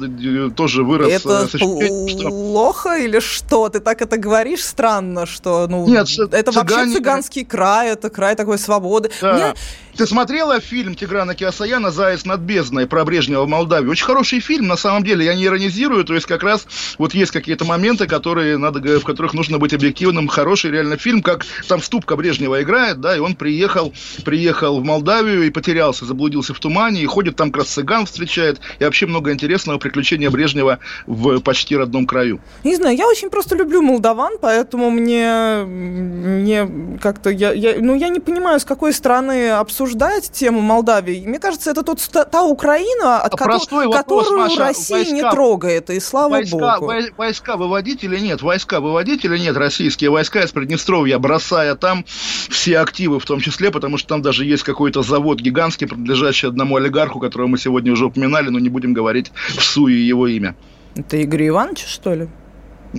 тоже 0.54 0.84
вырос 0.84 1.10
это 1.10 1.48
с 1.48 1.54
ощущением, 1.54 2.30
плохо 2.30 2.96
или 2.96 3.18
что? 3.18 3.68
Ты 3.68 3.80
так 3.80 4.02
это 4.02 4.16
говоришь 4.16 4.64
странно, 4.64 5.26
что 5.26 5.66
ну 5.68 5.86
Нет, 5.86 6.08
это 6.32 6.52
цыгане... 6.52 6.54
вообще 6.54 6.92
цыганский 6.92 7.44
край, 7.44 7.90
это 7.90 8.10
край 8.10 8.36
такой 8.36 8.58
свободы. 8.58 9.10
Да. 9.20 9.34
Мне 9.34 9.54
ты 9.96 10.06
смотрела 10.06 10.60
фильм 10.60 10.94
Тиграна 10.94 11.34
Киасаяна 11.34 11.90
«Заяц 11.90 12.24
над 12.24 12.40
бездной» 12.40 12.86
про 12.86 13.04
Брежнева 13.04 13.44
в 13.44 13.48
Молдавии? 13.48 13.88
Очень 13.88 14.06
хороший 14.06 14.40
фильм, 14.40 14.66
на 14.66 14.76
самом 14.76 15.04
деле, 15.04 15.24
я 15.24 15.34
не 15.34 15.44
иронизирую, 15.44 16.04
то 16.04 16.14
есть 16.14 16.26
как 16.26 16.42
раз 16.42 16.66
вот 16.98 17.14
есть 17.14 17.30
какие-то 17.30 17.64
моменты, 17.64 18.06
которые 18.06 18.58
надо, 18.58 18.80
в 18.80 19.04
которых 19.04 19.34
нужно 19.34 19.58
быть 19.58 19.72
объективным, 19.72 20.26
хороший 20.28 20.72
реально 20.72 20.96
фильм, 20.96 21.22
как 21.22 21.46
там 21.68 21.80
Ступка 21.80 22.16
Брежнева 22.16 22.62
играет, 22.62 23.00
да, 23.00 23.16
и 23.16 23.20
он 23.20 23.36
приехал, 23.36 23.92
приехал 24.24 24.80
в 24.80 24.84
Молдавию 24.84 25.44
и 25.44 25.50
потерялся, 25.50 26.04
заблудился 26.04 26.54
в 26.54 26.58
тумане, 26.58 27.02
и 27.02 27.06
ходит 27.06 27.36
там 27.36 27.52
как 27.52 27.62
раз 27.62 27.68
цыган 27.68 28.06
встречает, 28.06 28.60
и 28.80 28.84
вообще 28.84 29.06
много 29.06 29.32
интересного 29.32 29.78
приключения 29.78 30.30
Брежнева 30.30 30.80
в 31.06 31.40
почти 31.40 31.76
родном 31.76 32.06
краю. 32.06 32.40
Не 32.64 32.76
знаю, 32.76 32.96
я 32.96 33.06
очень 33.06 33.30
просто 33.30 33.54
люблю 33.54 33.80
молдаван, 33.80 34.38
поэтому 34.40 34.90
мне, 34.90 35.64
мне 35.64 36.98
как-то, 37.00 37.30
я, 37.30 37.52
я, 37.52 37.76
ну, 37.78 37.94
я 37.94 38.08
не 38.08 38.20
понимаю, 38.20 38.58
с 38.58 38.64
какой 38.64 38.92
стороны 38.92 39.50
обсуждать 39.50 39.83
обсуждать 39.88 40.30
тему 40.30 40.60
Молдавии. 40.60 41.24
Мне 41.26 41.38
кажется, 41.38 41.70
это 41.70 41.82
тот, 41.82 42.00
та 42.30 42.42
Украина, 42.42 43.20
от 43.20 43.36
Простой 43.36 43.84
ко- 43.84 43.96
вопрос, 43.98 44.24
которую 44.24 44.48
Маша, 44.48 44.58
Россия 44.60 44.96
войска, 44.98 45.14
не 45.14 45.22
трогает, 45.30 45.90
и 45.90 46.00
слава 46.00 46.30
войска, 46.30 46.78
богу. 46.80 46.92
Войска 47.16 47.56
выводить 47.56 48.04
или 48.04 48.18
нет? 48.18 48.42
Войска 48.42 48.80
выводить 48.80 49.24
или 49.24 49.38
нет? 49.38 49.56
Российские 49.56 50.10
войска 50.10 50.42
из 50.42 50.52
Приднестровья, 50.52 51.18
бросая 51.18 51.74
там 51.74 52.04
все 52.06 52.78
активы 52.78 53.20
в 53.20 53.24
том 53.26 53.40
числе, 53.40 53.70
потому 53.70 53.98
что 53.98 54.08
там 54.08 54.22
даже 54.22 54.44
есть 54.44 54.62
какой-то 54.62 55.02
завод 55.02 55.40
гигантский, 55.40 55.86
принадлежащий 55.86 56.48
одному 56.48 56.76
олигарху, 56.76 57.20
которого 57.20 57.48
мы 57.48 57.58
сегодня 57.58 57.92
уже 57.92 58.06
упоминали, 58.06 58.48
но 58.48 58.58
не 58.58 58.68
будем 58.68 58.94
говорить 58.94 59.32
в 59.48 59.62
суе 59.62 60.06
его 60.06 60.26
имя. 60.26 60.54
Это 60.96 61.16
Игорь 61.18 61.48
Иванович, 61.48 61.84
что 61.86 62.14
ли? 62.14 62.28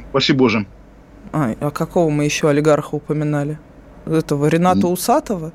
Спасибо 0.10 0.39
Боже. 0.39 0.65
А, 1.32 1.56
а 1.60 1.71
какого 1.71 2.10
мы 2.10 2.26
еще 2.26 2.50
олигарха 2.50 2.95
упоминали? 2.95 3.58
Этого 4.06 4.45
Рената 4.48 4.88
Усатова? 4.88 5.52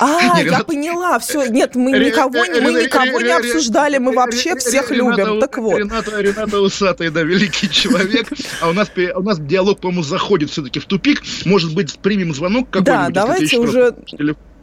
А, 0.00 0.40
я 0.42 0.64
поняла, 0.64 1.18
все, 1.18 1.46
нет, 1.46 1.74
мы 1.74 1.92
никого, 1.92 2.44
не, 2.46 2.60
мы 2.60 2.72
никого 2.72 3.20
не 3.20 3.32
обсуждали, 3.32 3.98
мы 3.98 4.12
вообще 4.12 4.56
всех 4.56 4.90
любим, 4.90 5.40
так 5.40 5.58
вот. 5.58 5.78
Рената, 5.78 6.20
Рената 6.20 6.60
Усатый, 6.60 7.10
да, 7.10 7.22
великий 7.22 7.70
человек, 7.70 8.28
а 8.60 8.68
у 8.68 8.72
нас, 8.72 8.90
у 9.14 9.22
нас 9.22 9.38
диалог, 9.38 9.80
по-моему, 9.80 10.02
заходит 10.02 10.50
все-таки 10.50 10.80
в 10.80 10.86
тупик, 10.86 11.22
может 11.44 11.74
быть, 11.74 11.98
примем 11.98 12.34
звонок 12.34 12.70
какой-нибудь? 12.70 13.14
Да, 13.14 13.22
давайте 13.22 13.58
уже... 13.58 13.94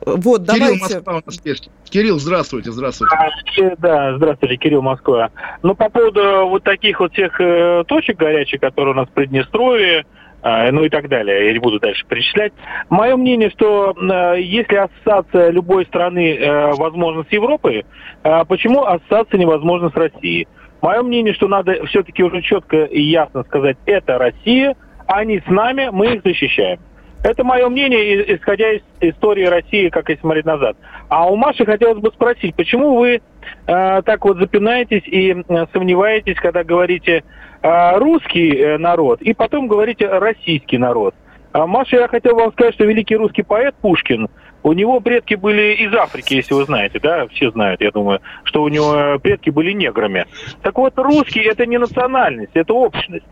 Вот, 0.05 0.43
Кирилл, 0.43 0.57
давайте. 0.59 0.79
Москва 0.79 1.13
у 1.13 1.21
нас 1.25 1.41
есть. 1.43 1.69
Кирилл, 1.89 2.19
здравствуйте, 2.19 2.71
здравствуйте. 2.71 3.15
А, 3.15 3.75
да, 3.77 4.15
здравствуйте, 4.15 4.55
Кирилл, 4.55 4.81
Москва. 4.81 5.31
Ну, 5.63 5.75
по 5.75 5.89
поводу 5.89 6.47
вот 6.47 6.63
таких 6.63 6.99
вот 6.99 7.11
всех 7.13 7.41
э, 7.41 7.83
точек 7.87 8.17
горячих, 8.17 8.61
которые 8.61 8.93
у 8.93 8.97
нас 8.97 9.09
в 9.09 9.11
Приднестровье, 9.11 10.05
ну 10.43 10.83
и 10.83 10.89
так 10.89 11.09
далее. 11.09 11.47
Я 11.47 11.53
не 11.53 11.59
буду 11.59 11.79
дальше 11.79 12.05
перечислять. 12.07 12.53
Мое 12.89 13.15
мнение, 13.17 13.49
что 13.49 13.93
э, 13.93 14.41
если 14.41 14.75
ассоциация 14.75 15.49
любой 15.49 15.85
страны 15.85 16.35
э, 16.35 16.73
возможна 16.75 17.23
с 17.23 17.31
Европой, 17.31 17.85
э, 18.23 18.45
почему 18.47 18.83
ассоциация 18.85 19.39
невозможна 19.39 19.89
с 19.89 19.95
Россией? 19.95 20.47
Мое 20.81 21.01
мнение, 21.01 21.33
что 21.33 21.47
надо 21.47 21.85
все-таки 21.87 22.23
уже 22.23 22.41
четко 22.41 22.83
и 22.83 23.01
ясно 23.01 23.43
сказать, 23.43 23.77
это 23.85 24.17
Россия, 24.17 24.75
они 25.07 25.39
с 25.39 25.47
нами, 25.47 25.89
мы 25.91 26.15
их 26.15 26.21
защищаем. 26.23 26.79
Это 27.23 27.43
мое 27.43 27.67
мнение, 27.67 28.35
исходя 28.35 28.73
из 28.73 28.81
истории 29.01 29.45
России, 29.45 29.89
как 29.89 30.07
если 30.09 30.21
смотреть 30.21 30.45
назад. 30.45 30.77
А 31.09 31.27
у 31.29 31.35
Маши 31.35 31.65
хотелось 31.65 31.99
бы 31.99 32.11
спросить, 32.11 32.55
почему 32.55 32.95
вы 32.95 33.15
э, 33.15 33.21
так 33.65 34.23
вот 34.23 34.37
запинаетесь 34.37 35.01
и 35.07 35.31
э, 35.31 35.65
сомневаетесь, 35.73 36.35
когда 36.35 36.63
говорите 36.63 37.23
русский 37.61 38.55
э, 38.55 38.77
народ, 38.77 39.21
и 39.21 39.33
потом 39.33 39.67
говорите 39.67 40.07
российский 40.07 40.77
народ? 40.77 41.15
А, 41.53 41.65
Маша, 41.65 41.97
я 41.97 42.07
хотел 42.07 42.35
вам 42.35 42.51
сказать, 42.51 42.75
что 42.75 42.85
великий 42.85 43.15
русский 43.15 43.43
поэт 43.43 43.75
Пушкин, 43.81 44.27
у 44.63 44.73
него 44.73 44.99
предки 44.99 45.35
были 45.35 45.75
из 45.75 45.93
Африки, 45.93 46.35
если 46.35 46.53
вы 46.53 46.65
знаете, 46.65 46.99
да, 46.99 47.27
все 47.27 47.51
знают, 47.51 47.81
я 47.81 47.91
думаю, 47.91 48.19
что 48.43 48.63
у 48.63 48.67
него 48.67 49.17
предки 49.19 49.49
были 49.49 49.71
неграми. 49.71 50.25
Так 50.61 50.77
вот, 50.77 50.93
русский 50.97 51.41
это 51.41 51.65
не 51.65 51.77
национальность, 51.77 52.51
это 52.53 52.73
общность. 52.73 53.25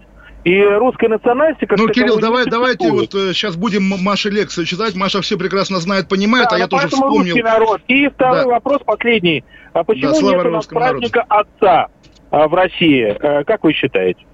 И 0.45 0.61
русской 0.61 1.09
национальности 1.09 1.65
как 1.65 1.79
Ну, 1.79 1.87
Кирилл, 1.87 2.19
давай, 2.19 2.45
давайте 2.45 2.91
вот 2.91 3.15
э, 3.15 3.33
сейчас 3.33 3.55
будем 3.55 3.83
Маше 4.03 4.29
лекцию 4.29 4.67
читать. 4.67 4.95
Маша 4.95 5.21
все 5.23 5.39
прекрасно 5.39 5.79
знает, 5.79 6.07
понимает, 6.07 6.49
да, 6.51 6.57
а 6.57 6.59
я 6.59 6.67
тоже 6.67 6.87
вспомнил. 6.87 7.33
русский 7.33 7.41
народ. 7.41 7.81
И 7.87 8.07
второй 8.09 8.43
да. 8.43 8.49
вопрос 8.49 8.81
последний. 8.85 9.43
А 9.73 9.83
почему 9.83 10.13
да, 10.13 10.21
нет 10.21 10.45
у 10.45 10.49
нас 10.51 10.67
праздника 10.67 11.25
народу. 11.27 11.49
отца 11.59 11.87
в 12.31 12.53
России? 12.53 13.15
А, 13.19 13.43
как 13.43 13.63
вы 13.63 13.73
считаете? 13.73 14.25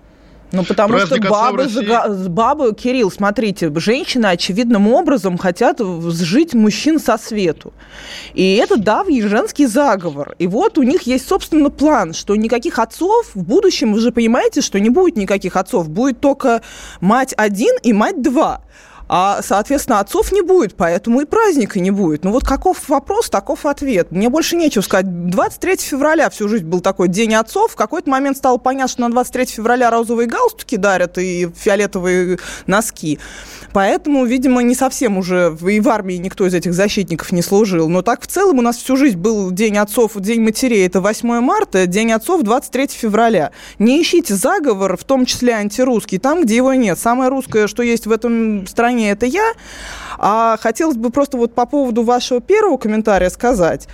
Ну, 0.51 0.65
потому 0.65 0.95
Праздник 0.95 1.23
что 1.23 1.31
бабы, 1.31 1.67
зага... 1.67 2.27
бабы, 2.27 2.75
Кирилл, 2.75 3.09
смотрите, 3.09 3.71
женщины 3.75 4.25
очевидным 4.25 4.91
образом 4.91 5.37
хотят 5.37 5.79
сжить 5.79 6.53
мужчин 6.53 6.99
со 6.99 7.17
свету. 7.17 7.73
И 8.33 8.55
это 8.55 8.77
давний 8.77 9.21
женский 9.21 9.65
заговор. 9.65 10.35
И 10.39 10.47
вот 10.47 10.77
у 10.77 10.83
них 10.83 11.03
есть, 11.03 11.27
собственно, 11.27 11.69
план, 11.69 12.13
что 12.13 12.35
никаких 12.35 12.79
отцов 12.79 13.31
в 13.33 13.43
будущем, 13.43 13.93
вы 13.93 14.01
же 14.01 14.11
понимаете, 14.11 14.59
что 14.59 14.77
не 14.79 14.89
будет 14.89 15.15
никаких 15.15 15.55
отцов, 15.55 15.89
будет 15.89 16.19
только 16.19 16.61
мать 16.99 17.33
один 17.37 17.75
и 17.81 17.93
мать 17.93 18.21
два. 18.21 18.61
А, 19.13 19.41
соответственно, 19.41 19.99
отцов 19.99 20.31
не 20.31 20.41
будет, 20.41 20.75
поэтому 20.77 21.19
и 21.19 21.25
праздника 21.25 21.81
не 21.81 21.91
будет. 21.91 22.23
Ну 22.23 22.31
вот 22.31 22.45
каков 22.45 22.87
вопрос, 22.87 23.29
таков 23.29 23.65
ответ. 23.65 24.09
Мне 24.09 24.29
больше 24.29 24.55
нечего 24.55 24.81
сказать. 24.81 25.29
23 25.29 25.75
февраля 25.75 26.29
всю 26.29 26.47
жизнь 26.47 26.63
был 26.63 26.79
такой 26.79 27.09
день 27.09 27.35
отцов. 27.35 27.73
В 27.73 27.75
какой-то 27.75 28.09
момент 28.09 28.37
стало 28.37 28.57
понятно, 28.57 28.87
что 28.87 29.01
на 29.01 29.11
23 29.11 29.47
февраля 29.47 29.91
розовые 29.91 30.29
галстуки 30.29 30.77
дарят 30.77 31.17
и 31.17 31.49
фиолетовые 31.53 32.39
носки. 32.67 33.19
Поэтому, 33.73 34.25
видимо, 34.25 34.61
не 34.61 34.75
совсем 34.75 35.17
уже 35.17 35.55
и 35.67 35.79
в 35.79 35.89
армии 35.89 36.15
никто 36.15 36.45
из 36.45 36.53
этих 36.53 36.73
защитников 36.73 37.31
не 37.31 37.41
служил. 37.41 37.89
Но 37.89 38.01
так 38.01 38.21
в 38.21 38.27
целом 38.27 38.59
у 38.59 38.61
нас 38.61 38.77
всю 38.77 38.97
жизнь 38.97 39.17
был 39.17 39.51
День 39.51 39.77
отцов, 39.77 40.13
День 40.15 40.41
матерей. 40.41 40.85
Это 40.85 41.01
8 41.01 41.39
марта, 41.39 41.87
День 41.87 42.11
отцов 42.11 42.43
23 42.43 42.87
февраля. 42.87 43.51
Не 43.79 44.01
ищите 44.01 44.35
заговор, 44.35 44.97
в 44.97 45.03
том 45.03 45.25
числе 45.25 45.53
антирусский, 45.53 46.17
там, 46.17 46.43
где 46.43 46.57
его 46.57 46.73
нет. 46.73 46.99
Самое 46.99 47.29
русское, 47.29 47.67
что 47.67 47.83
есть 47.83 48.07
в 48.07 48.11
этом 48.11 48.67
стране 48.67 49.11
это 49.11 49.25
я. 49.25 49.53
А 50.17 50.57
хотелось 50.59 50.97
бы 50.97 51.09
просто 51.09 51.37
вот 51.37 51.53
по 51.53 51.65
поводу 51.65 52.03
вашего 52.03 52.41
первого 52.41 52.77
комментария 52.77 53.29
сказать. 53.29 53.87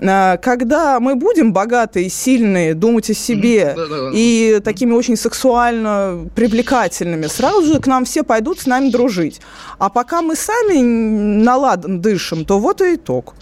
А, 0.00 0.36
когда 0.36 1.00
мы 1.00 1.14
будем 1.14 1.52
богатые, 1.52 2.08
сильные, 2.08 2.74
думать 2.74 3.10
о 3.10 3.14
себе 3.14 3.76
и 4.14 4.60
такими 4.62 4.92
очень 4.92 5.16
сексуально 5.16 6.28
привлекательными, 6.34 7.26
сразу 7.26 7.74
же 7.74 7.80
к 7.80 7.86
нам 7.86 8.04
все 8.04 8.22
пойдут 8.22 8.60
с 8.60 8.66
нами 8.66 8.90
дружить. 8.90 9.40
А 9.78 9.88
пока 9.88 10.22
мы 10.22 10.36
сами 10.36 10.80
наладан 11.42 12.00
дышим, 12.00 12.44
то 12.44 12.58
вот 12.58 12.80
и 12.80 12.94
итог. 12.94 13.34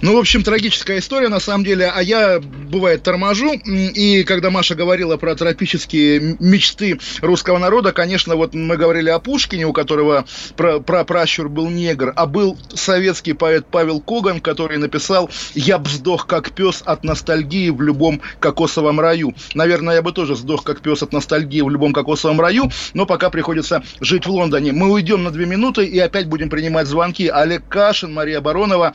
Ну, 0.00 0.16
в 0.16 0.18
общем, 0.18 0.42
трагическая 0.42 0.98
история, 0.98 1.28
на 1.28 1.40
самом 1.40 1.64
деле. 1.64 1.90
А 1.94 2.02
я, 2.02 2.40
бывает, 2.40 3.02
торможу. 3.02 3.52
И 3.52 4.24
когда 4.24 4.50
Маша 4.50 4.74
говорила 4.74 5.16
про 5.16 5.34
тропические 5.34 6.36
мечты 6.40 6.98
русского 7.20 7.58
народа, 7.58 7.92
конечно, 7.92 8.36
вот 8.36 8.54
мы 8.54 8.76
говорили 8.76 9.10
о 9.10 9.18
Пушкине, 9.18 9.66
у 9.66 9.72
которого 9.72 10.24
про, 10.56 10.80
про 10.80 11.04
пращур 11.04 11.48
был 11.48 11.68
негр, 11.68 12.12
а 12.16 12.26
был 12.26 12.58
советский 12.74 13.32
поэт 13.32 13.66
Павел 13.70 14.00
Коган, 14.00 14.40
который 14.40 14.78
написал 14.78 15.30
«Я 15.54 15.78
б 15.78 15.88
сдох, 15.88 16.26
как 16.26 16.52
пес 16.52 16.82
от 16.84 17.04
ностальгии 17.04 17.70
в 17.70 17.80
любом 17.80 18.20
кокосовом 18.40 19.00
раю». 19.00 19.34
Наверное, 19.54 19.96
я 19.96 20.02
бы 20.02 20.12
тоже 20.12 20.36
сдох, 20.36 20.64
как 20.64 20.80
пес 20.80 21.02
от 21.02 21.12
ностальгии 21.12 21.60
в 21.60 21.70
любом 21.70 21.92
кокосовом 21.92 22.40
раю, 22.40 22.70
но 22.94 23.06
пока 23.06 23.30
приходится 23.30 23.82
жить 24.00 24.26
в 24.26 24.30
Лондоне. 24.30 24.72
Мы 24.72 24.90
уйдем 24.90 25.22
на 25.22 25.30
две 25.30 25.46
минуты 25.46 25.84
и 25.84 25.98
опять 25.98 26.26
будем 26.26 26.50
принимать 26.50 26.86
звонки. 26.86 27.28
Олег 27.28 27.68
Кашин, 27.68 28.12
Мария 28.12 28.40
Баронова. 28.40 28.94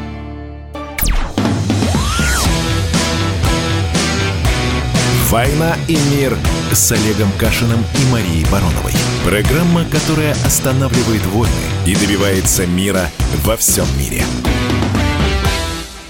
«Война 5.31 5.77
и 5.87 5.97
мир» 6.13 6.37
с 6.73 6.91
Олегом 6.91 7.31
Кашиным 7.39 7.79
и 7.79 8.11
Марией 8.11 8.45
Бароновой. 8.51 8.91
Программа, 9.23 9.85
которая 9.85 10.33
останавливает 10.45 11.25
войны 11.27 11.53
и 11.87 11.95
добивается 11.95 12.67
мира 12.67 13.09
во 13.45 13.55
всем 13.55 13.85
мире. 13.97 14.25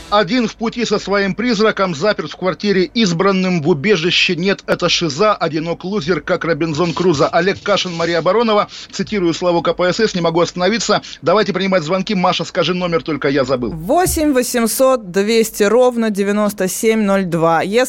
Один 0.10 0.48
в 0.48 0.56
пути 0.56 0.86
со 0.86 0.98
своим 0.98 1.36
призраком, 1.36 1.94
заперт 1.94 2.32
в 2.32 2.36
квартире 2.36 2.84
избранным 2.84 3.62
в 3.62 3.70
убежище. 3.70 4.36
Нет, 4.36 4.64
это 4.66 4.90
шиза, 4.90 5.36
одинок 5.36 5.84
лузер, 5.84 6.22
как 6.22 6.44
Робинзон 6.44 6.92
Круза. 6.94 7.28
Олег 7.28 7.62
Кашин, 7.62 7.94
Мария 7.94 8.24
Баронова. 8.24 8.70
Цитирую 8.92 9.36
славу 9.36 9.62
КПСС, 9.62 10.16
не 10.16 10.22
могу 10.22 10.42
остановиться. 10.42 11.02
Давайте 11.22 11.54
принимать 11.54 11.84
звонки. 11.84 12.16
Маша, 12.16 12.44
скажи 12.44 12.74
номер, 12.74 13.04
только 13.04 13.30
я 13.30 13.46
забыл. 13.46 13.72
8 13.72 14.34
800 14.34 15.12
200 15.12 15.64
ровно 15.64 16.10
9702. 16.10 17.64
Yes. 17.64 17.88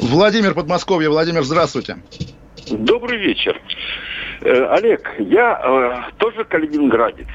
Владимир 0.00 0.54
Подмосковье. 0.54 1.08
Владимир, 1.10 1.42
здравствуйте. 1.42 1.98
Добрый 2.70 3.18
вечер. 3.18 3.60
Э, 4.42 4.66
Олег, 4.70 5.08
я 5.18 6.08
э, 6.10 6.12
тоже 6.18 6.44
калининградец. 6.44 7.28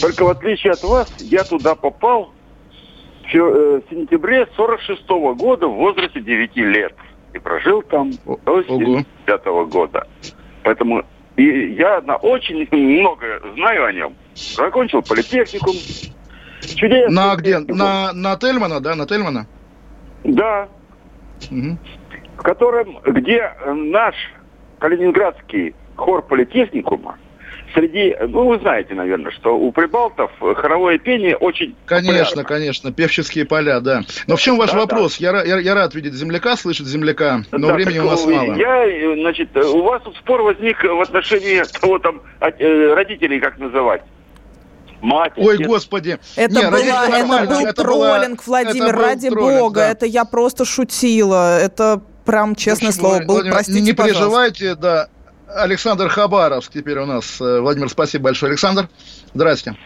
Только 0.00 0.24
в 0.24 0.28
отличие 0.28 0.72
от 0.72 0.82
вас, 0.82 1.14
я 1.20 1.44
туда 1.44 1.74
попал 1.74 2.32
в, 3.30 3.34
э, 3.34 3.80
сентябре 3.90 4.48
46 4.56 5.02
-го 5.08 5.34
года 5.34 5.66
в 5.66 5.74
возрасте 5.74 6.20
9 6.20 6.56
лет. 6.56 6.94
И 7.34 7.38
прожил 7.38 7.82
там 7.82 8.12
до 8.44 8.62
75 8.62 9.46
-го 9.46 9.66
года. 9.66 10.06
Поэтому 10.62 11.04
и 11.36 11.74
я 11.74 12.00
на 12.02 12.16
очень 12.16 12.68
много 12.70 13.42
знаю 13.56 13.86
о 13.86 13.92
нем. 13.92 14.14
Закончил 14.34 15.02
политехникум. 15.02 15.74
Чудесно. 16.76 17.10
На 17.10 17.36
где? 17.36 17.58
На, 17.58 18.12
на 18.12 18.36
Тельмана, 18.36 18.80
да? 18.80 18.94
На 18.94 19.06
Тельмана? 19.06 19.46
Да, 20.22 20.68
угу. 21.50 21.78
в 22.36 22.42
котором, 22.42 22.98
где 23.04 23.52
наш 23.66 24.14
калининградский 24.78 25.74
хор 25.96 26.22
политехникума 26.22 27.18
среди, 27.74 28.16
ну, 28.28 28.46
вы 28.46 28.58
знаете, 28.58 28.94
наверное, 28.94 29.32
что 29.32 29.56
у 29.56 29.72
прибалтов 29.72 30.30
хоровое 30.38 30.98
пение 30.98 31.36
очень 31.36 31.74
Конечно, 31.86 32.12
популярно. 32.12 32.44
конечно, 32.44 32.92
певческие 32.92 33.44
поля, 33.44 33.80
да. 33.80 34.02
Но 34.26 34.36
в 34.36 34.40
чем 34.40 34.58
ваш 34.58 34.72
да, 34.72 34.78
вопрос? 34.78 35.18
Да. 35.18 35.42
Я, 35.42 35.44
я, 35.44 35.58
я 35.58 35.74
рад 35.74 35.94
видеть 35.94 36.14
земляка, 36.14 36.56
слышать 36.56 36.86
земляка, 36.86 37.42
но 37.52 37.68
да, 37.68 37.74
времени 37.74 37.98
у 37.98 38.04
нас 38.04 38.24
мало. 38.26 38.54
Я, 38.54 39.14
значит, 39.20 39.56
у 39.56 39.82
вас 39.82 40.02
тут 40.02 40.16
спор 40.16 40.42
возник 40.42 40.82
в 40.82 41.00
отношении 41.00 41.62
того, 41.80 41.98
там, 41.98 42.22
э, 42.40 42.94
родителей, 42.94 43.40
как 43.40 43.58
называть 43.58 44.02
мать. 45.04 45.32
Ой, 45.36 45.54
отец. 45.54 45.66
господи. 45.66 46.18
Это, 46.36 46.54
Не, 46.54 46.70
была, 46.70 47.06
это 47.06 47.46
был 47.46 47.60
это 47.60 47.82
троллинг, 47.82 48.44
была, 48.44 48.62
Владимир, 48.62 48.88
это 48.88 48.96
ради 48.98 49.30
троллинг, 49.30 49.60
бога. 49.60 49.80
Да. 49.80 49.88
Это 49.90 50.06
я 50.06 50.24
просто 50.24 50.64
шутила. 50.64 51.58
Это 51.60 52.02
прям, 52.24 52.54
честное 52.54 52.88
Почему? 52.90 53.08
слово, 53.08 53.18
был, 53.20 53.34
Владимир, 53.34 53.52
простите, 53.52 53.80
Не 53.80 53.92
пожалуйста. 53.92 54.20
переживайте, 54.20 54.74
да. 54.74 55.08
Александр 55.54 56.08
Хабаров 56.08 56.68
теперь 56.68 56.98
у 56.98 57.06
нас. 57.06 57.40
Э, 57.40 57.60
Владимир, 57.60 57.88
спасибо 57.88 58.24
большое. 58.24 58.50
Александр, 58.50 58.88
здрасте. 59.34 59.76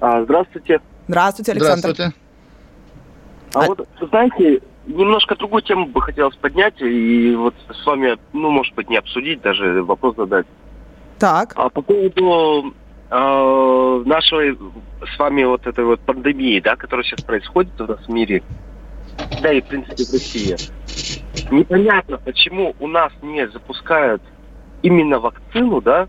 А, 0.00 0.24
здравствуйте. 0.24 0.80
Здравствуйте, 1.06 1.52
Александр. 1.52 1.78
Здравствуйте. 1.78 2.14
А, 3.54 3.64
а 3.64 3.66
вот, 3.66 3.88
знаете, 4.10 4.60
немножко 4.86 5.36
другую 5.36 5.62
тему 5.62 5.86
бы 5.86 6.00
хотелось 6.00 6.36
поднять 6.36 6.80
и 6.80 7.34
вот 7.36 7.54
с 7.68 7.86
вами, 7.86 8.16
ну, 8.32 8.50
может 8.50 8.74
быть, 8.74 8.88
не 8.88 8.96
обсудить, 8.96 9.40
даже 9.42 9.82
вопрос 9.82 10.16
задать. 10.16 10.46
Так. 11.18 11.52
А 11.56 11.68
по 11.68 11.82
поводу 11.82 12.74
э, 13.10 14.02
нашей 14.06 14.56
с 14.56 15.18
вами 15.18 15.44
вот 15.44 15.66
этой 15.66 15.84
вот 15.84 16.00
пандемии, 16.00 16.60
да, 16.60 16.76
которая 16.76 17.04
сейчас 17.04 17.22
происходит 17.22 17.80
у 17.80 17.86
нас 17.86 18.00
в 18.06 18.08
мире, 18.08 18.42
да 19.42 19.52
и 19.52 19.60
в 19.60 19.66
принципе 19.66 20.04
в 20.04 20.12
России, 20.12 20.56
непонятно, 21.50 22.18
почему 22.18 22.74
у 22.78 22.86
нас 22.86 23.12
не 23.22 23.48
запускают 23.48 24.22
именно 24.82 25.18
вакцину, 25.18 25.80
да, 25.80 26.08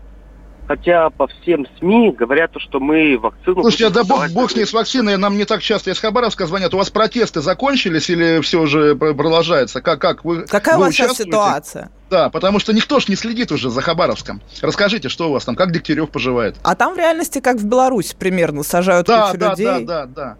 Хотя 0.72 1.10
по 1.10 1.26
всем 1.26 1.66
СМИ 1.78 2.12
говорят, 2.12 2.50
что 2.56 2.80
мы 2.80 3.18
вакцину... 3.18 3.60
Слушайте, 3.60 3.90
да 3.90 4.04
бог, 4.04 4.30
бог 4.30 4.50
с 4.50 4.56
ней 4.56 4.64
с 4.64 4.72
вакциной, 4.72 5.18
нам 5.18 5.36
не 5.36 5.44
так 5.44 5.60
часто 5.60 5.90
из 5.90 6.00
Хабаровска 6.00 6.46
звонят. 6.46 6.72
У 6.72 6.78
вас 6.78 6.88
протесты 6.88 7.42
закончились 7.42 8.08
или 8.08 8.40
все 8.40 8.58
уже 8.58 8.96
продолжается? 8.96 9.82
Как, 9.82 10.00
как? 10.00 10.24
Вы, 10.24 10.46
Какая 10.46 10.76
вы 10.76 10.84
у 10.84 10.84
вас 10.86 10.94
сейчас 10.94 11.18
ситуация? 11.18 11.90
Да, 12.08 12.30
потому 12.30 12.58
что 12.58 12.72
никто 12.72 13.00
ж 13.00 13.08
не 13.08 13.16
следит 13.16 13.52
уже 13.52 13.68
за 13.68 13.82
Хабаровском. 13.82 14.40
Расскажите, 14.62 15.10
что 15.10 15.28
у 15.28 15.32
вас 15.34 15.44
там, 15.44 15.56
как 15.56 15.72
Дегтярев 15.72 16.08
поживает? 16.08 16.56
А 16.62 16.74
там 16.74 16.94
в 16.94 16.96
реальности, 16.96 17.40
как 17.40 17.58
в 17.58 17.66
Беларуси 17.66 18.16
примерно, 18.18 18.62
сажают 18.62 19.06
да, 19.06 19.26
кучу 19.26 19.38
да, 19.38 19.50
людей. 19.50 19.66
Да, 19.66 19.78
да, 19.78 19.84
да, 19.84 20.06
да. 20.06 20.36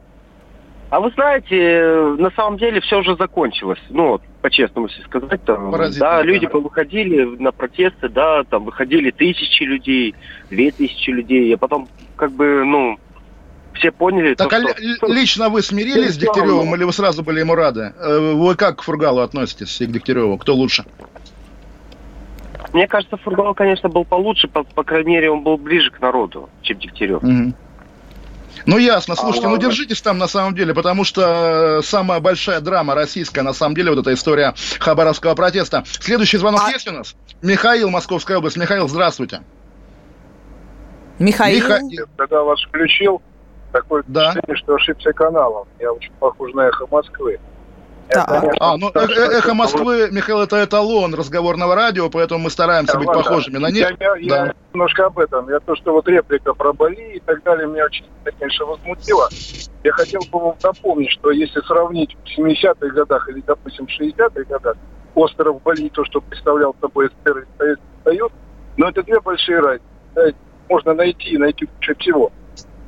А 0.89 1.01
вы 1.01 1.11
знаете, 1.11 2.17
на 2.19 2.31
самом 2.31 2.57
деле 2.57 2.81
все 2.81 3.01
уже 3.01 3.17
закончилось. 3.17 3.81
Ну, 3.91 4.19
по-честному 4.43 4.89
если 4.89 5.03
сказать, 5.05 5.43
там, 5.45 5.73
да, 5.99 6.23
люди 6.23 6.47
повыходили 6.47 7.25
на 7.41 7.53
протесты, 7.53 8.09
да, 8.09 8.43
там 8.45 8.65
выходили 8.65 9.11
тысячи 9.11 9.63
людей, 9.63 10.15
две 10.51 10.73
тысячи 10.73 11.11
людей, 11.11 11.55
а 11.55 11.57
потом, 11.57 11.89
как 12.17 12.33
бы, 12.33 12.65
ну, 12.65 12.99
все 13.75 13.93
поняли. 13.93 14.35
Так, 14.35 14.51
то, 14.51 14.57
а 14.57 14.97
что... 14.97 15.07
лично 15.07 15.49
вы 15.49 15.63
смирились 15.63 16.15
с 16.15 16.19
Дегтяревым 16.19 16.75
или 16.75 16.85
вы 16.85 16.93
сразу 16.93 17.23
были 17.23 17.41
ему 17.41 17.55
рады? 17.55 17.95
Э, 17.99 18.35
вы 18.35 18.55
как 18.57 18.81
к 18.81 18.83
Фургалу 18.83 19.21
относитесь 19.21 19.81
и 19.81 19.87
к 19.87 19.93
Дегтяреву? 19.93 20.37
Кто 20.37 20.55
лучше? 20.55 20.85
Мне 22.73 22.87
кажется, 22.87 23.17
Фургал, 23.19 23.55
конечно, 23.55 23.89
был 23.89 24.05
получше, 24.05 24.49
по, 24.49 24.65
по 24.65 24.83
крайней 24.83 25.15
мере, 25.15 25.31
он 25.31 25.43
был 25.43 25.57
ближе 25.57 25.91
к 25.91 26.01
народу, 26.01 26.49
чем 26.63 26.79
Дегтярев. 26.79 27.23
Угу. 27.23 27.53
Ну, 28.67 28.79
ясно. 28.79 29.17
Слушайте, 29.17 29.49
ну 29.49 29.57
держитесь 29.57 30.01
там 30.03 30.19
на 30.19 30.29
самом 30.29 30.55
деле, 30.55 30.75
потому 30.75 31.05
что 31.05 31.79
э, 31.79 31.83
самая 31.83 32.21
большая 32.21 32.61
драма 32.61 32.95
российская, 32.95 33.43
на 33.43 33.53
самом 33.53 33.75
деле, 33.75 33.91
вот 33.91 34.01
эта 34.01 34.15
история 34.15 34.55
Хабаровского 34.79 35.35
протеста. 35.35 35.85
Следующий 35.87 36.39
звонок 36.39 36.63
а... 36.65 36.71
есть 36.71 36.89
у 36.89 36.93
нас? 36.93 37.15
Михаил, 37.43 37.91
Московская 37.91 38.39
область. 38.39 38.57
Михаил, 38.57 38.89
здравствуйте. 38.89 39.43
Михаил. 41.19 41.57
Михаил. 41.57 42.07
Когда 42.17 42.43
вас 42.43 42.61
включил, 42.63 43.23
такое 43.73 44.03
да. 44.07 44.33
впечатление, 44.33 44.63
что 44.63 44.75
ошибся 44.75 45.13
каналом. 45.13 45.69
Я 45.81 45.93
очень 45.93 46.13
похож 46.21 46.53
на 46.55 46.69
эхо 46.69 46.87
Москвы. 46.91 47.39
Да. 48.15 48.43
а, 48.61 48.77
ну, 48.77 48.91
э 48.95 49.39
эхо 49.39 49.55
Москвы, 49.55 50.09
Михаил, 50.11 50.43
это 50.43 50.63
эталон 50.65 51.15
разговорного 51.15 51.75
радио, 51.75 52.11
поэтому 52.11 52.45
мы 52.45 52.51
стараемся 52.51 52.99
быть 52.99 53.07
похожими 53.07 53.59
на 53.59 53.71
них. 53.71 53.89
Я, 54.01 54.17
я, 54.17 54.29
да. 54.29 54.55
немножко 54.73 55.07
об 55.07 55.19
этом. 55.19 55.49
Я 55.49 55.61
то, 55.61 55.75
что 55.77 55.93
вот 55.93 56.09
реплика 56.09 56.55
про 56.55 56.73
Бали 56.73 57.17
и 57.17 57.21
так 57.21 57.43
далее, 57.43 57.67
меня 57.67 57.87
очень, 57.87 58.05
конечно, 58.25 58.67
возмутило. 58.67 59.29
Я 59.85 59.93
хотел 59.93 60.21
бы 60.31 60.39
вам 60.39 60.57
напомнить, 60.63 61.11
что 61.11 61.31
если 61.31 61.61
сравнить 61.61 62.17
в 62.25 62.39
70-х 62.39 62.89
годах 62.89 63.29
или, 63.29 63.43
допустим, 63.47 63.87
в 63.87 63.91
60-х 63.91 64.45
годах 64.45 64.77
остров 65.15 65.63
Бали, 65.63 65.89
то, 65.89 66.05
что 66.05 66.21
представлял 66.21 66.75
собой 66.81 67.09
СССР 67.09 67.39
и 67.39 67.45
Советский 67.59 67.87
Союз, 68.05 68.33
но 68.77 68.89
это 68.89 69.03
две 69.03 69.21
большие 69.21 69.61
разницы. 69.61 70.37
можно 70.69 70.95
найти, 70.95 71.37
найти 71.37 71.69
лучше 71.75 71.95
всего. 71.97 72.33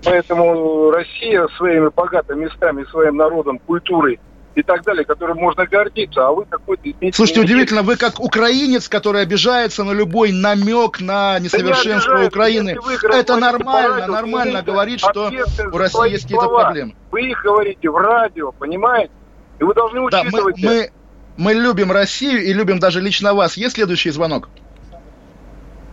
Поэтому 0.05 0.91
Россия 0.91 1.47
своими 1.57 1.89
богатыми 1.89 2.45
местами, 2.45 2.85
своим 2.85 3.17
народом, 3.17 3.59
культурой 3.59 4.21
и 4.55 4.63
так 4.63 4.83
далее, 4.85 5.05
которым 5.05 5.39
можно 5.39 5.67
гордиться, 5.67 6.27
а 6.27 6.33
вы 6.33 6.45
какой-то... 6.45 6.89
Слушайте, 7.13 7.41
удивительно, 7.41 7.83
вы 7.83 7.97
как 7.97 8.21
украинец, 8.21 8.89
который 8.89 9.23
обижается 9.23 9.85
на 9.85 9.93
любой 9.93 10.33
намек 10.33 11.01
на 11.01 11.39
несовершенство 11.39 12.19
да 12.19 12.27
Украины. 12.27 12.77
Это 13.13 13.37
нормально, 13.37 14.01
радио, 14.01 14.13
нормально 14.13 14.63
говорить, 14.63 15.01
что 15.01 15.31
у 15.73 15.77
России 15.77 16.13
есть 16.13 16.25
какие-то 16.25 16.49
проблемы. 16.49 16.95
Вы 17.11 17.31
их 17.31 17.43
говорите 17.43 17.91
в 17.91 17.97
радио, 17.97 18.53
понимаете? 18.53 19.13
И 19.61 19.65
вы 19.65 19.75
должны 19.75 20.01
учитывать 20.01 20.57
да, 20.61 20.69
мы, 20.69 20.75
мы, 20.75 20.91
мы 21.37 21.55
любим 21.55 21.93
Россию 21.93 22.43
и 22.43 22.53
любим 22.53 22.79
даже 22.79 23.01
лично 23.01 23.35
вас. 23.35 23.57
Есть 23.57 23.77
следующий 23.77 24.11
звонок? 24.11 24.49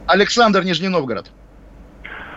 Александр, 0.08 0.64
Нижний 0.64 0.90
Новгород. 0.90 1.32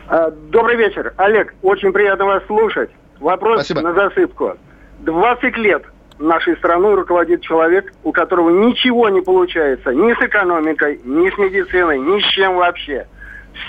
А, 0.07 0.31
добрый 0.31 0.77
вечер. 0.77 1.15
Олег, 1.17 1.55
очень 1.63 1.93
приятно 1.93 2.27
вас 2.27 2.47
слушать. 2.47 2.91
Вопрос 3.21 3.61
Спасибо. 3.61 3.81
на 3.81 3.95
засыпку. 3.95 4.57
20 5.01 5.57
лет 5.57 5.85
нашей 6.19 6.57
страной 6.57 6.95
руководит 6.95 7.43
человек, 7.43 7.93
у 8.03 8.13
которого 8.13 8.51
ничего 8.51 9.09
не 9.09 9.21
получается 9.21 9.93
ни 9.93 10.13
с 10.13 10.21
экономикой, 10.21 11.01
ни 11.05 11.29
с 11.31 11.39
медициной, 11.39 11.99
ни 11.99 12.21
с 12.21 12.25
чем 12.33 12.57
вообще. 12.57 13.07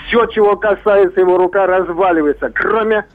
Все, 0.06 0.26
чего 0.26 0.56
касается 0.56 1.20
его 1.20 1.36
рука, 1.36 1.66
разваливается, 1.66 2.50
кроме 2.54 3.06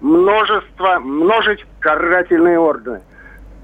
множества, 0.00 0.98
множить 1.00 1.64
карательные 1.80 2.58
органы. 2.58 3.02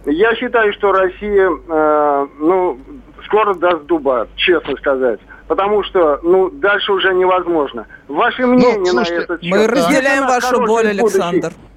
Я 0.05 0.35
считаю, 0.37 0.73
что 0.75 0.93
Россия, 0.93 1.51
э, 1.51 2.27
ну, 2.39 2.79
скоро 3.25 3.55
даст 3.55 3.85
дуба, 3.87 4.29
честно 4.37 4.77
сказать. 4.77 5.21
Потому 5.49 5.83
что, 5.85 6.21
ну, 6.23 6.51
дальше 6.51 6.93
уже 6.93 7.15
невозможно. 7.15 7.87
Ваше 8.09 8.43
ну, 8.43 8.55
мнение 8.55 8.79
ну, 8.79 8.87
слушайте, 8.87 9.19
на 9.19 9.23
этот 9.23 9.43
счет? 9.43 9.51
Мы 9.51 9.67
разделяем 9.67 10.27
вашу 10.27 10.61
боль, 10.65 10.89
Александр. 10.89 11.49
Будущий. 11.49 11.76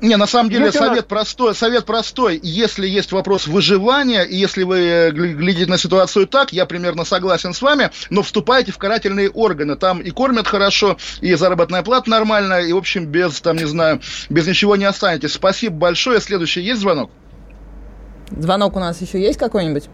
Не, 0.00 0.16
на 0.16 0.26
самом 0.26 0.50
деле 0.50 0.70
совет 0.72 1.06
простой, 1.06 1.54
совет 1.54 1.86
простой. 1.86 2.38
Если 2.42 2.86
есть 2.86 3.12
вопрос 3.12 3.46
выживания, 3.46 4.22
и 4.22 4.36
если 4.36 4.62
вы 4.62 4.78
э, 4.78 5.10
глядите 5.10 5.70
на 5.70 5.78
ситуацию 5.78 6.26
так, 6.26 6.52
я 6.52 6.66
примерно 6.66 7.04
согласен 7.04 7.54
с 7.54 7.62
вами, 7.62 7.90
но 8.10 8.22
вступайте 8.22 8.72
в 8.72 8.78
карательные 8.78 9.30
органы. 9.30 9.76
Там 9.76 10.00
и 10.00 10.10
кормят 10.10 10.46
хорошо, 10.46 10.98
и 11.20 11.34
заработная 11.34 11.82
плата 11.82 12.10
нормальная, 12.10 12.62
и, 12.62 12.72
в 12.72 12.76
общем, 12.76 13.06
без, 13.06 13.40
там, 13.40 13.56
не 13.56 13.64
знаю, 13.64 14.00
без 14.28 14.46
ничего 14.46 14.76
не 14.76 14.84
останетесь. 14.84 15.32
Спасибо 15.32 15.76
большое. 15.76 16.20
Следующий 16.20 16.60
есть 16.60 16.80
звонок? 16.80 17.10
Звонок 18.30 18.76
у 18.76 18.80
нас 18.80 19.00
еще 19.00 19.20
есть 19.20 19.38
какой-нибудь? 19.38 19.84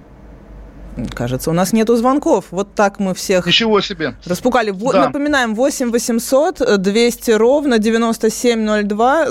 Кажется, 1.14 1.50
у 1.50 1.54
нас 1.54 1.72
нету 1.72 1.96
звонков. 1.96 2.46
Вот 2.50 2.74
так 2.74 2.98
мы 2.98 3.14
всех... 3.14 3.46
Ничего 3.46 3.80
себе. 3.80 4.14
Распугали. 4.26 4.70
Да. 4.70 5.06
Напоминаем, 5.06 5.54
8 5.54 5.90
800 5.90 6.80
200 6.82 7.30
ровно 7.30 7.78
9702 7.78 9.26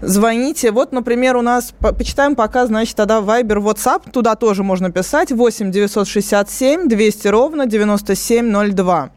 звоните. 0.00 0.70
Вот, 0.70 0.92
например, 0.92 1.36
у 1.36 1.42
нас, 1.42 1.72
почитаем 1.80 2.34
пока, 2.34 2.66
значит, 2.66 2.96
тогда 2.96 3.20
Viber, 3.20 3.58
WhatsApp, 3.58 4.10
туда 4.10 4.34
тоже 4.34 4.62
можно 4.62 4.90
писать, 4.90 5.32
8 5.32 5.70
967 5.70 6.88
200 6.88 7.28
ровно 7.28 7.66
9702. 7.66 9.10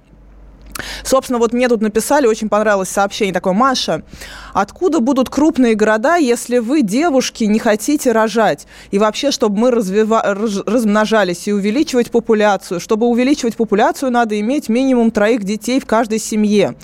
Собственно, 1.03 1.39
вот 1.39 1.53
мне 1.53 1.67
тут 1.67 1.81
написали, 1.81 2.27
очень 2.27 2.49
понравилось 2.49 2.89
сообщение 2.89 3.33
такое, 3.33 3.53
Маша, 3.53 4.03
откуда 4.53 4.99
будут 4.99 5.29
крупные 5.29 5.75
города, 5.75 6.15
если 6.15 6.57
вы, 6.57 6.81
девушки, 6.81 7.43
не 7.43 7.59
хотите 7.59 8.11
рожать? 8.11 8.67
И 8.91 8.99
вообще, 8.99 9.31
чтобы 9.31 9.57
мы 9.59 9.71
развива... 9.71 10.21
размножались 10.23 11.47
и 11.47 11.53
увеличивать 11.53 12.11
популяцию. 12.11 12.79
Чтобы 12.79 13.07
увеличивать 13.07 13.55
популяцию, 13.55 14.11
надо 14.11 14.39
иметь 14.39 14.69
минимум 14.69 15.11
троих 15.11 15.43
детей 15.43 15.79
в 15.79 15.85
каждой 15.85 16.19
семье. 16.19 16.75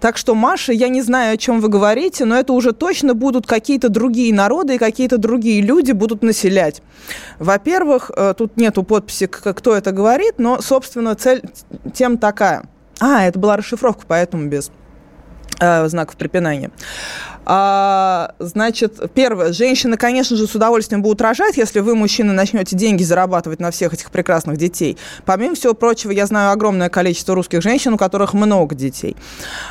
Так 0.00 0.16
что, 0.16 0.34
Маша, 0.34 0.72
я 0.72 0.88
не 0.88 1.02
знаю, 1.02 1.34
о 1.34 1.36
чем 1.36 1.60
вы 1.60 1.68
говорите, 1.68 2.24
но 2.24 2.36
это 2.36 2.52
уже 2.52 2.72
точно 2.72 3.14
будут 3.14 3.46
какие-то 3.46 3.88
другие 3.88 4.34
народы 4.34 4.74
и 4.74 4.78
какие-то 4.78 5.18
другие 5.18 5.60
люди 5.60 5.92
будут 5.92 6.22
населять. 6.22 6.82
Во-первых, 7.38 8.10
э, 8.16 8.34
тут 8.36 8.56
нету 8.56 8.82
подписи, 8.82 9.26
кто 9.26 9.74
это 9.74 9.92
говорит, 9.92 10.34
но, 10.38 10.60
собственно, 10.60 11.14
цель 11.14 11.42
тем 11.94 12.18
такая– 12.18 12.64
а, 13.00 13.24
это 13.24 13.38
была 13.38 13.56
расшифровка, 13.56 14.04
поэтому 14.06 14.48
без 14.48 14.70
э, 15.60 15.86
знаков 15.88 16.16
препинания. 16.16 16.70
А, 17.48 18.34
значит, 18.40 18.98
первое, 19.14 19.52
женщины, 19.52 19.96
конечно 19.96 20.36
же, 20.36 20.48
с 20.48 20.54
удовольствием 20.54 21.00
будут 21.00 21.20
рожать, 21.20 21.56
если 21.56 21.78
вы, 21.78 21.94
мужчины, 21.94 22.32
начнете 22.32 22.74
деньги 22.76 23.04
зарабатывать 23.04 23.60
на 23.60 23.70
всех 23.70 23.94
этих 23.94 24.10
прекрасных 24.10 24.56
детей. 24.56 24.98
Помимо 25.24 25.54
всего 25.54 25.72
прочего, 25.72 26.10
я 26.10 26.26
знаю 26.26 26.50
огромное 26.50 26.88
количество 26.88 27.36
русских 27.36 27.62
женщин, 27.62 27.94
у 27.94 27.96
которых 27.96 28.34
много 28.34 28.74
детей. 28.74 29.16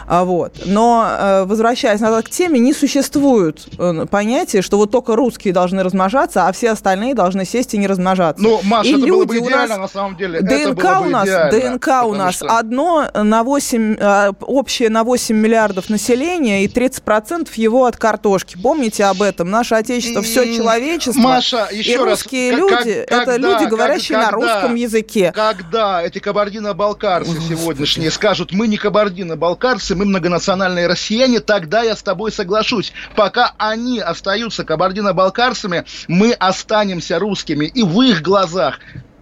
А, 0.07 0.23
вот. 0.23 0.61
Но, 0.65 1.05
э, 1.05 1.43
возвращаясь 1.43 1.99
назад 1.99 2.26
к 2.26 2.30
теме, 2.30 2.59
не 2.59 2.73
существует 2.73 3.67
э, 3.78 4.05
понятия, 4.09 4.61
что 4.61 4.78
вот 4.78 4.91
только 4.91 5.17
русские 5.17 5.53
должны 5.53 5.84
размножаться, 5.84 6.47
а 6.47 6.53
все 6.53 6.71
остальные 6.71 7.13
должны 7.13 7.43
сесть 7.43 7.73
и 7.73 7.78
не 7.78 7.88
размножаться. 7.88 8.41
Ну, 8.41 8.61
Маша, 8.63 8.88
и 8.88 8.91
это 8.91 8.99
люди 9.01 9.09
было 9.11 9.26
бы 9.26 9.38
идеально, 9.39 9.78
на 9.78 9.88
самом 9.89 10.15
деле. 10.15 10.39
ДНК 10.39 11.01
у 11.01 11.09
нас, 11.09 11.28
идеально, 11.28 11.51
ДНК 11.51 11.88
у 12.05 12.13
нас 12.13 12.36
что... 12.36 12.57
одно 12.57 13.07
на 13.13 13.43
8, 13.43 13.97
э, 13.99 14.32
общее 14.39 14.89
на 14.89 15.03
8 15.03 15.36
миллиардов 15.36 15.89
населения, 15.89 16.63
и 16.63 16.67
30% 16.67 17.49
его 17.66 17.86
от 17.86 17.97
картошки. 17.97 18.57
Помните 18.61 19.03
об 19.05 19.22
этом? 19.22 19.49
Наше 19.49 19.76
Отечество, 19.76 20.22
все 20.22 20.55
человечество. 20.55 21.20
Маша, 21.20 21.68
еще 21.72 21.93
и 21.93 21.97
русские 21.97 22.51
раз, 22.51 22.59
люди, 22.59 23.05
как, 23.07 23.22
это 23.22 23.36
люди, 23.36 23.63
говорящие 23.66 24.18
когда, 24.18 24.32
на 24.32 24.32
русском 24.32 24.76
языке. 24.76 25.32
Когда 25.36 26.01
эти 26.01 26.20
кабардино-балкарцы 26.20 27.41
сегодняшние 27.41 28.11
скажут, 28.11 28.51
мы 28.53 28.68
не 28.68 28.78
кабардино-балкарцы, 28.78 29.95
мы 29.95 30.05
многонациональные 30.05 30.88
россияне, 30.88 31.39
тогда 31.39 31.82
я 31.82 31.95
с 31.95 32.03
тобой 32.03 32.32
соглашусь. 32.32 32.93
Пока 33.16 33.53
они 33.57 33.99
остаются 33.99 34.63
кабардино-балкарцами, 34.63 35.86
мы 36.07 36.32
останемся 36.32 37.20
русскими. 37.20 37.66
И 37.66 37.84
в 37.84 38.01
их 38.01 38.22
глазах 38.22 38.80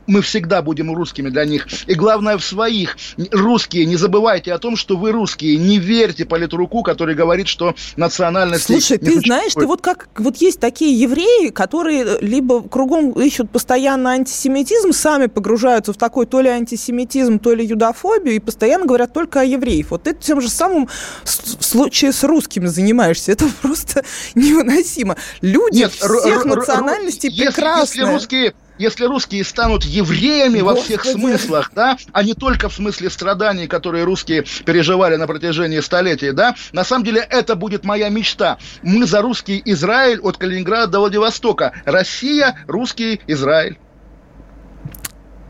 мы 0.07 0.21
всегда 0.21 0.61
будем 0.61 0.93
русскими 0.93 1.29
для 1.29 1.45
них. 1.45 1.67
И 1.87 1.93
главное, 1.93 2.37
в 2.37 2.43
своих. 2.43 2.97
Русские, 3.31 3.85
не 3.85 3.95
забывайте 3.95 4.53
о 4.53 4.59
том, 4.59 4.75
что 4.75 4.97
вы 4.97 5.11
русские. 5.11 5.57
Не 5.57 5.79
верьте 5.79 6.25
политруку, 6.25 6.83
который 6.83 7.15
говорит, 7.15 7.47
что 7.47 7.75
национальность... 7.95 8.65
Слушай, 8.65 8.97
ты 8.97 9.19
знаешь, 9.19 9.53
ты 9.53 9.65
вот 9.65 9.81
как... 9.81 10.09
Вот 10.17 10.37
есть 10.37 10.59
такие 10.59 10.99
евреи, 10.99 11.49
которые 11.49 12.19
либо 12.21 12.61
кругом 12.61 13.11
ищут 13.11 13.49
постоянно 13.49 14.11
антисемитизм, 14.11 14.91
сами 14.91 15.27
погружаются 15.27 15.93
в 15.93 15.97
такой 15.97 16.25
то 16.25 16.41
ли 16.41 16.49
антисемитизм, 16.49 17.39
то 17.39 17.53
ли 17.53 17.65
юдофобию, 17.65 18.35
и 18.35 18.39
постоянно 18.39 18.85
говорят 18.85 19.13
только 19.13 19.41
о 19.41 19.43
евреях. 19.43 19.91
Вот 19.91 20.03
ты 20.03 20.13
тем 20.13 20.41
же 20.41 20.49
самым 20.49 20.87
в 21.23 21.63
случае 21.63 22.11
с 22.11 22.23
русскими 22.23 22.67
занимаешься. 22.67 23.31
Это 23.31 23.45
просто 23.61 24.03
невыносимо. 24.35 25.17
Люди 25.41 25.79
Нет, 25.79 25.91
всех 25.91 26.45
национальностей 26.45 27.29
прекрасные. 27.29 28.01
Если 28.01 28.13
русские 28.13 28.53
если 28.77 29.05
русские 29.05 29.43
станут 29.43 29.83
евреями 29.83 30.59
Господи. 30.59 30.63
во 30.63 30.75
всех 30.75 31.05
смыслах, 31.05 31.71
да, 31.75 31.97
а 32.11 32.23
не 32.23 32.33
только 32.33 32.69
в 32.69 32.73
смысле 32.73 33.09
страданий, 33.09 33.67
которые 33.67 34.03
русские 34.03 34.45
переживали 34.65 35.15
на 35.15 35.27
протяжении 35.27 35.79
столетий, 35.79 36.31
да, 36.31 36.55
на 36.71 36.83
самом 36.83 37.05
деле 37.05 37.25
это 37.29 37.55
будет 37.55 37.83
моя 37.83 38.09
мечта. 38.09 38.57
Мы 38.81 39.05
за 39.05 39.21
русский 39.21 39.61
Израиль 39.65 40.19
от 40.19 40.37
Калининграда 40.37 40.93
до 40.93 40.99
Владивостока. 40.99 41.73
Россия, 41.85 42.57
русский 42.67 43.21
Израиль. 43.27 43.77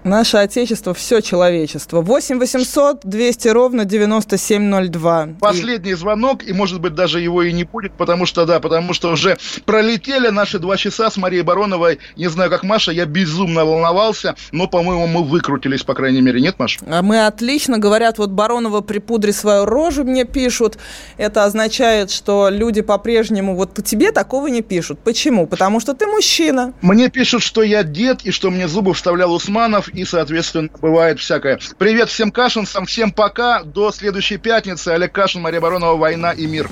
Наше 0.03 0.35
Отечество, 0.37 0.93
все 0.93 1.21
человечество. 1.21 2.01
8 2.01 2.37
800 2.37 3.01
200 3.03 3.47
ровно 3.47 3.85
9702. 3.85 5.29
Последний 5.39 5.91
и... 5.91 5.93
звонок, 5.93 6.43
и, 6.45 6.51
может 6.51 6.81
быть, 6.81 6.93
даже 6.93 7.21
его 7.21 7.41
и 7.43 7.53
не 7.53 7.63
будет, 7.63 7.93
потому 7.93 8.25
что, 8.25 8.45
да, 8.45 8.59
потому 8.59 8.93
что 8.93 9.11
уже 9.11 9.37
пролетели 9.65 10.27
наши 10.27 10.59
два 10.59 10.75
часа 10.75 11.09
с 11.09 11.15
Марией 11.15 11.43
Бароновой. 11.43 11.99
Не 12.17 12.27
знаю, 12.27 12.49
как 12.49 12.63
Маша, 12.63 12.91
я 12.91 13.05
безумно 13.05 13.63
волновался, 13.63 14.35
но, 14.51 14.67
по-моему, 14.67 15.07
мы 15.07 15.23
выкрутились, 15.23 15.83
по 15.83 15.93
крайней 15.93 16.21
мере. 16.21 16.41
Нет, 16.41 16.59
Маша? 16.59 16.79
А 16.85 17.01
мы 17.01 17.25
отлично. 17.25 17.77
Говорят, 17.77 18.17
вот 18.17 18.31
Баронова 18.31 18.81
припудри 18.81 19.31
свою 19.31 19.65
рожу 19.65 20.03
мне 20.03 20.25
пишут. 20.25 20.77
Это 21.17 21.45
означает, 21.45 22.11
что 22.11 22.49
люди 22.49 22.81
по-прежнему, 22.81 23.55
вот 23.55 23.81
тебе 23.85 24.11
такого 24.11 24.47
не 24.47 24.61
пишут. 24.61 24.99
Почему? 24.99 25.47
Потому 25.47 25.79
что 25.79 25.93
ты 25.93 26.07
мужчина. 26.07 26.73
Мне 26.81 27.09
пишут, 27.09 27.41
что 27.41 27.63
я 27.63 27.83
дед, 27.83 28.23
и 28.23 28.31
что 28.31 28.49
мне 28.51 28.67
зубы 28.67 28.93
вставлял 28.93 29.33
Усманов, 29.33 29.92
и, 29.93 30.05
соответственно, 30.05 30.69
бывает 30.81 31.19
всякое. 31.19 31.59
Привет 31.77 32.09
всем 32.09 32.31
кашинцам, 32.31 32.85
всем 32.85 33.11
пока, 33.11 33.63
до 33.63 33.91
следующей 33.91 34.37
пятницы. 34.37 34.89
Олег 34.89 35.11
Кашин, 35.11 35.41
Мария 35.41 35.61
Баронова, 35.61 35.97
«Война 35.97 36.31
и 36.31 36.45
мир». 36.45 36.69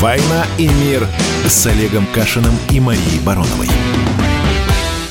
«Война 0.00 0.46
и 0.58 0.68
мир» 0.68 1.06
с 1.46 1.66
Олегом 1.66 2.06
Кашиным 2.12 2.58
и 2.70 2.80
Марией 2.80 3.20
Бароновой. 3.20 3.68